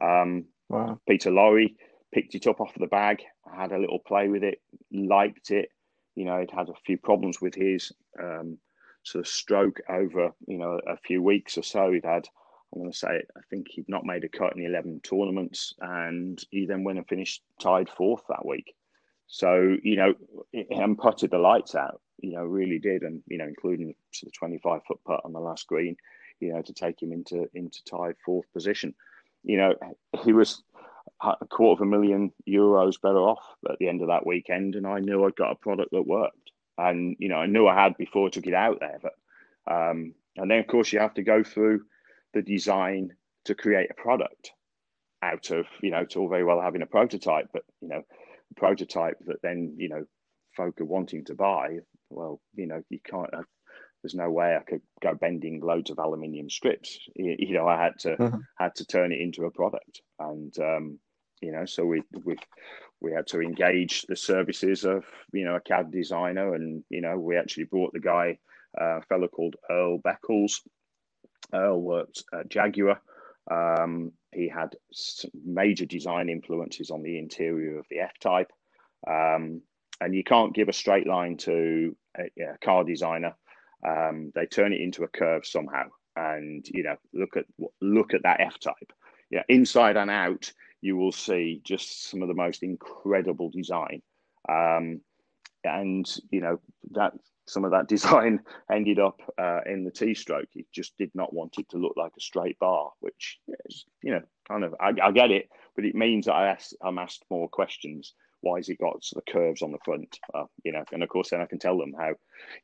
Um, 0.02 0.44
wow. 0.68 1.00
Peter 1.08 1.30
Lawrie 1.30 1.76
picked 2.12 2.34
it 2.34 2.46
up 2.46 2.60
off 2.60 2.74
the 2.78 2.86
bag, 2.86 3.22
had 3.50 3.72
a 3.72 3.78
little 3.78 3.98
play 3.98 4.28
with 4.28 4.44
it, 4.44 4.60
liked 4.92 5.50
it. 5.50 5.70
You 6.14 6.24
know, 6.24 6.36
it 6.36 6.50
had 6.52 6.68
a 6.68 6.74
few 6.84 6.98
problems 6.98 7.40
with 7.40 7.54
his 7.54 7.92
um, 8.22 8.58
sort 9.02 9.24
of 9.24 9.28
stroke 9.28 9.80
over, 9.88 10.32
you 10.46 10.58
know, 10.58 10.80
a 10.86 10.96
few 10.96 11.22
weeks 11.22 11.58
or 11.58 11.62
so. 11.62 11.92
He'd 11.92 12.04
had 12.04 12.28
I'm 12.74 12.80
going 12.80 12.92
to 12.92 12.98
say 12.98 13.22
I 13.36 13.40
think 13.50 13.68
he'd 13.70 13.88
not 13.88 14.04
made 14.04 14.24
a 14.24 14.28
cut 14.28 14.54
in 14.54 14.62
the 14.62 14.68
11 14.68 15.00
tournaments, 15.04 15.74
and 15.80 16.42
he 16.50 16.66
then 16.66 16.82
went 16.82 16.98
and 16.98 17.06
finished 17.06 17.42
tied 17.60 17.88
fourth 17.88 18.22
that 18.28 18.44
week. 18.44 18.74
So 19.26 19.76
you 19.82 19.96
know, 19.96 20.14
and 20.70 20.98
putted 20.98 21.30
the 21.30 21.38
lights 21.38 21.74
out. 21.74 22.00
You 22.18 22.32
know, 22.32 22.44
really 22.44 22.78
did, 22.78 23.02
and 23.02 23.22
you 23.26 23.38
know, 23.38 23.46
including 23.46 23.94
the 24.22 24.30
25 24.30 24.80
foot 24.86 24.98
putt 25.06 25.20
on 25.24 25.32
the 25.32 25.40
last 25.40 25.66
green. 25.66 25.96
You 26.40 26.52
know, 26.52 26.62
to 26.62 26.72
take 26.72 27.00
him 27.00 27.12
into 27.12 27.48
into 27.54 27.84
tied 27.84 28.16
fourth 28.24 28.52
position. 28.52 28.94
You 29.44 29.58
know, 29.58 29.74
he 30.24 30.32
was 30.32 30.62
a 31.22 31.46
quarter 31.46 31.82
of 31.82 31.86
a 31.86 31.90
million 31.90 32.32
euros 32.48 33.00
better 33.00 33.18
off 33.18 33.44
at 33.70 33.78
the 33.78 33.88
end 33.88 34.02
of 34.02 34.08
that 34.08 34.26
weekend, 34.26 34.74
and 34.74 34.86
I 34.86 34.98
knew 34.98 35.24
I'd 35.24 35.36
got 35.36 35.52
a 35.52 35.56
product 35.56 35.92
that 35.92 36.06
worked. 36.06 36.50
And 36.76 37.16
you 37.20 37.28
know, 37.28 37.36
I 37.36 37.46
knew 37.46 37.68
I 37.68 37.80
had 37.80 37.96
before 37.96 38.26
I 38.26 38.30
took 38.30 38.46
it 38.46 38.54
out 38.54 38.80
there, 38.80 38.98
but 39.00 39.14
um, 39.72 40.14
and 40.36 40.50
then 40.50 40.58
of 40.58 40.66
course 40.66 40.92
you 40.92 40.98
have 40.98 41.14
to 41.14 41.22
go 41.22 41.44
through 41.44 41.84
the 42.34 42.42
design 42.42 43.10
to 43.46 43.54
create 43.54 43.90
a 43.90 44.00
product 44.00 44.52
out 45.22 45.50
of 45.50 45.66
you 45.82 45.90
know 45.90 45.98
it's 45.98 46.16
all 46.16 46.28
very 46.28 46.44
well 46.44 46.60
having 46.60 46.82
a 46.82 46.86
prototype 46.86 47.48
but 47.52 47.62
you 47.80 47.88
know 47.88 48.02
a 48.02 48.60
prototype 48.60 49.16
that 49.26 49.40
then 49.42 49.74
you 49.78 49.88
know 49.88 50.04
folk 50.56 50.80
are 50.80 50.84
wanting 50.84 51.24
to 51.24 51.34
buy 51.34 51.78
well 52.10 52.40
you 52.54 52.66
know 52.66 52.82
you 52.90 52.98
can't 53.04 53.32
uh, 53.32 53.42
there's 54.04 54.14
no 54.14 54.30
way 54.30 54.54
I 54.54 54.62
could 54.70 54.82
go 55.02 55.14
bending 55.14 55.60
loads 55.60 55.90
of 55.90 55.98
aluminium 55.98 56.50
strips. 56.50 56.98
You, 57.16 57.36
you 57.38 57.54
know 57.54 57.66
I 57.66 57.82
had 57.82 57.98
to 58.00 58.16
mm-hmm. 58.16 58.38
had 58.58 58.74
to 58.74 58.86
turn 58.86 59.12
it 59.12 59.20
into 59.20 59.46
a 59.46 59.50
product. 59.50 60.02
And 60.18 60.54
um, 60.58 60.98
you 61.40 61.52
know 61.52 61.64
so 61.64 61.86
we 61.86 62.02
we 62.22 62.36
we 63.00 63.12
had 63.12 63.26
to 63.28 63.40
engage 63.40 64.02
the 64.02 64.14
services 64.14 64.84
of 64.84 65.04
you 65.32 65.46
know 65.46 65.56
a 65.56 65.60
CAD 65.60 65.90
designer. 65.90 66.54
And 66.54 66.84
you 66.90 67.00
know 67.00 67.18
we 67.18 67.38
actually 67.38 67.64
brought 67.64 67.94
the 67.94 68.00
guy 68.00 68.38
uh, 68.78 68.98
a 68.98 69.02
fellow 69.08 69.26
called 69.26 69.56
Earl 69.70 70.00
Beckles 70.00 70.60
Earl 71.52 71.80
worked 71.80 72.24
at 72.32 72.48
Jaguar. 72.48 73.00
Um, 73.50 74.12
he 74.32 74.48
had 74.48 74.76
major 75.44 75.84
design 75.86 76.28
influences 76.28 76.90
on 76.90 77.02
the 77.02 77.18
interior 77.18 77.78
of 77.78 77.86
the 77.90 78.00
F 78.00 78.18
Type. 78.20 78.50
Um, 79.06 79.62
and 80.00 80.14
you 80.14 80.24
can't 80.24 80.54
give 80.54 80.68
a 80.68 80.72
straight 80.72 81.06
line 81.06 81.36
to 81.38 81.96
a, 82.18 82.22
a 82.42 82.58
car 82.58 82.84
designer. 82.84 83.34
Um, 83.86 84.32
they 84.34 84.46
turn 84.46 84.72
it 84.72 84.80
into 84.80 85.04
a 85.04 85.08
curve 85.08 85.46
somehow. 85.46 85.84
And 86.16 86.66
you 86.68 86.84
know, 86.84 86.96
look 87.12 87.36
at 87.36 87.44
look 87.80 88.14
at 88.14 88.22
that 88.22 88.40
F 88.40 88.58
Type. 88.60 88.92
Yeah, 89.30 89.42
inside 89.48 89.96
and 89.96 90.10
out, 90.10 90.52
you 90.80 90.96
will 90.96 91.12
see 91.12 91.60
just 91.64 92.08
some 92.08 92.22
of 92.22 92.28
the 92.28 92.34
most 92.34 92.62
incredible 92.62 93.50
design. 93.50 94.02
Um, 94.48 95.00
and 95.64 96.06
you 96.30 96.40
know 96.40 96.60
that 96.92 97.14
some 97.46 97.64
of 97.64 97.70
that 97.72 97.88
design 97.88 98.40
ended 98.70 98.98
up 98.98 99.20
uh, 99.38 99.60
in 99.66 99.84
the 99.84 99.90
T 99.90 100.14
stroke. 100.14 100.48
He 100.50 100.66
just 100.72 100.96
did 100.98 101.10
not 101.14 101.32
want 101.32 101.58
it 101.58 101.68
to 101.70 101.78
look 101.78 101.94
like 101.96 102.12
a 102.16 102.20
straight 102.20 102.58
bar, 102.58 102.90
which 103.00 103.38
is, 103.66 103.84
you 104.02 104.12
know, 104.12 104.22
kind 104.48 104.64
of, 104.64 104.74
I, 104.80 104.92
I 105.02 105.12
get 105.12 105.30
it, 105.30 105.48
but 105.76 105.84
it 105.84 105.94
means 105.94 106.26
that 106.26 106.34
I 106.34 106.48
ask, 106.48 106.72
I'm 106.82 106.98
asked 106.98 107.24
more 107.30 107.48
questions. 107.48 108.14
Why 108.40 108.58
has 108.58 108.68
it 108.68 108.78
got 108.78 109.02
sort 109.02 109.24
of 109.26 109.32
curves 109.32 109.62
on 109.62 109.72
the 109.72 109.78
front? 109.84 110.18
Uh, 110.34 110.44
you 110.64 110.72
know, 110.72 110.84
and 110.92 111.02
of 111.02 111.08
course, 111.08 111.30
then 111.30 111.40
I 111.40 111.46
can 111.46 111.58
tell 111.58 111.78
them 111.78 111.94
how, 111.98 112.12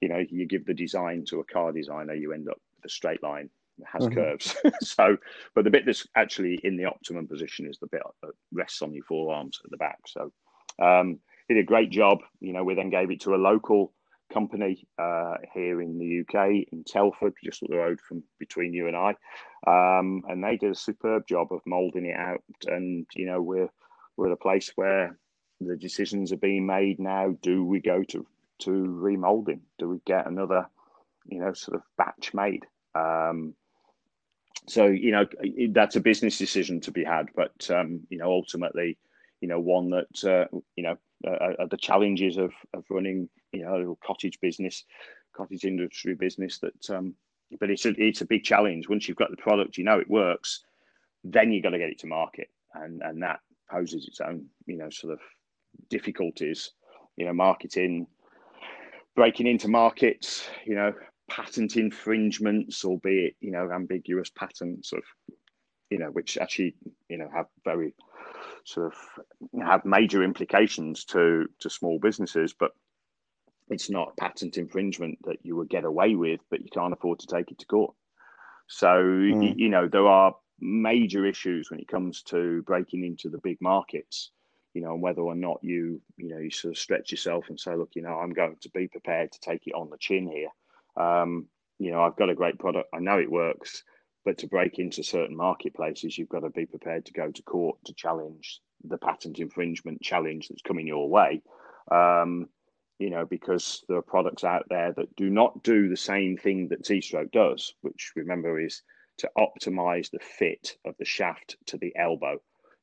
you 0.01 0.09
know, 0.09 0.23
you 0.29 0.47
give 0.47 0.67
the 0.67 0.75
design 0.75 1.25
to 1.29 1.41
a 1.41 1.45
car 1.45 1.73
designer, 1.73 2.15
you 2.15 2.33
end 2.33 2.49
up 2.49 2.59
with 2.77 2.85
a 2.85 2.89
straight 2.89 3.23
line 3.23 3.49
that 3.79 3.89
has 3.91 4.03
mm-hmm. 4.03 4.15
curves. 4.15 4.57
so, 4.83 5.17
but 5.55 5.65
the 5.65 5.71
bit 5.71 5.87
that's 5.87 6.07
actually 6.17 6.61
in 6.65 6.77
the 6.77 6.85
optimum 6.85 7.27
position 7.27 7.67
is 7.67 7.79
the 7.79 7.87
bit 7.87 8.03
that 8.23 8.33
rests 8.53 8.83
on 8.83 8.93
your 8.93 9.05
forearms 9.05 9.59
at 9.65 9.71
the 9.71 9.79
back. 9.79 9.99
So, 10.07 10.33
um, 10.83 11.19
did 11.49 11.59
a 11.59 11.63
great 11.65 11.91
job. 11.91 12.19
You 12.41 12.53
know, 12.53 12.63
we 12.63 12.75
then 12.75 12.91
gave 12.91 13.11
it 13.11 13.21
to 13.23 13.35
a 13.35 13.37
local 13.37 13.93
company 14.33 14.87
uh, 14.99 15.35
here 15.53 15.81
in 15.83 15.99
the 15.99 16.21
UK 16.21 16.67
in 16.73 16.85
Telford, 16.85 17.35
just 17.43 17.63
up 17.63 17.71
the 17.71 17.77
road 17.77 18.01
from 18.01 18.23
between 18.39 18.73
you 18.73 18.89
and 18.89 18.97
I, 18.97 19.15
um, 19.67 20.23
and 20.29 20.43
they 20.43 20.57
did 20.57 20.73
a 20.73 20.75
superb 20.75 21.27
job 21.27 21.53
of 21.53 21.61
moulding 21.67 22.07
it 22.07 22.17
out. 22.17 22.43
And 22.67 23.07
you 23.15 23.27
know, 23.27 23.43
we're 23.43 23.69
we're 24.17 24.29
at 24.29 24.33
a 24.33 24.37
place 24.37 24.73
where 24.77 25.19
the 25.61 25.77
decisions 25.77 26.33
are 26.33 26.39
being 26.39 26.67
made 26.67 26.99
now. 26.99 27.35
Do 27.43 27.65
we 27.65 27.81
go 27.81 28.03
to 28.05 28.27
to 28.61 28.71
remolding? 28.71 29.61
Do 29.79 29.89
we 29.89 30.01
get 30.07 30.27
another, 30.27 30.67
you 31.27 31.41
know, 31.41 31.53
sort 31.53 31.77
of 31.77 31.83
batch 31.97 32.33
made? 32.35 32.67
Um, 32.95 33.55
so 34.67 34.87
you 34.87 35.11
know 35.11 35.27
that's 35.73 35.97
a 35.97 36.01
business 36.01 36.39
decision 36.39 36.81
to 36.83 36.93
be 36.93 37.05
had, 37.05 37.27
but 37.35 37.71
um, 37.71 38.01
you 38.09 38.19
know 38.19 38.31
ultimately, 38.31 38.99
you 39.41 39.49
know 39.49 39.61
one 39.61 39.91
that 39.91 40.25
uh, 40.25 40.47
you 40.77 40.85
know 40.85 40.97
uh, 41.27 41.67
the 41.71 41.77
challenges 41.77 42.37
of 42.37 42.53
of 42.75 42.85
running 42.89 43.29
you 43.53 43.63
know 43.63 43.75
a 43.75 43.79
little 43.79 43.99
cottage 44.05 44.39
business, 44.41 44.85
cottage 45.35 45.65
industry 45.65 46.15
business 46.15 46.59
that. 46.59 46.91
Um, 46.91 47.15
but 47.59 47.71
it's 47.71 47.85
a 47.85 47.93
it's 47.97 48.21
a 48.21 48.27
big 48.27 48.45
challenge 48.45 48.89
once 48.89 49.09
you've 49.09 49.17
got 49.17 49.31
the 49.31 49.37
product, 49.37 49.77
you 49.77 49.85
know 49.85 49.99
it 49.99 50.09
works, 50.09 50.63
then 51.25 51.51
you've 51.51 51.65
got 51.65 51.71
to 51.71 51.79
get 51.79 51.91
it 51.91 51.99
to 52.01 52.07
market, 52.07 52.49
and 52.75 53.03
and 53.03 53.23
that 53.23 53.41
poses 53.71 54.07
its 54.07 54.21
own 54.21 54.47
you 54.67 54.77
know 54.77 54.91
sort 54.91 55.13
of 55.13 55.21
difficulties, 55.89 56.73
you 57.17 57.27
know 57.27 57.33
marketing, 57.33 58.07
breaking 59.17 59.47
into 59.47 59.69
markets, 59.69 60.49
you 60.65 60.75
know 60.75 60.93
patent 61.29 61.77
infringements, 61.77 62.85
albeit 62.85 63.35
you 63.41 63.51
know 63.51 63.71
ambiguous 63.73 64.31
patents 64.31 64.93
of 64.93 65.03
you 65.91 65.99
know 65.99 66.11
which 66.11 66.39
actually 66.39 66.75
you 67.09 67.19
know 67.19 67.29
have 67.35 67.47
very 67.65 67.95
sort 68.65 68.93
of 68.93 69.63
have 69.63 69.85
major 69.85 70.23
implications 70.23 71.05
to 71.05 71.47
to 71.59 71.69
small 71.69 71.99
businesses, 71.99 72.53
but 72.53 72.73
it's 73.71 73.91
not 73.91 74.17
patent 74.17 74.57
infringement 74.57 75.19
that 75.25 75.39
you 75.43 75.57
would 75.57 75.69
get 75.69 75.85
away 75.85 76.15
with, 76.15 76.41
but 76.51 76.61
you 76.61 76.69
can't 76.73 76.93
afford 76.93 77.21
to 77.21 77.27
take 77.27 77.51
it 77.51 77.59
to 77.59 77.67
court. 77.67 77.95
So 78.69 78.89
mm. 78.89 79.55
you 79.57 79.69
know 79.69 79.89
there 79.89 80.07
are 80.07 80.37
major 80.61 81.25
issues 81.27 81.71
when 81.71 81.81
it 81.81 81.89
comes 81.89 82.23
to 82.23 82.63
breaking 82.63 83.05
into 83.05 83.29
the 83.29 83.39
big 83.39 83.59
markets 83.61 84.31
you 84.73 84.83
know, 84.83 84.93
and 84.93 85.03
whether 85.03 85.21
or 85.21 85.35
not 85.35 85.59
you, 85.63 86.01
you 86.17 86.29
know, 86.29 86.39
you 86.39 86.49
sort 86.49 86.71
of 86.73 86.79
stretch 86.79 87.11
yourself 87.11 87.47
and 87.49 87.59
say, 87.59 87.75
look, 87.75 87.91
you 87.97 88.03
know, 88.03 88.15
I'm 88.15 88.31
going 88.31 88.55
to 88.61 88.71
be 88.71 88.87
prepared 88.87 89.33
to 89.33 89.41
take 89.41 89.67
it 89.67 89.75
on 89.75 89.91
the 89.91 89.99
chin 89.99 90.29
here 90.29 90.47
um, 90.97 91.47
you 91.79 91.91
know, 91.91 92.03
I've 92.03 92.17
got 92.17 92.31
a 92.31 92.35
great 92.35 92.59
product. 92.59 92.89
I 92.95 92.99
know 92.99 93.19
it 93.19 93.31
works, 93.31 93.83
but 94.25 94.39
to 94.39 94.47
break 94.47 94.79
into 94.79 95.03
certain 95.03 95.37
marketplaces, 95.37 96.17
you've 96.17 96.29
got 96.29 96.41
to 96.41 96.51
be 96.51 96.67
prepared 96.67 97.07
to 97.07 97.13
go 97.13 97.31
to 97.31 97.43
court 97.43 97.79
to 97.87 97.95
challenge 97.95 98.61
the 98.85 98.99
patent 98.99 99.39
infringement 99.39 100.03
challenge 100.03 100.49
that's 100.49 100.63
coming 100.63 100.87
your 100.87 101.09
way. 101.09 101.43
Um, 101.91 102.49
you 103.01 103.11
know, 103.11 103.25
because 103.25 103.83
there 103.89 103.97
are 103.97 104.03
products 104.03 104.45
out 104.45 104.67
there 104.69 104.93
that 104.93 105.17
do 105.17 105.31
not 105.31 105.63
do 105.63 105.89
the 105.89 105.97
same 105.97 106.37
thing 106.37 106.69
that 106.69 106.85
T-stroke 106.85 107.33
does, 107.33 107.75
which 107.81 108.13
remember 108.15 108.61
is 108.61 108.83
to 109.19 109.31
optimize 109.37 110.11
the 110.11 110.19
fit 110.21 110.77
of 110.85 110.95
the 110.99 111.05
shaft 111.05 111.57
to 111.67 111.79
the 111.79 111.93
elbow 111.97 112.39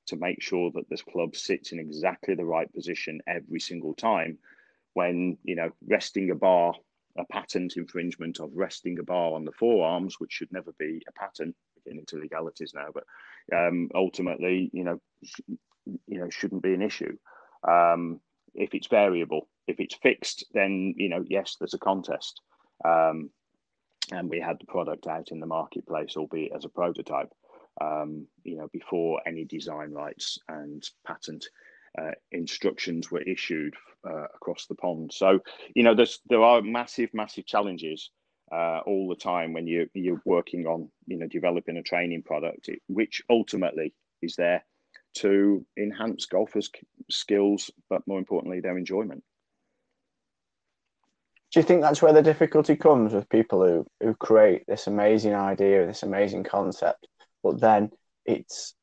to 0.07 0.15
make 0.15 0.41
sure 0.41 0.72
that 0.72 0.89
this 0.89 1.03
club 1.03 1.36
sits 1.36 1.72
in 1.72 1.80
exactly 1.80 2.34
the 2.34 2.45
right 2.45 2.74
position 2.74 3.22
every 3.28 3.59
single 3.59 3.93
time 3.93 4.38
when 4.93 5.38
you 5.43 5.55
know 5.55 5.70
resting 5.88 6.32
a 6.32 6.36
bar 6.36 6.74
a 7.18 7.26
patent 7.26 7.78
infringement 7.78 8.39
of 8.39 8.51
resting 8.53 8.99
a 8.99 9.03
bar 9.03 9.34
on 9.34 9.43
the 9.43 9.51
forearms, 9.51 10.20
which 10.20 10.32
should 10.32 10.51
never 10.51 10.72
be 10.78 11.01
a 11.07 11.11
patent. 11.11 11.55
Getting 11.86 11.99
into 11.99 12.18
legalities 12.18 12.74
now, 12.76 12.88
but 12.93 13.05
um, 13.55 13.89
ultimately, 13.95 14.70
you 14.74 14.84
know, 14.84 14.99
you 15.86 16.20
know, 16.20 16.30
shouldn't 16.30 16.61
be 16.61 16.74
an 16.74 16.82
issue. 16.82 17.18
Um, 17.68 18.20
if 18.57 18.73
it's 18.73 18.87
variable, 18.87 19.47
if 19.67 19.79
it's 19.79 19.95
fixed, 19.95 20.45
then 20.53 20.93
you 20.97 21.09
know, 21.09 21.23
yes, 21.27 21.55
there's 21.59 21.73
a 21.73 21.79
contest. 21.79 22.41
Um, 22.83 23.29
and 24.11 24.29
we 24.29 24.39
had 24.39 24.57
the 24.59 24.65
product 24.65 25.07
out 25.07 25.31
in 25.31 25.39
the 25.39 25.45
marketplace, 25.45 26.15
albeit 26.15 26.53
as 26.55 26.65
a 26.65 26.69
prototype, 26.69 27.33
um, 27.81 28.27
you 28.43 28.57
know, 28.57 28.67
before 28.71 29.21
any 29.25 29.43
design 29.45 29.91
rights 29.91 30.39
and 30.47 30.83
patent 31.05 31.45
uh, 32.01 32.11
instructions 32.31 33.11
were 33.11 33.21
issued 33.21 33.73
uh, 34.07 34.25
across 34.35 34.65
the 34.67 34.75
pond. 34.75 35.11
So, 35.13 35.39
you 35.75 35.83
know, 35.83 35.95
there's 35.95 36.19
there 36.29 36.43
are 36.43 36.61
massive, 36.61 37.09
massive 37.13 37.45
challenges 37.45 38.11
uh, 38.51 38.79
all 38.85 39.09
the 39.09 39.15
time 39.15 39.53
when 39.53 39.67
you 39.67 39.89
you're 39.93 40.21
working 40.25 40.65
on, 40.67 40.89
you 41.05 41.17
know, 41.17 41.27
developing 41.27 41.77
a 41.77 41.83
training 41.83 42.23
product, 42.23 42.69
which 42.87 43.21
ultimately 43.29 43.93
is 44.21 44.35
there 44.35 44.63
to 45.22 45.65
enhance 45.78 46.26
golfers' 46.26 46.70
skills, 47.09 47.72
but 47.89 48.01
more 48.07 48.20
importantly, 48.20 48.59
their 48.59 48.78
enjoyment. 48.78 49.24
Do 51.51 51.59
you 51.59 51.63
think 51.63 51.82
that's 51.82 52.01
where 52.01 52.13
the 52.13 52.22
difficulty 52.22 52.76
comes 52.76 53.13
with 53.13 53.30
people 53.30 53.65
who 53.65 53.86
who 54.01 54.13
create 54.15 54.63
this 54.68 54.88
amazing 54.88 55.34
idea, 55.34 55.86
this 55.86 56.03
amazing 56.03 56.43
concept, 56.43 57.07
but 57.41 57.59
then 57.61 57.91
it's 58.26 58.76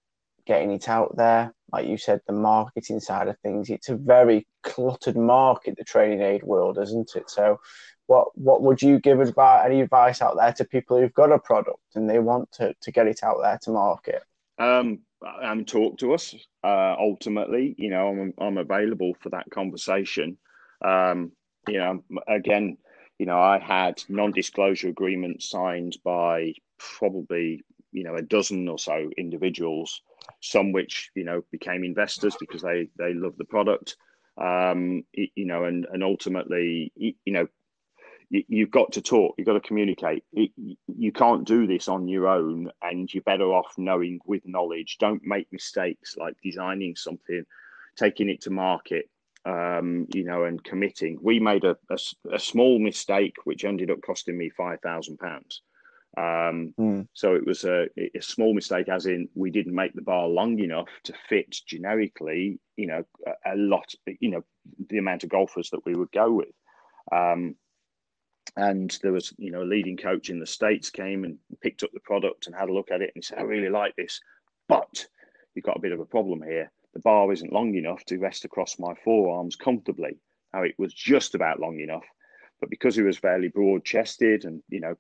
getting 0.47 0.71
it 0.73 0.89
out 0.89 1.17
there. 1.17 1.55
Like 1.73 1.87
you 1.87 1.97
said, 1.97 2.21
the 2.27 2.33
marketing 2.33 3.01
side 3.01 3.29
of 3.29 3.39
things, 3.41 3.71
it's 3.71 3.89
a 3.89 3.97
very 3.97 4.47
cluttered 4.63 5.17
market, 5.17 5.77
the 5.77 5.85
training 5.85 6.23
aid 6.23 6.43
world, 6.43 6.79
isn't 6.79 7.17
it? 7.17 7.29
So, 7.31 7.61
what 8.07 8.37
what 8.37 8.63
would 8.63 8.83
you 8.83 8.99
give 8.99 9.21
about 9.21 9.67
any 9.67 9.81
advice 9.81 10.21
out 10.21 10.37
there 10.37 10.53
to 10.55 10.65
people 10.65 10.99
who've 10.99 11.15
got 11.15 11.33
a 11.33 11.39
product 11.39 11.81
and 11.95 12.09
they 12.09 12.19
want 12.19 12.53
to, 12.53 12.75
to 12.81 12.93
get 12.93 13.07
it 13.07 13.23
out 13.23 13.39
there 13.43 13.59
to 13.63 13.71
market? 13.71 14.23
Um, 14.59 15.01
and 15.43 15.67
talk 15.67 15.99
to 15.99 16.15
us. 16.15 16.35
Uh, 16.63 16.95
ultimately, 16.99 17.75
you 17.79 17.91
know, 17.91 18.09
I'm 18.09 18.35
I'm 18.39 18.59
available 18.59 19.15
for 19.21 19.31
that 19.31 19.51
conversation. 19.51 20.39
Um, 20.85 21.33
you 21.69 21.79
know, 21.79 22.05
again, 22.29 22.77
you 23.19 23.27
know, 23.27 23.39
I 23.39 23.59
had 23.59 24.03
non-disclosure 24.09 24.89
agreements 24.89 25.51
signed 25.51 25.97
by 26.05 26.53
probably 26.79 27.65
you 27.93 28.03
know 28.03 28.17
a 28.17 28.23
dozen 28.23 28.69
or 28.69 28.79
so 28.79 29.09
individuals 29.17 30.03
some 30.43 30.73
which 30.73 31.11
you 31.15 31.25
know 31.25 31.43
became 31.51 31.85
investors 31.85 32.37
because 32.39 32.61
they 32.61 32.89
they 32.99 33.15
love 33.15 33.35
the 33.39 33.45
product 33.45 33.97
um 34.37 35.05
you 35.13 35.47
know 35.47 35.65
and 35.65 35.87
and 35.93 36.03
ultimately 36.03 36.93
you 36.97 37.15
know 37.33 37.47
you've 38.49 38.71
got 38.71 38.93
to 38.93 39.01
talk 39.01 39.35
you've 39.37 39.47
got 39.47 39.55
to 39.55 39.61
communicate 39.61 40.25
you 40.33 41.13
can't 41.13 41.47
do 41.47 41.67
this 41.67 41.89
on 41.89 42.09
your 42.09 42.27
own 42.27 42.71
and 42.83 43.13
you're 43.13 43.23
better 43.23 43.53
off 43.53 43.73
knowing 43.77 44.19
with 44.27 44.43
knowledge 44.45 44.97
don't 44.99 45.23
make 45.25 45.47
mistakes 45.53 46.17
like 46.17 46.35
designing 46.43 46.97
something 46.97 47.45
taking 47.97 48.29
it 48.29 48.41
to 48.41 48.51
market 48.51 49.09
um, 49.47 50.07
you 50.15 50.25
know 50.25 50.45
and 50.45 50.65
committing 50.65 51.19
we 51.23 51.39
made 51.39 51.65
a, 51.65 51.77
a, 51.91 51.99
a 52.33 52.39
small 52.39 52.79
mistake 52.79 53.35
which 53.45 53.65
ended 53.65 53.91
up 53.91 54.01
costing 54.05 54.39
me 54.39 54.51
five 54.51 54.81
thousand 54.81 55.19
pounds 55.19 55.63
um, 56.17 56.75
mm. 56.79 57.09
So 57.13 57.35
it 57.35 57.45
was 57.45 57.65
a, 57.65 57.89
a, 57.99 58.21
small 58.21 58.55
mistake, 58.55 58.89
as 58.89 59.07
in 59.07 59.29
we 59.35 59.51
didn't 59.51 59.75
make 59.75 59.95
the 59.95 60.03
bar 60.03 60.29
long 60.29 60.61
enough 60.61 60.89
to 61.05 61.13
fit 61.29 61.57
generically, 61.67 62.61
you 62.77 62.87
know, 62.87 63.05
a, 63.27 63.55
a 63.55 63.57
lot, 63.57 63.93
you 64.21 64.31
know, 64.31 64.45
the 64.91 64.99
amount 64.99 65.25
of 65.25 65.31
golfers 65.31 65.71
that 65.71 65.85
we 65.85 65.97
would 65.97 66.13
go 66.13 66.31
with. 66.31 66.55
Um, 67.11 67.57
and 68.57 68.97
there 69.03 69.13
was, 69.13 69.33
you 69.37 69.51
know, 69.51 69.63
a 69.63 69.65
leading 69.65 69.97
coach 69.97 70.31
in 70.31 70.39
the 70.39 70.47
States 70.47 70.91
came 70.91 71.25
and 71.25 71.39
picked 71.61 71.83
up 71.83 71.91
the 71.93 72.01
product 72.01 72.47
and 72.47 72.55
had 72.55 72.69
a 72.69 72.73
look 72.73 72.91
at 72.91 73.01
it 73.03 73.11
and 73.15 73.17
he 73.17 73.23
said, 73.23 73.39
I 73.39 73.43
really 73.43 73.71
like 73.71 73.97
this, 73.97 74.21
but 74.69 75.07
you've 75.55 75.65
got 75.65 75.77
a 75.77 75.81
bit 75.81 75.93
of 75.93 76.01
a 76.01 76.07
problem 76.07 76.43
here. 76.43 76.71
The 76.95 77.01
bar 77.01 77.33
isn't 77.33 77.53
long 77.53 77.75
enough 77.75 78.05
to 78.07 78.19
rest 78.19 78.45
across 78.45 78.79
my 78.79 78.95
forearms 79.05 79.57
comfortably. 79.57 80.19
Now 80.53 80.63
it 80.63 80.75
was 80.79 80.95
just 80.95 81.35
about 81.35 81.59
long 81.59 81.81
enough 81.81 82.05
but 82.65 82.71
because 82.71 82.97
he 82.97 83.03
was 83.03 83.19
fairly 83.19 83.49
broad 83.49 83.85
chested 83.85 84.45
and 84.45 84.63
you 84.71 84.81
know 84.81 84.95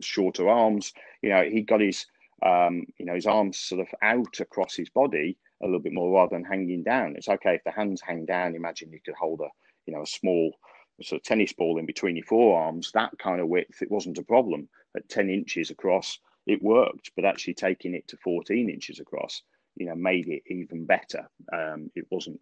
shorter 0.00 0.48
arms, 0.48 0.94
you 1.22 1.28
know 1.28 1.42
he 1.42 1.60
got 1.60 1.80
his 1.80 2.06
um, 2.42 2.86
you 2.98 3.04
know 3.04 3.14
his 3.14 3.26
arms 3.26 3.58
sort 3.58 3.82
of 3.82 3.88
out 4.02 4.40
across 4.40 4.74
his 4.74 4.88
body 4.88 5.36
a 5.62 5.66
little 5.66 5.80
bit 5.80 5.92
more 5.92 6.10
rather 6.10 6.34
than 6.34 6.44
hanging 6.44 6.82
down. 6.82 7.14
It's 7.16 7.28
okay 7.28 7.56
if 7.56 7.64
the 7.64 7.70
hands 7.70 8.00
hang 8.00 8.24
down. 8.24 8.54
Imagine 8.54 8.92
you 8.92 9.00
could 9.04 9.14
hold 9.14 9.40
a 9.40 9.48
you 9.86 9.94
know 9.94 10.02
a 10.02 10.06
small 10.06 10.52
of 10.98 11.22
tennis 11.22 11.52
ball 11.52 11.78
in 11.78 11.86
between 11.86 12.16
your 12.16 12.26
forearms. 12.26 12.90
That 12.92 13.16
kind 13.18 13.40
of 13.40 13.48
width, 13.48 13.82
it 13.82 13.90
wasn't 13.90 14.18
a 14.18 14.22
problem. 14.22 14.68
At 14.96 15.08
ten 15.08 15.30
inches 15.30 15.70
across, 15.70 16.18
it 16.46 16.62
worked. 16.62 17.10
But 17.16 17.24
actually 17.24 17.54
taking 17.54 17.94
it 17.94 18.08
to 18.08 18.16
fourteen 18.16 18.70
inches 18.70 19.00
across, 19.00 19.42
you 19.76 19.86
know, 19.86 19.94
made 19.94 20.28
it 20.28 20.42
even 20.46 20.86
better. 20.86 21.28
Um, 21.52 21.90
it 21.94 22.06
wasn't 22.10 22.40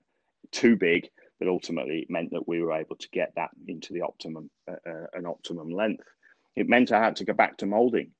too 0.50 0.76
big, 0.76 1.08
but 1.38 1.48
ultimately 1.48 2.00
it 2.00 2.10
meant 2.10 2.30
that 2.30 2.48
we 2.48 2.62
were 2.62 2.72
able 2.72 2.96
to 2.96 3.08
get 3.10 3.32
that 3.36 3.50
into 3.68 3.92
the 3.92 4.02
optimum 4.02 4.50
uh, 4.68 4.76
uh, 4.88 5.06
an 5.14 5.26
optimum 5.26 5.70
length 5.70 6.06
it 6.56 6.68
meant 6.68 6.92
i 6.92 7.02
had 7.02 7.16
to 7.16 7.24
go 7.24 7.32
back 7.32 7.56
to 7.56 7.66
molding 7.66 8.10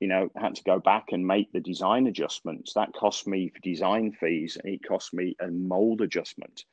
you 0.00 0.08
know 0.08 0.28
had 0.36 0.54
to 0.54 0.62
go 0.64 0.78
back 0.78 1.06
and 1.12 1.26
make 1.26 1.50
the 1.52 1.60
design 1.60 2.06
adjustments 2.06 2.74
that 2.74 2.92
cost 2.92 3.26
me 3.26 3.48
for 3.48 3.60
design 3.60 4.12
fees 4.12 4.58
and 4.62 4.74
it 4.74 4.86
cost 4.86 5.14
me 5.14 5.36
a 5.40 5.48
mold 5.48 6.00
adjustment 6.00 6.64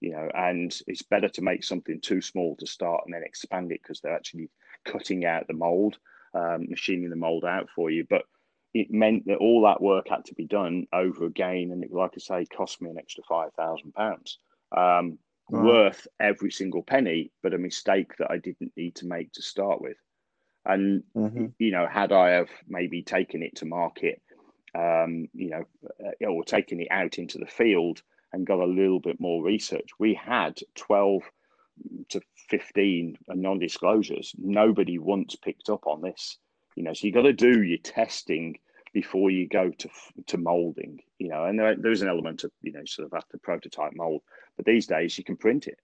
you 0.00 0.10
know 0.10 0.28
and 0.34 0.80
it's 0.86 1.02
better 1.02 1.28
to 1.28 1.42
make 1.42 1.64
something 1.64 2.00
too 2.00 2.20
small 2.20 2.56
to 2.56 2.66
start 2.66 3.02
and 3.04 3.14
then 3.14 3.22
expand 3.24 3.72
it 3.72 3.80
because 3.82 4.00
they're 4.00 4.14
actually 4.14 4.50
cutting 4.84 5.24
out 5.24 5.46
the 5.46 5.54
mold 5.54 5.96
um, 6.34 6.66
machining 6.68 7.10
the 7.10 7.16
mold 7.16 7.44
out 7.44 7.68
for 7.74 7.90
you 7.90 8.06
but 8.08 8.22
it 8.74 8.90
meant 8.90 9.26
that 9.26 9.38
all 9.38 9.62
that 9.62 9.80
work 9.80 10.08
had 10.08 10.24
to 10.24 10.34
be 10.34 10.44
done 10.44 10.86
over 10.92 11.24
again 11.26 11.70
and 11.72 11.82
it 11.82 11.92
like 11.92 12.12
i 12.14 12.18
say 12.18 12.44
cost 12.46 12.80
me 12.82 12.90
an 12.90 12.98
extra 12.98 13.24
five 13.28 13.52
thousand 13.54 13.92
pounds 13.94 14.38
um, 14.76 15.18
right. 15.50 15.64
worth 15.64 16.06
every 16.20 16.50
single 16.50 16.82
penny, 16.82 17.30
but 17.42 17.54
a 17.54 17.58
mistake 17.58 18.16
that 18.18 18.30
I 18.30 18.38
didn't 18.38 18.72
need 18.76 18.94
to 18.96 19.06
make 19.06 19.32
to 19.32 19.42
start 19.42 19.80
with. 19.80 19.96
And 20.64 21.02
mm-hmm. 21.16 21.46
you 21.58 21.70
know, 21.70 21.86
had 21.86 22.12
I 22.12 22.30
have 22.30 22.50
maybe 22.68 23.02
taken 23.02 23.42
it 23.42 23.56
to 23.56 23.64
market, 23.64 24.20
um, 24.74 25.28
you 25.32 25.50
know, 25.50 25.64
uh, 26.04 26.26
or 26.26 26.44
taken 26.44 26.80
it 26.80 26.88
out 26.90 27.18
into 27.18 27.38
the 27.38 27.46
field 27.46 28.02
and 28.32 28.46
got 28.46 28.60
a 28.60 28.66
little 28.66 29.00
bit 29.00 29.20
more 29.20 29.42
research, 29.42 29.90
we 29.98 30.14
had 30.14 30.58
twelve 30.74 31.22
to 32.10 32.20
fifteen 32.48 33.16
non-disclosures. 33.28 34.34
Nobody 34.38 34.98
once 34.98 35.36
picked 35.36 35.68
up 35.68 35.86
on 35.86 36.02
this. 36.02 36.38
You 36.76 36.84
know, 36.84 36.92
so 36.92 37.06
you 37.06 37.12
got 37.12 37.22
to 37.22 37.32
do 37.32 37.62
your 37.62 37.78
testing 37.78 38.58
before 38.92 39.30
you 39.30 39.48
go 39.48 39.70
to 39.70 39.88
to 40.26 40.38
molding. 40.38 41.00
You 41.18 41.28
know, 41.28 41.44
and 41.44 41.58
there, 41.58 41.76
there's 41.76 42.02
an 42.02 42.08
element 42.08 42.44
of 42.44 42.52
you 42.62 42.72
know 42.72 42.84
sort 42.84 43.06
of 43.06 43.14
after 43.16 43.38
prototype 43.38 43.92
mold, 43.94 44.22
but 44.56 44.66
these 44.66 44.86
days 44.86 45.16
you 45.18 45.24
can 45.24 45.36
print 45.36 45.66
it. 45.66 45.78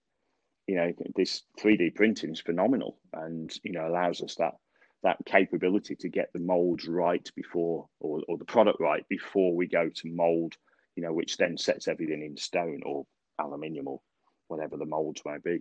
You 0.67 0.75
know, 0.75 0.93
this 1.15 1.43
3D 1.59 1.93
printing 1.93 2.31
is 2.31 2.41
phenomenal, 2.41 2.97
and 3.13 3.51
you 3.63 3.71
know 3.71 3.87
allows 3.87 4.21
us 4.21 4.35
that 4.35 4.55
that 5.03 5.23
capability 5.25 5.95
to 5.95 6.09
get 6.09 6.33
the 6.33 6.39
molds 6.39 6.87
right 6.87 7.29
before 7.35 7.87
or, 7.99 8.21
or 8.27 8.37
the 8.39 8.45
product 8.45 8.79
right 8.79 9.07
before 9.07 9.55
we 9.55 9.67
go 9.67 9.87
to 9.87 10.11
mold 10.11 10.55
you 10.95 11.03
know 11.03 11.13
which 11.13 11.37
then 11.37 11.57
sets 11.57 11.87
everything 11.87 12.23
in 12.23 12.37
stone 12.37 12.81
or 12.85 13.05
aluminium 13.39 13.87
or 13.87 13.99
whatever 14.47 14.77
the 14.77 14.85
molds 14.85 15.21
might 15.25 15.43
be 15.43 15.59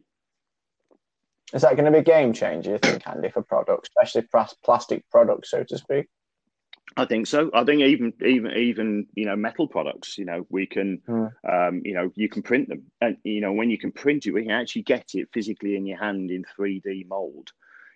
is 1.53 1.63
that 1.63 1.77
going 1.77 1.85
to 1.85 1.91
be 1.91 1.99
a 1.99 2.03
game 2.03 2.33
changer 2.33 2.73
you 2.73 2.79
think 2.79 3.07
andy 3.07 3.31
for 3.31 3.43
products 3.43 3.89
especially 3.89 4.29
plastic 4.65 5.09
products 5.11 5.51
so 5.51 5.63
to 5.65 5.79
speak 5.79 6.07
I 6.99 7.07
think 7.07 7.27
so. 7.27 7.51
I 7.55 7.65
think 7.65 7.81
even 7.81 8.13
even 8.25 8.53
even 8.53 9.07
you 9.15 9.25
know 9.25 9.35
metal 9.35 9.67
products. 9.67 10.17
You 10.19 10.27
know 10.27 10.47
we 10.51 10.67
can 10.67 11.01
mm. 11.09 11.33
um, 11.51 11.81
you 11.83 11.95
know 11.95 12.13
you 12.15 12.29
can 12.29 12.43
print 12.43 12.69
them, 12.69 12.83
and 13.01 13.17
you 13.25 13.41
know 13.41 13.53
when 13.53 13.71
you 13.71 13.79
can 13.79 13.91
print 13.91 14.27
it, 14.27 14.33
we 14.33 14.43
can 14.43 14.53
actually 14.53 14.83
get 14.83 15.07
it 15.15 15.29
physically 15.33 15.77
in 15.77 15.87
your 15.87 15.99
hand 15.99 16.31
in 16.31 16.45
three 16.55 16.81
D 16.81 17.05
mold 17.09 17.51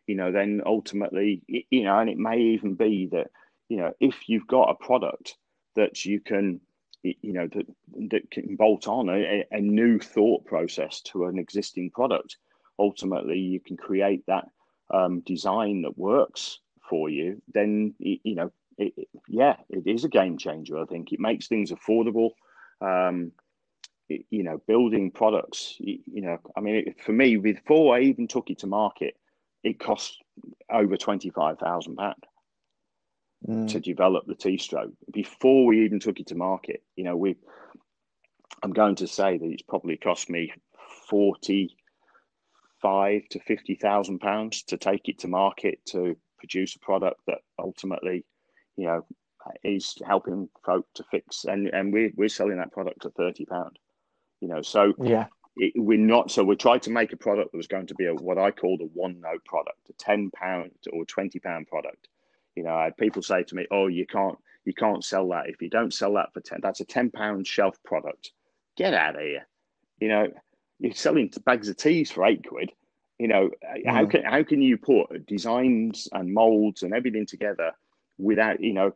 you 0.09 0.15
know, 0.15 0.33
then 0.33 0.63
ultimately, 0.65 1.43
you 1.47 1.85
know, 1.85 1.99
and 1.99 2.09
it 2.09 2.17
may 2.17 2.39
even 2.39 2.75
be 2.75 3.09
that, 3.13 3.29
you 3.69 3.77
know, 3.77 3.93
if 4.01 4.29
you've 4.29 4.47
got 4.47 4.71
a 4.71 4.85
product 4.85 5.37
that 5.77 6.05
you 6.07 6.19
can, 6.19 6.61
you 7.23 7.33
know, 7.33 7.49
that, 7.49 7.67
that 8.11 8.31
can 8.31 8.57
bolt 8.57 8.89
on 8.89 9.09
a, 9.09 9.45
a 9.51 9.61
new 9.61 9.99
thought 9.99 10.45
process 10.45 11.01
to 11.03 11.27
an 11.27 11.39
existing 11.39 11.91
product, 11.91 12.37
ultimately 12.79 13.39
you 13.39 13.61
can 13.61 13.77
create 13.77 14.25
that 14.27 14.47
um, 14.93 15.21
design 15.21 15.83
that 15.83 15.97
works 15.97 16.61
for 16.89 17.09
you, 17.09 17.41
then, 17.53 17.95
you 17.99 18.35
know, 18.35 18.51
it, 18.79 19.09
yeah, 19.29 19.57
it 19.69 19.87
is 19.87 20.05
a 20.05 20.09
game 20.09 20.39
changer. 20.39 20.79
I 20.79 20.85
think 20.87 21.13
it 21.13 21.21
makes 21.21 21.49
things 21.49 21.71
affordable. 21.71 22.31
Um, 22.81 23.33
you 24.09 24.43
know, 24.43 24.59
building 24.67 25.11
products. 25.11 25.77
You, 25.79 25.99
you 26.11 26.23
know, 26.23 26.39
I 26.57 26.61
mean, 26.61 26.95
for 27.05 27.13
me, 27.13 27.37
before 27.37 27.95
I 27.95 28.01
even 28.01 28.27
took 28.27 28.51
it 28.51 28.61
to 28.61 28.67
market, 28.67 29.17
it 29.63 29.79
cost 29.79 30.17
over 30.71 30.97
twenty 30.97 31.31
five 31.31 31.59
thousand 31.59 31.97
pound 31.97 32.15
mm. 33.47 33.69
to 33.71 33.81
develop 33.81 34.27
the 34.27 34.35
T 34.35 34.59
stroke 34.59 34.93
before 35.13 35.67
we 35.67 35.85
even 35.85 36.01
took 36.01 36.21
it 36.21 36.29
to 36.29 36.35
market. 36.35 36.83
You 36.97 37.05
know, 37.05 37.17
we 37.17 37.37
I'm 38.63 38.73
going 38.73 38.97
to 38.97 39.07
say 39.07 39.39
that 39.39 39.51
it's 39.51 39.63
probably 39.63 39.97
cost 39.97 40.31
me 40.31 40.53
forty 41.09 41.77
five 42.81 43.23
to 43.31 43.41
fifty 43.41 43.75
thousand 43.75 44.21
pounds 44.21 44.63
to 44.65 44.77
take 44.77 45.09
it 45.09 45.19
to 45.21 45.29
market 45.29 45.81
to 45.87 46.17
produce 46.39 46.77
a 46.77 46.79
product 46.79 47.21
that 47.27 47.39
ultimately, 47.59 48.25
you 48.77 48.87
know, 48.87 49.05
is 49.65 49.97
helping 50.07 50.49
folk 50.65 50.87
to 50.95 51.05
fix 51.11 51.45
and 51.45 51.69
and 51.69 51.93
we're 51.93 52.11
we're 52.17 52.29
selling 52.29 52.59
that 52.59 52.73
product 52.73 53.05
at 53.05 53.15
thirty 53.15 53.45
pound. 53.45 53.79
You 54.41 54.49
know, 54.49 54.63
so 54.63 54.95
yeah, 55.03 55.27
it, 55.57 55.73
we're 55.77 55.99
not 55.99 56.31
so 56.31 56.45
we 56.45 56.57
tried 56.57 56.83
to 56.83 56.91
make 56.91 57.13
a 57.13 57.17
product 57.17 57.53
that 57.53 57.57
was 57.57 57.67
going 57.67 57.87
to 57.89 57.95
be 57.95 58.07
a 58.07 58.15
what 58.15 58.39
I 58.39 58.51
called 58.51 58.81
a 58.81 58.85
one 58.85 59.21
note 59.21 59.45
product, 59.45 59.89
a 59.91 59.93
ten 59.95 60.31
pound 60.31 60.73
or 60.93 61.05
twenty 61.05 61.39
pound 61.39 61.67
product. 61.67 62.09
You 62.59 62.65
know, 62.65 62.75
I 62.75 62.85
had 62.85 62.97
people 62.97 63.23
say 63.23 63.45
to 63.45 63.55
me, 63.55 63.69
"Oh, 63.71 63.87
you 63.87 64.05
can't 64.05 64.37
you 64.65 64.75
can't 64.75 65.05
sell 65.05 65.29
that 65.29 65.49
if 65.49 65.63
you 65.63 65.71
don't 65.71 65.95
sell 65.95 66.13
that 66.15 66.33
for 66.35 66.41
ten. 66.41 66.59
That's 66.61 66.81
a 66.81 66.85
ten 66.85 67.09
pound 67.13 67.47
shelf 67.47 67.81
product. 67.85 68.33
Get 68.77 68.95
out 68.95 69.15
of 69.15 69.23
here." 69.23 69.47
You 70.01 70.09
know, 70.09 70.27
you're 70.81 70.93
selling 70.93 71.33
bags 71.47 71.69
of 71.69 71.77
teas 71.77 72.11
for 72.11 72.27
eight 72.27 72.45
quid. 72.49 72.73
You 73.21 73.29
know, 73.29 73.51
mm. 73.65 73.87
how 73.87 74.07
can 74.07 74.25
how 74.25 74.43
can 74.43 74.61
you 74.61 74.77
put 74.77 75.25
designs 75.27 76.09
and 76.13 76.35
molds 76.35 76.83
and 76.83 76.93
everything 76.93 77.27
together 77.27 77.71
without 78.19 78.61
you 78.61 78.73
know, 78.73 78.93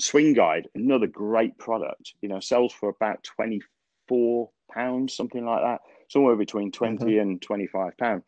Swing 0.00 0.32
Guide, 0.32 0.68
another 0.74 1.06
great 1.06 1.58
product. 1.58 2.14
You 2.22 2.30
know, 2.30 2.40
sells 2.40 2.72
for 2.72 2.88
about 2.88 3.22
twenty 3.24 3.60
four 4.08 4.48
pounds, 4.72 5.14
something 5.14 5.44
like 5.44 5.62
that, 5.62 5.80
somewhere 6.08 6.36
between 6.36 6.70
20 6.70 7.04
mm-hmm. 7.04 7.20
and 7.20 7.42
25 7.42 7.96
pounds. 7.96 8.24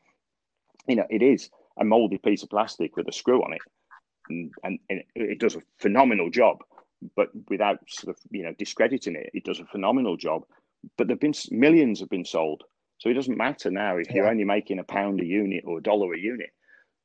You 0.86 0.96
know, 0.96 1.06
it 1.10 1.22
is 1.22 1.50
a 1.78 1.84
moldy 1.84 2.18
piece 2.18 2.42
of 2.42 2.50
plastic 2.50 2.96
with 2.96 3.08
a 3.08 3.12
screw 3.12 3.42
on 3.44 3.52
it. 3.52 3.60
And, 4.28 4.50
and, 4.62 4.78
and 4.90 5.02
it 5.14 5.38
does 5.38 5.56
a 5.56 5.62
phenomenal 5.78 6.30
job, 6.30 6.58
but 7.16 7.30
without 7.48 7.78
sort 7.88 8.16
of, 8.16 8.22
you 8.30 8.42
know, 8.42 8.52
discrediting 8.58 9.16
it, 9.16 9.30
it 9.34 9.44
does 9.44 9.60
a 9.60 9.64
phenomenal 9.66 10.16
job. 10.16 10.42
But 10.96 11.06
there've 11.06 11.20
been 11.20 11.34
millions 11.50 12.00
have 12.00 12.08
been 12.08 12.24
sold. 12.24 12.64
So 12.98 13.08
it 13.08 13.14
doesn't 13.14 13.36
matter 13.36 13.70
now 13.70 13.96
if 13.96 14.08
yeah. 14.08 14.16
you're 14.16 14.28
only 14.28 14.44
making 14.44 14.78
a 14.78 14.84
pound 14.84 15.20
a 15.20 15.24
unit 15.24 15.64
or 15.66 15.78
a 15.78 15.82
dollar 15.82 16.14
a 16.14 16.18
unit. 16.18 16.50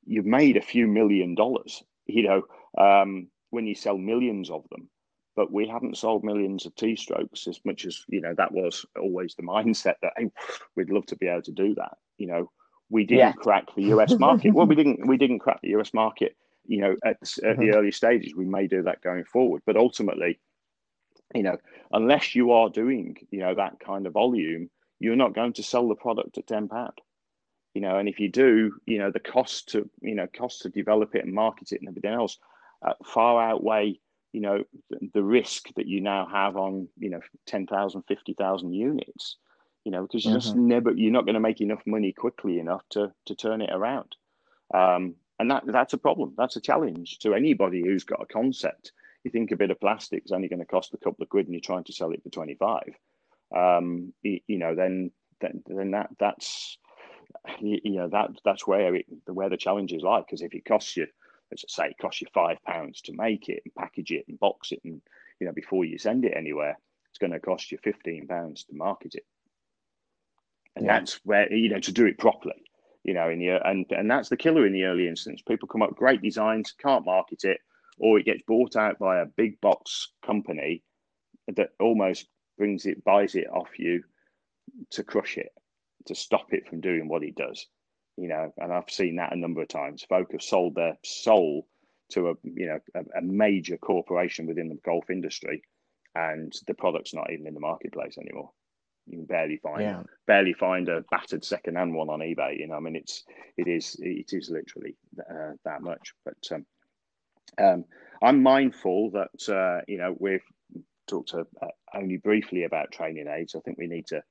You've 0.05 0.25
made 0.25 0.57
a 0.57 0.61
few 0.61 0.87
million 0.87 1.35
dollars, 1.35 1.83
you 2.07 2.23
know, 2.23 2.43
um, 2.77 3.27
when 3.51 3.67
you 3.67 3.75
sell 3.75 3.97
millions 3.97 4.49
of 4.49 4.65
them 4.69 4.89
but 5.35 5.51
we 5.51 5.67
haven't 5.67 5.97
sold 5.97 6.23
millions 6.23 6.65
of 6.65 6.75
T 6.75 6.95
strokes 6.95 7.47
as 7.47 7.59
much 7.65 7.85
as 7.85 8.03
you 8.07 8.21
know 8.21 8.33
that 8.37 8.51
was 8.51 8.85
always 8.99 9.35
the 9.35 9.43
mindset 9.43 9.95
that 10.01 10.13
hey, 10.17 10.29
we'd 10.75 10.89
love 10.89 11.05
to 11.07 11.15
be 11.15 11.27
able 11.27 11.41
to 11.43 11.51
do 11.51 11.75
that. 11.75 11.97
You 12.17 12.27
know, 12.27 12.51
we 12.89 13.05
didn't 13.05 13.19
yeah. 13.19 13.31
crack 13.33 13.65
the 13.75 13.83
US 13.95 14.17
market. 14.19 14.53
well, 14.53 14.67
we 14.67 14.75
didn't 14.75 15.07
we 15.07 15.17
didn't 15.17 15.39
crack 15.39 15.61
the 15.61 15.69
US 15.69 15.93
market. 15.93 16.35
You 16.65 16.81
know, 16.81 16.95
at, 17.03 17.17
at 17.21 17.27
mm-hmm. 17.27 17.61
the 17.61 17.75
early 17.75 17.91
stages, 17.91 18.35
we 18.35 18.45
may 18.45 18.67
do 18.67 18.83
that 18.83 19.01
going 19.01 19.25
forward, 19.25 19.63
but 19.65 19.77
ultimately, 19.77 20.39
you 21.35 21.43
know, 21.43 21.57
unless 21.91 22.35
you 22.35 22.51
are 22.51 22.69
doing 22.69 23.17
you 23.31 23.39
know 23.39 23.55
that 23.55 23.79
kind 23.79 24.07
of 24.07 24.13
volume, 24.13 24.69
you're 24.99 25.15
not 25.15 25.35
going 25.35 25.53
to 25.53 25.63
sell 25.63 25.87
the 25.87 25.95
product 25.95 26.37
at 26.37 26.47
ten 26.47 26.67
pound. 26.67 26.99
You 27.73 27.81
know, 27.81 27.97
and 27.97 28.07
if 28.07 28.19
you 28.19 28.29
do, 28.29 28.73
you 28.85 28.99
know, 28.99 29.09
the 29.11 29.19
cost 29.19 29.69
to 29.69 29.89
you 30.01 30.15
know 30.15 30.27
cost 30.27 30.61
to 30.61 30.69
develop 30.69 31.15
it 31.15 31.25
and 31.25 31.33
market 31.33 31.71
it 31.71 31.81
and 31.81 31.89
everything 31.89 32.13
else 32.13 32.37
uh, 32.83 32.93
far 33.05 33.41
outweigh 33.41 33.99
you 34.33 34.41
know 34.41 34.63
the 35.13 35.23
risk 35.23 35.67
that 35.75 35.87
you 35.87 36.01
now 36.01 36.27
have 36.29 36.57
on 36.57 36.87
you 36.97 37.09
know 37.09 37.21
10,000 37.45 38.01
50,000 38.01 38.73
units 38.73 39.37
you 39.85 39.91
know 39.91 40.01
because 40.01 40.25
you 40.25 40.31
mm-hmm. 40.31 40.39
just 40.39 40.55
never 40.55 40.91
you're 40.91 41.11
not 41.11 41.25
going 41.25 41.35
to 41.35 41.39
make 41.39 41.61
enough 41.61 41.81
money 41.85 42.11
quickly 42.11 42.59
enough 42.59 42.81
to 42.89 43.13
to 43.25 43.35
turn 43.35 43.61
it 43.61 43.69
around 43.71 44.15
um, 44.73 45.15
and 45.43 45.51
that 45.51 45.63
that's 45.67 45.93
a 45.93 45.97
problem. 45.97 46.33
That's 46.37 46.55
a 46.55 46.61
challenge 46.61 47.19
to 47.19 47.33
anybody 47.33 47.81
who's 47.81 48.05
got 48.05 48.21
a 48.21 48.25
concept. 48.25 48.93
You 49.25 49.31
think 49.31 49.51
a 49.51 49.57
bit 49.57 49.71
of 49.71 49.79
plastic 49.79 50.23
is 50.23 50.31
only 50.31 50.47
going 50.47 50.61
to 50.61 50.65
cost 50.65 50.93
a 50.93 50.97
couple 50.97 51.21
of 51.21 51.29
quid 51.29 51.47
and 51.47 51.53
you're 51.53 51.61
trying 51.61 51.83
to 51.83 51.93
sell 51.93 52.11
it 52.11 52.23
for 52.23 52.29
25 52.29 52.93
um, 53.53 54.13
you, 54.21 54.39
you, 54.47 54.57
know 54.57 54.73
then 54.75 55.11
then, 55.41 55.63
then 55.67 55.91
that 55.91 56.09
that's 56.17 56.77
you, 57.59 57.79
you 57.83 57.95
know 57.97 58.07
that 58.09 58.31
that's 58.43 58.65
where 58.65 58.95
it, 58.95 59.05
where 59.27 59.49
the 59.49 59.57
challenge 59.57 59.93
is 59.93 60.01
like. 60.01 60.25
Because 60.25 60.41
if 60.41 60.53
it 60.53 60.65
costs 60.65 60.97
you 60.97 61.07
as 61.51 61.63
I 61.63 61.83
say, 61.83 61.89
it 61.89 61.97
costs 62.01 62.21
you 62.21 62.27
five 62.33 62.57
pounds 62.65 63.01
to 63.01 63.13
make 63.13 63.49
it 63.49 63.61
and 63.65 63.75
package 63.75 64.11
it 64.11 64.25
and 64.27 64.39
box 64.39 64.71
it, 64.71 64.79
and 64.83 65.01
you 65.39 65.47
know 65.47 65.53
before 65.53 65.85
you 65.85 65.97
send 65.97 66.25
it 66.25 66.33
anywhere, 66.35 66.77
it's 67.09 67.19
going 67.19 67.33
to 67.33 67.39
cost 67.39 67.71
you 67.71 67.77
fifteen 67.83 68.27
pounds 68.27 68.63
to 68.65 68.75
market 68.75 69.15
it, 69.15 69.25
and 70.75 70.85
yeah. 70.85 70.99
that's 70.99 71.19
where 71.23 71.51
you 71.53 71.69
know 71.69 71.79
to 71.79 71.91
do 71.91 72.05
it 72.05 72.17
properly, 72.17 72.63
you 73.03 73.13
know, 73.13 73.29
in 73.29 73.39
the 73.39 73.59
and 73.67 73.85
and 73.91 74.09
that's 74.09 74.29
the 74.29 74.37
killer 74.37 74.65
in 74.65 74.73
the 74.73 74.85
early 74.85 75.07
instance. 75.07 75.41
People 75.47 75.67
come 75.67 75.81
up 75.81 75.95
great 75.95 76.21
designs, 76.21 76.73
can't 76.77 77.05
market 77.05 77.43
it, 77.43 77.59
or 77.97 78.19
it 78.19 78.25
gets 78.25 78.41
bought 78.47 78.75
out 78.75 78.99
by 78.99 79.19
a 79.19 79.25
big 79.25 79.59
box 79.61 80.11
company 80.25 80.83
that 81.55 81.69
almost 81.79 82.27
brings 82.57 82.85
it, 82.85 83.03
buys 83.03 83.35
it 83.35 83.47
off 83.51 83.77
you 83.77 84.03
to 84.91 85.03
crush 85.03 85.37
it, 85.37 85.51
to 86.05 86.15
stop 86.15 86.53
it 86.53 86.67
from 86.67 86.81
doing 86.81 87.07
what 87.07 87.23
it 87.23 87.35
does 87.35 87.67
you 88.17 88.27
know, 88.27 88.53
and 88.57 88.71
I've 88.71 88.89
seen 88.89 89.15
that 89.15 89.33
a 89.33 89.39
number 89.39 89.61
of 89.61 89.67
times. 89.67 90.05
Folk 90.07 90.31
have 90.31 90.41
sold 90.41 90.75
their 90.75 90.97
soul 91.03 91.67
to 92.11 92.29
a 92.29 92.33
you 92.43 92.67
know 92.67 92.79
a, 92.95 93.19
a, 93.19 93.21
major 93.21 93.77
corporation 93.77 94.45
within 94.45 94.69
the 94.69 94.77
golf 94.85 95.09
industry, 95.09 95.63
and 96.15 96.53
the 96.67 96.73
product's 96.73 97.13
not 97.13 97.31
even 97.31 97.47
in 97.47 97.53
the 97.53 97.59
marketplace 97.59 98.17
anymore. 98.17 98.51
You 99.07 99.17
can 99.17 99.25
barely 99.25 99.57
find 99.57 99.81
yeah. 99.81 100.03
barely 100.27 100.53
find 100.53 100.87
a 100.89 101.03
battered 101.11 101.43
second 101.43 101.75
hand 101.75 101.93
one 101.93 102.09
on 102.09 102.19
eBay. 102.19 102.59
You 102.59 102.67
know, 102.67 102.75
I 102.75 102.79
mean, 102.79 102.95
it's 102.95 103.23
it 103.57 103.67
is 103.67 103.95
it 103.99 104.31
is 104.31 104.49
literally 104.49 104.95
uh, 105.19 105.51
that 105.65 105.81
much. 105.81 106.13
But 106.23 106.37
um, 106.51 106.65
um, 107.61 107.85
I'm 108.21 108.41
mindful 108.41 109.11
that 109.11 109.53
uh, 109.53 109.81
you 109.87 109.97
know 109.97 110.15
we've 110.17 110.43
talked 111.07 111.33
uh, 111.33 111.43
only 111.93 112.17
briefly 112.17 112.63
about 112.63 112.91
training 112.91 113.27
aids. 113.27 113.55
I 113.55 113.59
think 113.59 113.77
we 113.77 113.87
need 113.87 114.07
to 114.07 114.23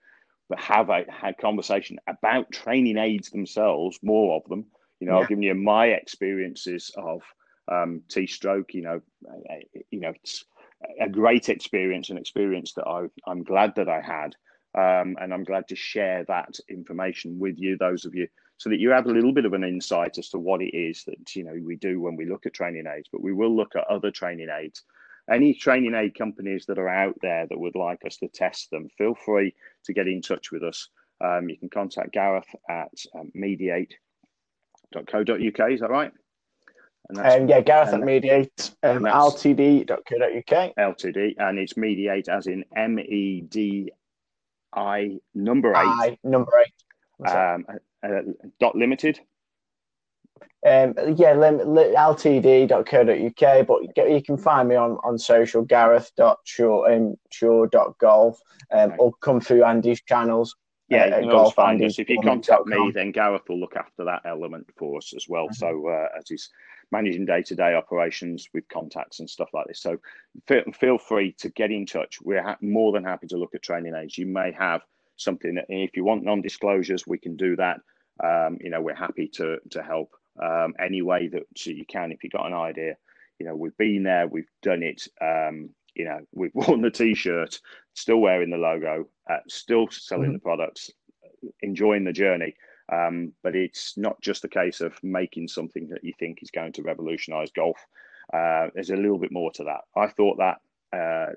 have 0.57 0.91
a, 0.91 1.05
had 1.09 1.39
conversation 1.39 1.99
about 2.07 2.51
training 2.53 2.99
aids 2.99 3.31
themselves, 3.31 3.99
more 4.03 4.37
of 4.37 4.49
them. 4.49 4.67
You 5.01 5.09
know, 5.09 5.17
yeah. 5.17 5.23
I've 5.23 5.29
given 5.29 5.43
you 5.43 5.55
my 5.55 5.87
experiences 5.87 6.91
of 6.97 7.23
um, 7.71 8.03
T-stroke. 8.09 8.73
You 8.75 8.83
know, 8.83 9.01
you 9.91 10.01
know, 10.01 10.13
it's 10.23 10.45
a 11.01 11.09
great 11.09 11.49
experience, 11.49 12.11
an 12.11 12.19
experience 12.19 12.73
that 12.75 12.87
I, 12.87 13.07
I'm 13.27 13.43
glad 13.43 13.75
that 13.77 13.89
I 13.89 14.01
had, 14.01 14.35
um, 14.75 15.17
and 15.21 15.33
I'm 15.33 15.45
glad 15.45 15.69
to 15.69 15.77
share 15.77 16.25
that 16.29 16.59
information 16.69 17.39
with 17.39 17.59
you, 17.59 17.77
those 17.79 18.05
of 18.05 18.15
you, 18.15 18.29
so 18.57 18.71
that 18.71 18.79
you 18.79 18.91
have 18.91 19.07
a 19.07 19.13
little 19.13 19.33
bit 19.33 19.45
of 19.45 19.53
an 19.53 19.65
insight 19.65 20.19
as 20.19 20.29
to 20.31 20.39
what 20.39 20.63
it 20.63 20.77
is 20.77 21.05
that 21.05 21.35
you 21.35 21.45
know 21.45 21.57
we 21.65 21.77
do 21.77 22.01
when 22.01 22.17
we 22.17 22.27
look 22.27 22.47
at 22.47 22.55
training 22.55 22.87
aids. 22.87 23.09
But 23.13 23.23
we 23.23 23.33
will 23.33 23.55
look 23.55 23.77
at 23.77 23.85
other 23.89 24.11
training 24.11 24.49
aids 24.51 24.83
any 25.31 25.55
training 25.55 25.95
aid 25.95 26.17
companies 26.17 26.67
that 26.67 26.79
are 26.79 26.89
out 26.89 27.17
there 27.23 27.47
that 27.47 27.59
would 27.59 27.77
like 27.77 28.05
us 28.07 28.17
to 28.19 28.29
test 28.29 28.71
them, 28.71 28.89
feel 28.99 29.15
free 29.15 29.55
to 29.85 29.93
get 29.93 30.09
in 30.09 30.21
touch 30.23 30.51
with 30.51 30.63
us. 30.63 30.89
Um, 31.23 31.49
you 31.49 31.57
can 31.57 31.71
contact 31.71 32.13
Gareth 32.13 32.49
at 32.69 32.93
um, 33.15 33.31
mediate.co.uk. 33.35 33.97
Is 35.37 35.81
that 35.81 35.91
right? 35.91 36.13
Um, 37.17 37.49
yeah, 37.49 37.61
Gareth 37.61 37.93
at 37.95 38.01
Mediate, 38.01 38.71
um, 38.83 39.03
ltd.co.uk. 39.03 40.75
LTD, 40.77 41.35
and 41.39 41.59
it's 41.59 41.77
Mediate 41.77 42.29
as 42.29 42.47
in 42.47 42.65
M 42.77 42.99
E 42.99 43.43
D 43.43 43.91
I 44.73 45.19
number 45.35 45.71
eight. 45.71 45.77
I, 45.77 46.19
number 46.25 46.53
eight. 46.61 46.73
Um, 47.29 47.67
uh, 48.03 48.23
dot 48.59 48.75
limited. 48.75 49.21
Um, 50.65 50.95
yeah, 51.17 51.33
lim- 51.33 51.75
li- 51.75 51.93
ltd.co.uk, 51.95 53.67
but 53.67 53.83
you 54.09 54.23
can 54.23 54.37
find 54.37 54.69
me 54.69 54.77
on, 54.77 54.93
on 55.03 55.19
social, 55.19 55.63
gareth.shaw.golf, 55.63 58.41
um, 58.71 58.81
um, 58.81 58.93
or 58.99 59.13
come 59.21 59.41
through 59.41 59.65
Andy's 59.65 60.01
channels. 60.03 60.55
Yeah, 60.89 61.05
uh, 61.05 61.07
you 61.07 61.29
can 61.29 61.33
always 61.33 61.55
find 61.55 61.83
us. 61.83 61.99
If 61.99 62.09
you 62.09 62.21
contact 62.23 62.67
me, 62.67 62.93
then 62.95 63.11
Gareth 63.13 63.49
will 63.49 63.59
look 63.59 63.75
after 63.77 64.05
that 64.05 64.23
element 64.25 64.69
for 64.77 64.99
us 64.99 65.13
as 65.17 65.27
well. 65.29 65.47
Mm-hmm. 65.47 65.55
So, 65.55 65.89
uh, 65.89 66.07
as 66.19 66.29
he's 66.29 66.51
managing 66.93 67.25
day 67.25 67.43
to 67.43 67.55
day 67.57 67.75
operations 67.75 68.49
with 68.55 68.69
contacts 68.69 69.19
and 69.19 69.29
stuff 69.29 69.49
like 69.53 69.67
this. 69.67 69.81
So, 69.81 69.99
feel, 70.47 70.63
feel 70.79 70.99
free 70.99 71.33
to 71.39 71.49
get 71.49 71.71
in 71.71 71.87
touch. 71.87 72.21
We're 72.23 72.43
ha- 72.43 72.59
more 72.61 72.93
than 72.93 73.05
happy 73.05 73.27
to 73.29 73.37
look 73.37 73.55
at 73.55 73.63
training 73.63 73.95
aids. 73.97 74.19
You 74.19 74.27
may 74.27 74.53
have 74.53 74.83
something 75.17 75.55
that, 75.55 75.67
if 75.69 75.97
you 75.97 76.05
want 76.05 76.25
non 76.25 76.43
disclosures, 76.43 77.07
we 77.07 77.19
can 77.19 77.37
do 77.37 77.57
that. 77.57 77.81
Um, 78.23 78.59
you 78.61 78.71
know, 78.71 78.81
we're 78.81 78.95
happy 78.95 79.29
to, 79.35 79.57
to 79.71 79.83
help 79.83 80.11
um, 80.41 80.75
any 80.79 81.03
way 81.03 81.29
that 81.29 81.67
you 81.67 81.85
can 81.87 82.13
if 82.13 82.23
you've 82.23 82.33
got 82.33 82.47
an 82.47 82.55
idea. 82.55 82.97
You 83.39 83.47
know, 83.47 83.57
we've 83.57 83.77
been 83.77 84.03
there, 84.03 84.29
we've 84.29 84.51
done 84.63 84.83
it. 84.83 85.09
Um, 85.21 85.71
you 85.95 86.05
know, 86.05 86.21
we've 86.33 86.51
worn 86.55 86.83
the 86.83 86.91
t-shirt, 86.91 87.59
still 87.95 88.19
wearing 88.19 88.51
the 88.51 88.57
logo, 88.57 89.09
uh, 89.29 89.39
still 89.49 89.89
selling 89.91 90.27
mm-hmm. 90.27 90.35
the 90.35 90.41
products, 90.41 90.91
enjoying 91.63 92.05
the 92.05 92.13
journey. 92.13 92.55
Um, 92.91 93.33
but 93.43 93.55
it's 93.55 93.97
not 93.97 94.21
just 94.21 94.45
a 94.45 94.49
case 94.49 94.81
of 94.81 94.95
making 95.03 95.49
something 95.49 95.89
that 95.89 96.05
you 96.05 96.13
think 96.19 96.39
is 96.43 96.51
going 96.51 96.73
to 96.75 96.83
revolutionize 96.83 97.51
golf. 97.51 97.79
Uh, 98.33 98.69
there's 98.75 98.91
a 98.91 98.97
little 98.97 99.19
bit 99.19 99.33
more 99.33 99.51
to 99.53 99.65
that. 99.65 99.81
I 99.97 100.09
thought 100.09 100.39
that 100.39 100.61
uh, 100.97 101.33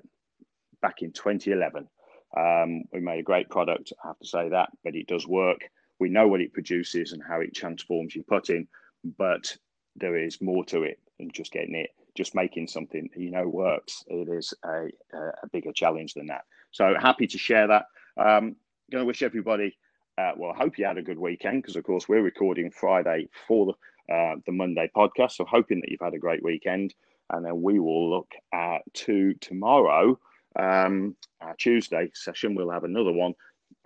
back 0.80 1.02
in 1.02 1.12
2011. 1.12 1.88
Um, 2.36 2.82
we 2.92 3.00
made 3.00 3.20
a 3.20 3.24
great 3.24 3.48
product, 3.48 3.92
I 4.04 4.08
have 4.08 4.18
to 4.18 4.26
say 4.26 4.48
that, 4.50 4.70
but 4.84 4.94
it 4.94 5.06
does 5.06 5.26
work. 5.26 5.60
We 5.98 6.08
know 6.08 6.28
what 6.28 6.40
it 6.40 6.52
produces 6.52 7.12
and 7.12 7.22
how 7.26 7.40
it 7.40 7.54
transforms 7.54 8.14
your 8.14 8.24
putting, 8.24 8.68
but 9.16 9.56
there 9.94 10.16
is 10.16 10.42
more 10.42 10.64
to 10.66 10.82
it 10.82 10.98
than 11.18 11.30
just 11.32 11.52
getting 11.52 11.74
it, 11.74 11.90
just 12.14 12.34
making 12.34 12.68
something 12.68 13.08
you 13.16 13.30
know 13.30 13.48
works. 13.48 14.04
It 14.08 14.28
is 14.28 14.52
a, 14.64 14.88
a 15.14 15.48
bigger 15.50 15.72
challenge 15.72 16.14
than 16.14 16.26
that. 16.26 16.44
So 16.72 16.94
happy 17.00 17.26
to 17.28 17.38
share 17.38 17.68
that. 17.68 17.86
Um, 18.18 18.56
going 18.90 19.02
to 19.02 19.06
wish 19.06 19.22
everybody, 19.22 19.76
uh, 20.18 20.32
well, 20.36 20.52
I 20.52 20.56
hope 20.56 20.78
you 20.78 20.86
had 20.86 20.98
a 20.98 21.02
good 21.02 21.18
weekend 21.18 21.62
because, 21.62 21.76
of 21.76 21.84
course, 21.84 22.08
we're 22.08 22.22
recording 22.22 22.70
Friday 22.70 23.28
for 23.46 23.66
the, 23.66 24.14
uh, 24.14 24.36
the 24.46 24.52
Monday 24.52 24.90
podcast. 24.96 25.32
So 25.32 25.44
hoping 25.44 25.80
that 25.80 25.90
you've 25.90 26.00
had 26.00 26.14
a 26.14 26.18
great 26.18 26.42
weekend. 26.42 26.94
And 27.30 27.44
then 27.44 27.60
we 27.60 27.80
will 27.80 28.08
look 28.08 28.32
at 28.52 28.82
to 28.94 29.34
tomorrow, 29.34 30.18
um, 30.58 31.16
our 31.40 31.54
Tuesday 31.56 32.10
session. 32.14 32.54
We'll 32.54 32.70
have 32.70 32.84
another 32.84 33.12
one 33.12 33.34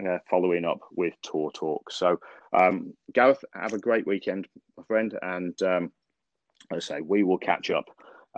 uh, 0.07 0.19
following 0.29 0.65
up 0.65 0.81
with 0.93 1.15
Tour 1.23 1.51
Talk. 1.53 1.91
So, 1.91 2.21
um, 2.53 2.93
Gareth, 3.13 3.45
have 3.55 3.73
a 3.73 3.79
great 3.79 4.07
weekend, 4.07 4.47
my 4.77 4.85
friend. 4.85 5.19
And 5.23 5.61
um, 5.63 5.93
as 6.71 6.91
I 6.91 6.97
say, 6.97 7.01
we 7.01 7.25
will 7.25 7.39
catch 7.39 7.71
up 7.71 7.87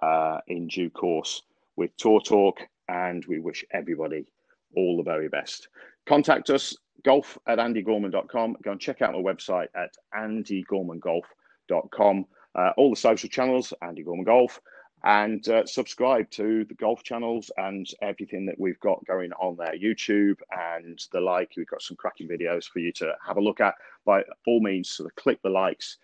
uh, 0.01 0.39
in 0.47 0.69
due 0.69 0.91
course 0.91 1.43
with 1.77 1.95
Tour 1.97 2.21
Talk. 2.21 2.61
And 2.89 3.25
we 3.27 3.39
wish 3.39 3.65
everybody 3.73 4.27
all 4.77 4.97
the 4.97 5.03
very 5.03 5.29
best. 5.29 5.69
Contact 6.07 6.51
us, 6.51 6.77
golf 7.05 7.37
at 7.47 7.59
andygorman.com. 7.59 8.57
Go 8.63 8.73
and 8.73 8.81
check 8.81 9.03
out 9.03 9.13
my 9.13 9.19
website 9.19 9.69
at 9.75 9.91
andygormangolf.com. 10.15 12.25
Uh, 12.55 12.71
all 12.77 12.91
the 12.91 12.97
social 12.97 13.29
channels, 13.29 13.75
Andy 13.83 14.03
Gorman 14.03 14.25
Golf 14.25 14.61
and 15.05 15.47
uh, 15.49 15.67
subscribe 15.67 16.31
to 16.31 16.65
the 16.67 16.75
golf 16.75 17.03
channels 17.03 17.51
and 17.57 17.89
everything 18.03 18.47
that 18.47 18.59
we've 18.59 18.79
got 18.81 19.05
going 19.07 19.33
on 19.33 19.57
there 19.57 19.75
youtube 19.77 20.37
and 20.77 21.05
the 21.13 21.21
like. 21.21 21.53
We've 21.57 21.67
got 21.67 21.83
some 21.83 21.97
cracking 21.97 22.29
videos 22.29 22.67
for 22.67 22.79
you 22.79 22.93
to 22.93 23.13
have 23.27 23.37
a 23.37 23.41
look 23.41 23.61
at. 23.61 23.75
By 24.05 24.23
all 24.47 24.61
means 24.61 24.91
sort 24.91 25.11
of 25.11 25.17
click 25.17 25.41
the 25.43 25.51
likes 25.51 25.99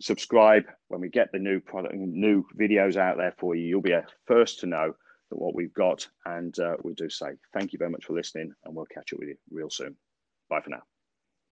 subscribe. 0.00 0.64
When 0.88 1.00
we 1.00 1.08
get 1.08 1.30
the 1.32 1.38
new 1.38 1.60
product 1.60 1.94
new 1.94 2.44
videos 2.58 2.96
out 2.96 3.18
there 3.18 3.34
for 3.38 3.54
you 3.54 3.64
you'll 3.64 3.82
be 3.82 3.92
a 3.92 4.06
first 4.26 4.60
to 4.60 4.66
know 4.66 4.94
that 5.30 5.38
what 5.38 5.54
we've 5.54 5.74
got 5.74 6.06
and 6.24 6.58
uh, 6.58 6.76
we 6.82 6.94
do 6.94 7.10
say 7.10 7.32
thank 7.52 7.72
you 7.72 7.78
very 7.78 7.90
much 7.90 8.06
for 8.06 8.14
listening 8.14 8.52
and 8.64 8.74
we'll 8.74 8.86
catch 8.86 9.12
up 9.12 9.18
with 9.18 9.28
you 9.28 9.36
real 9.50 9.70
soon 9.70 9.94
bye 10.50 10.60
for 10.64 10.70
now 10.70 10.82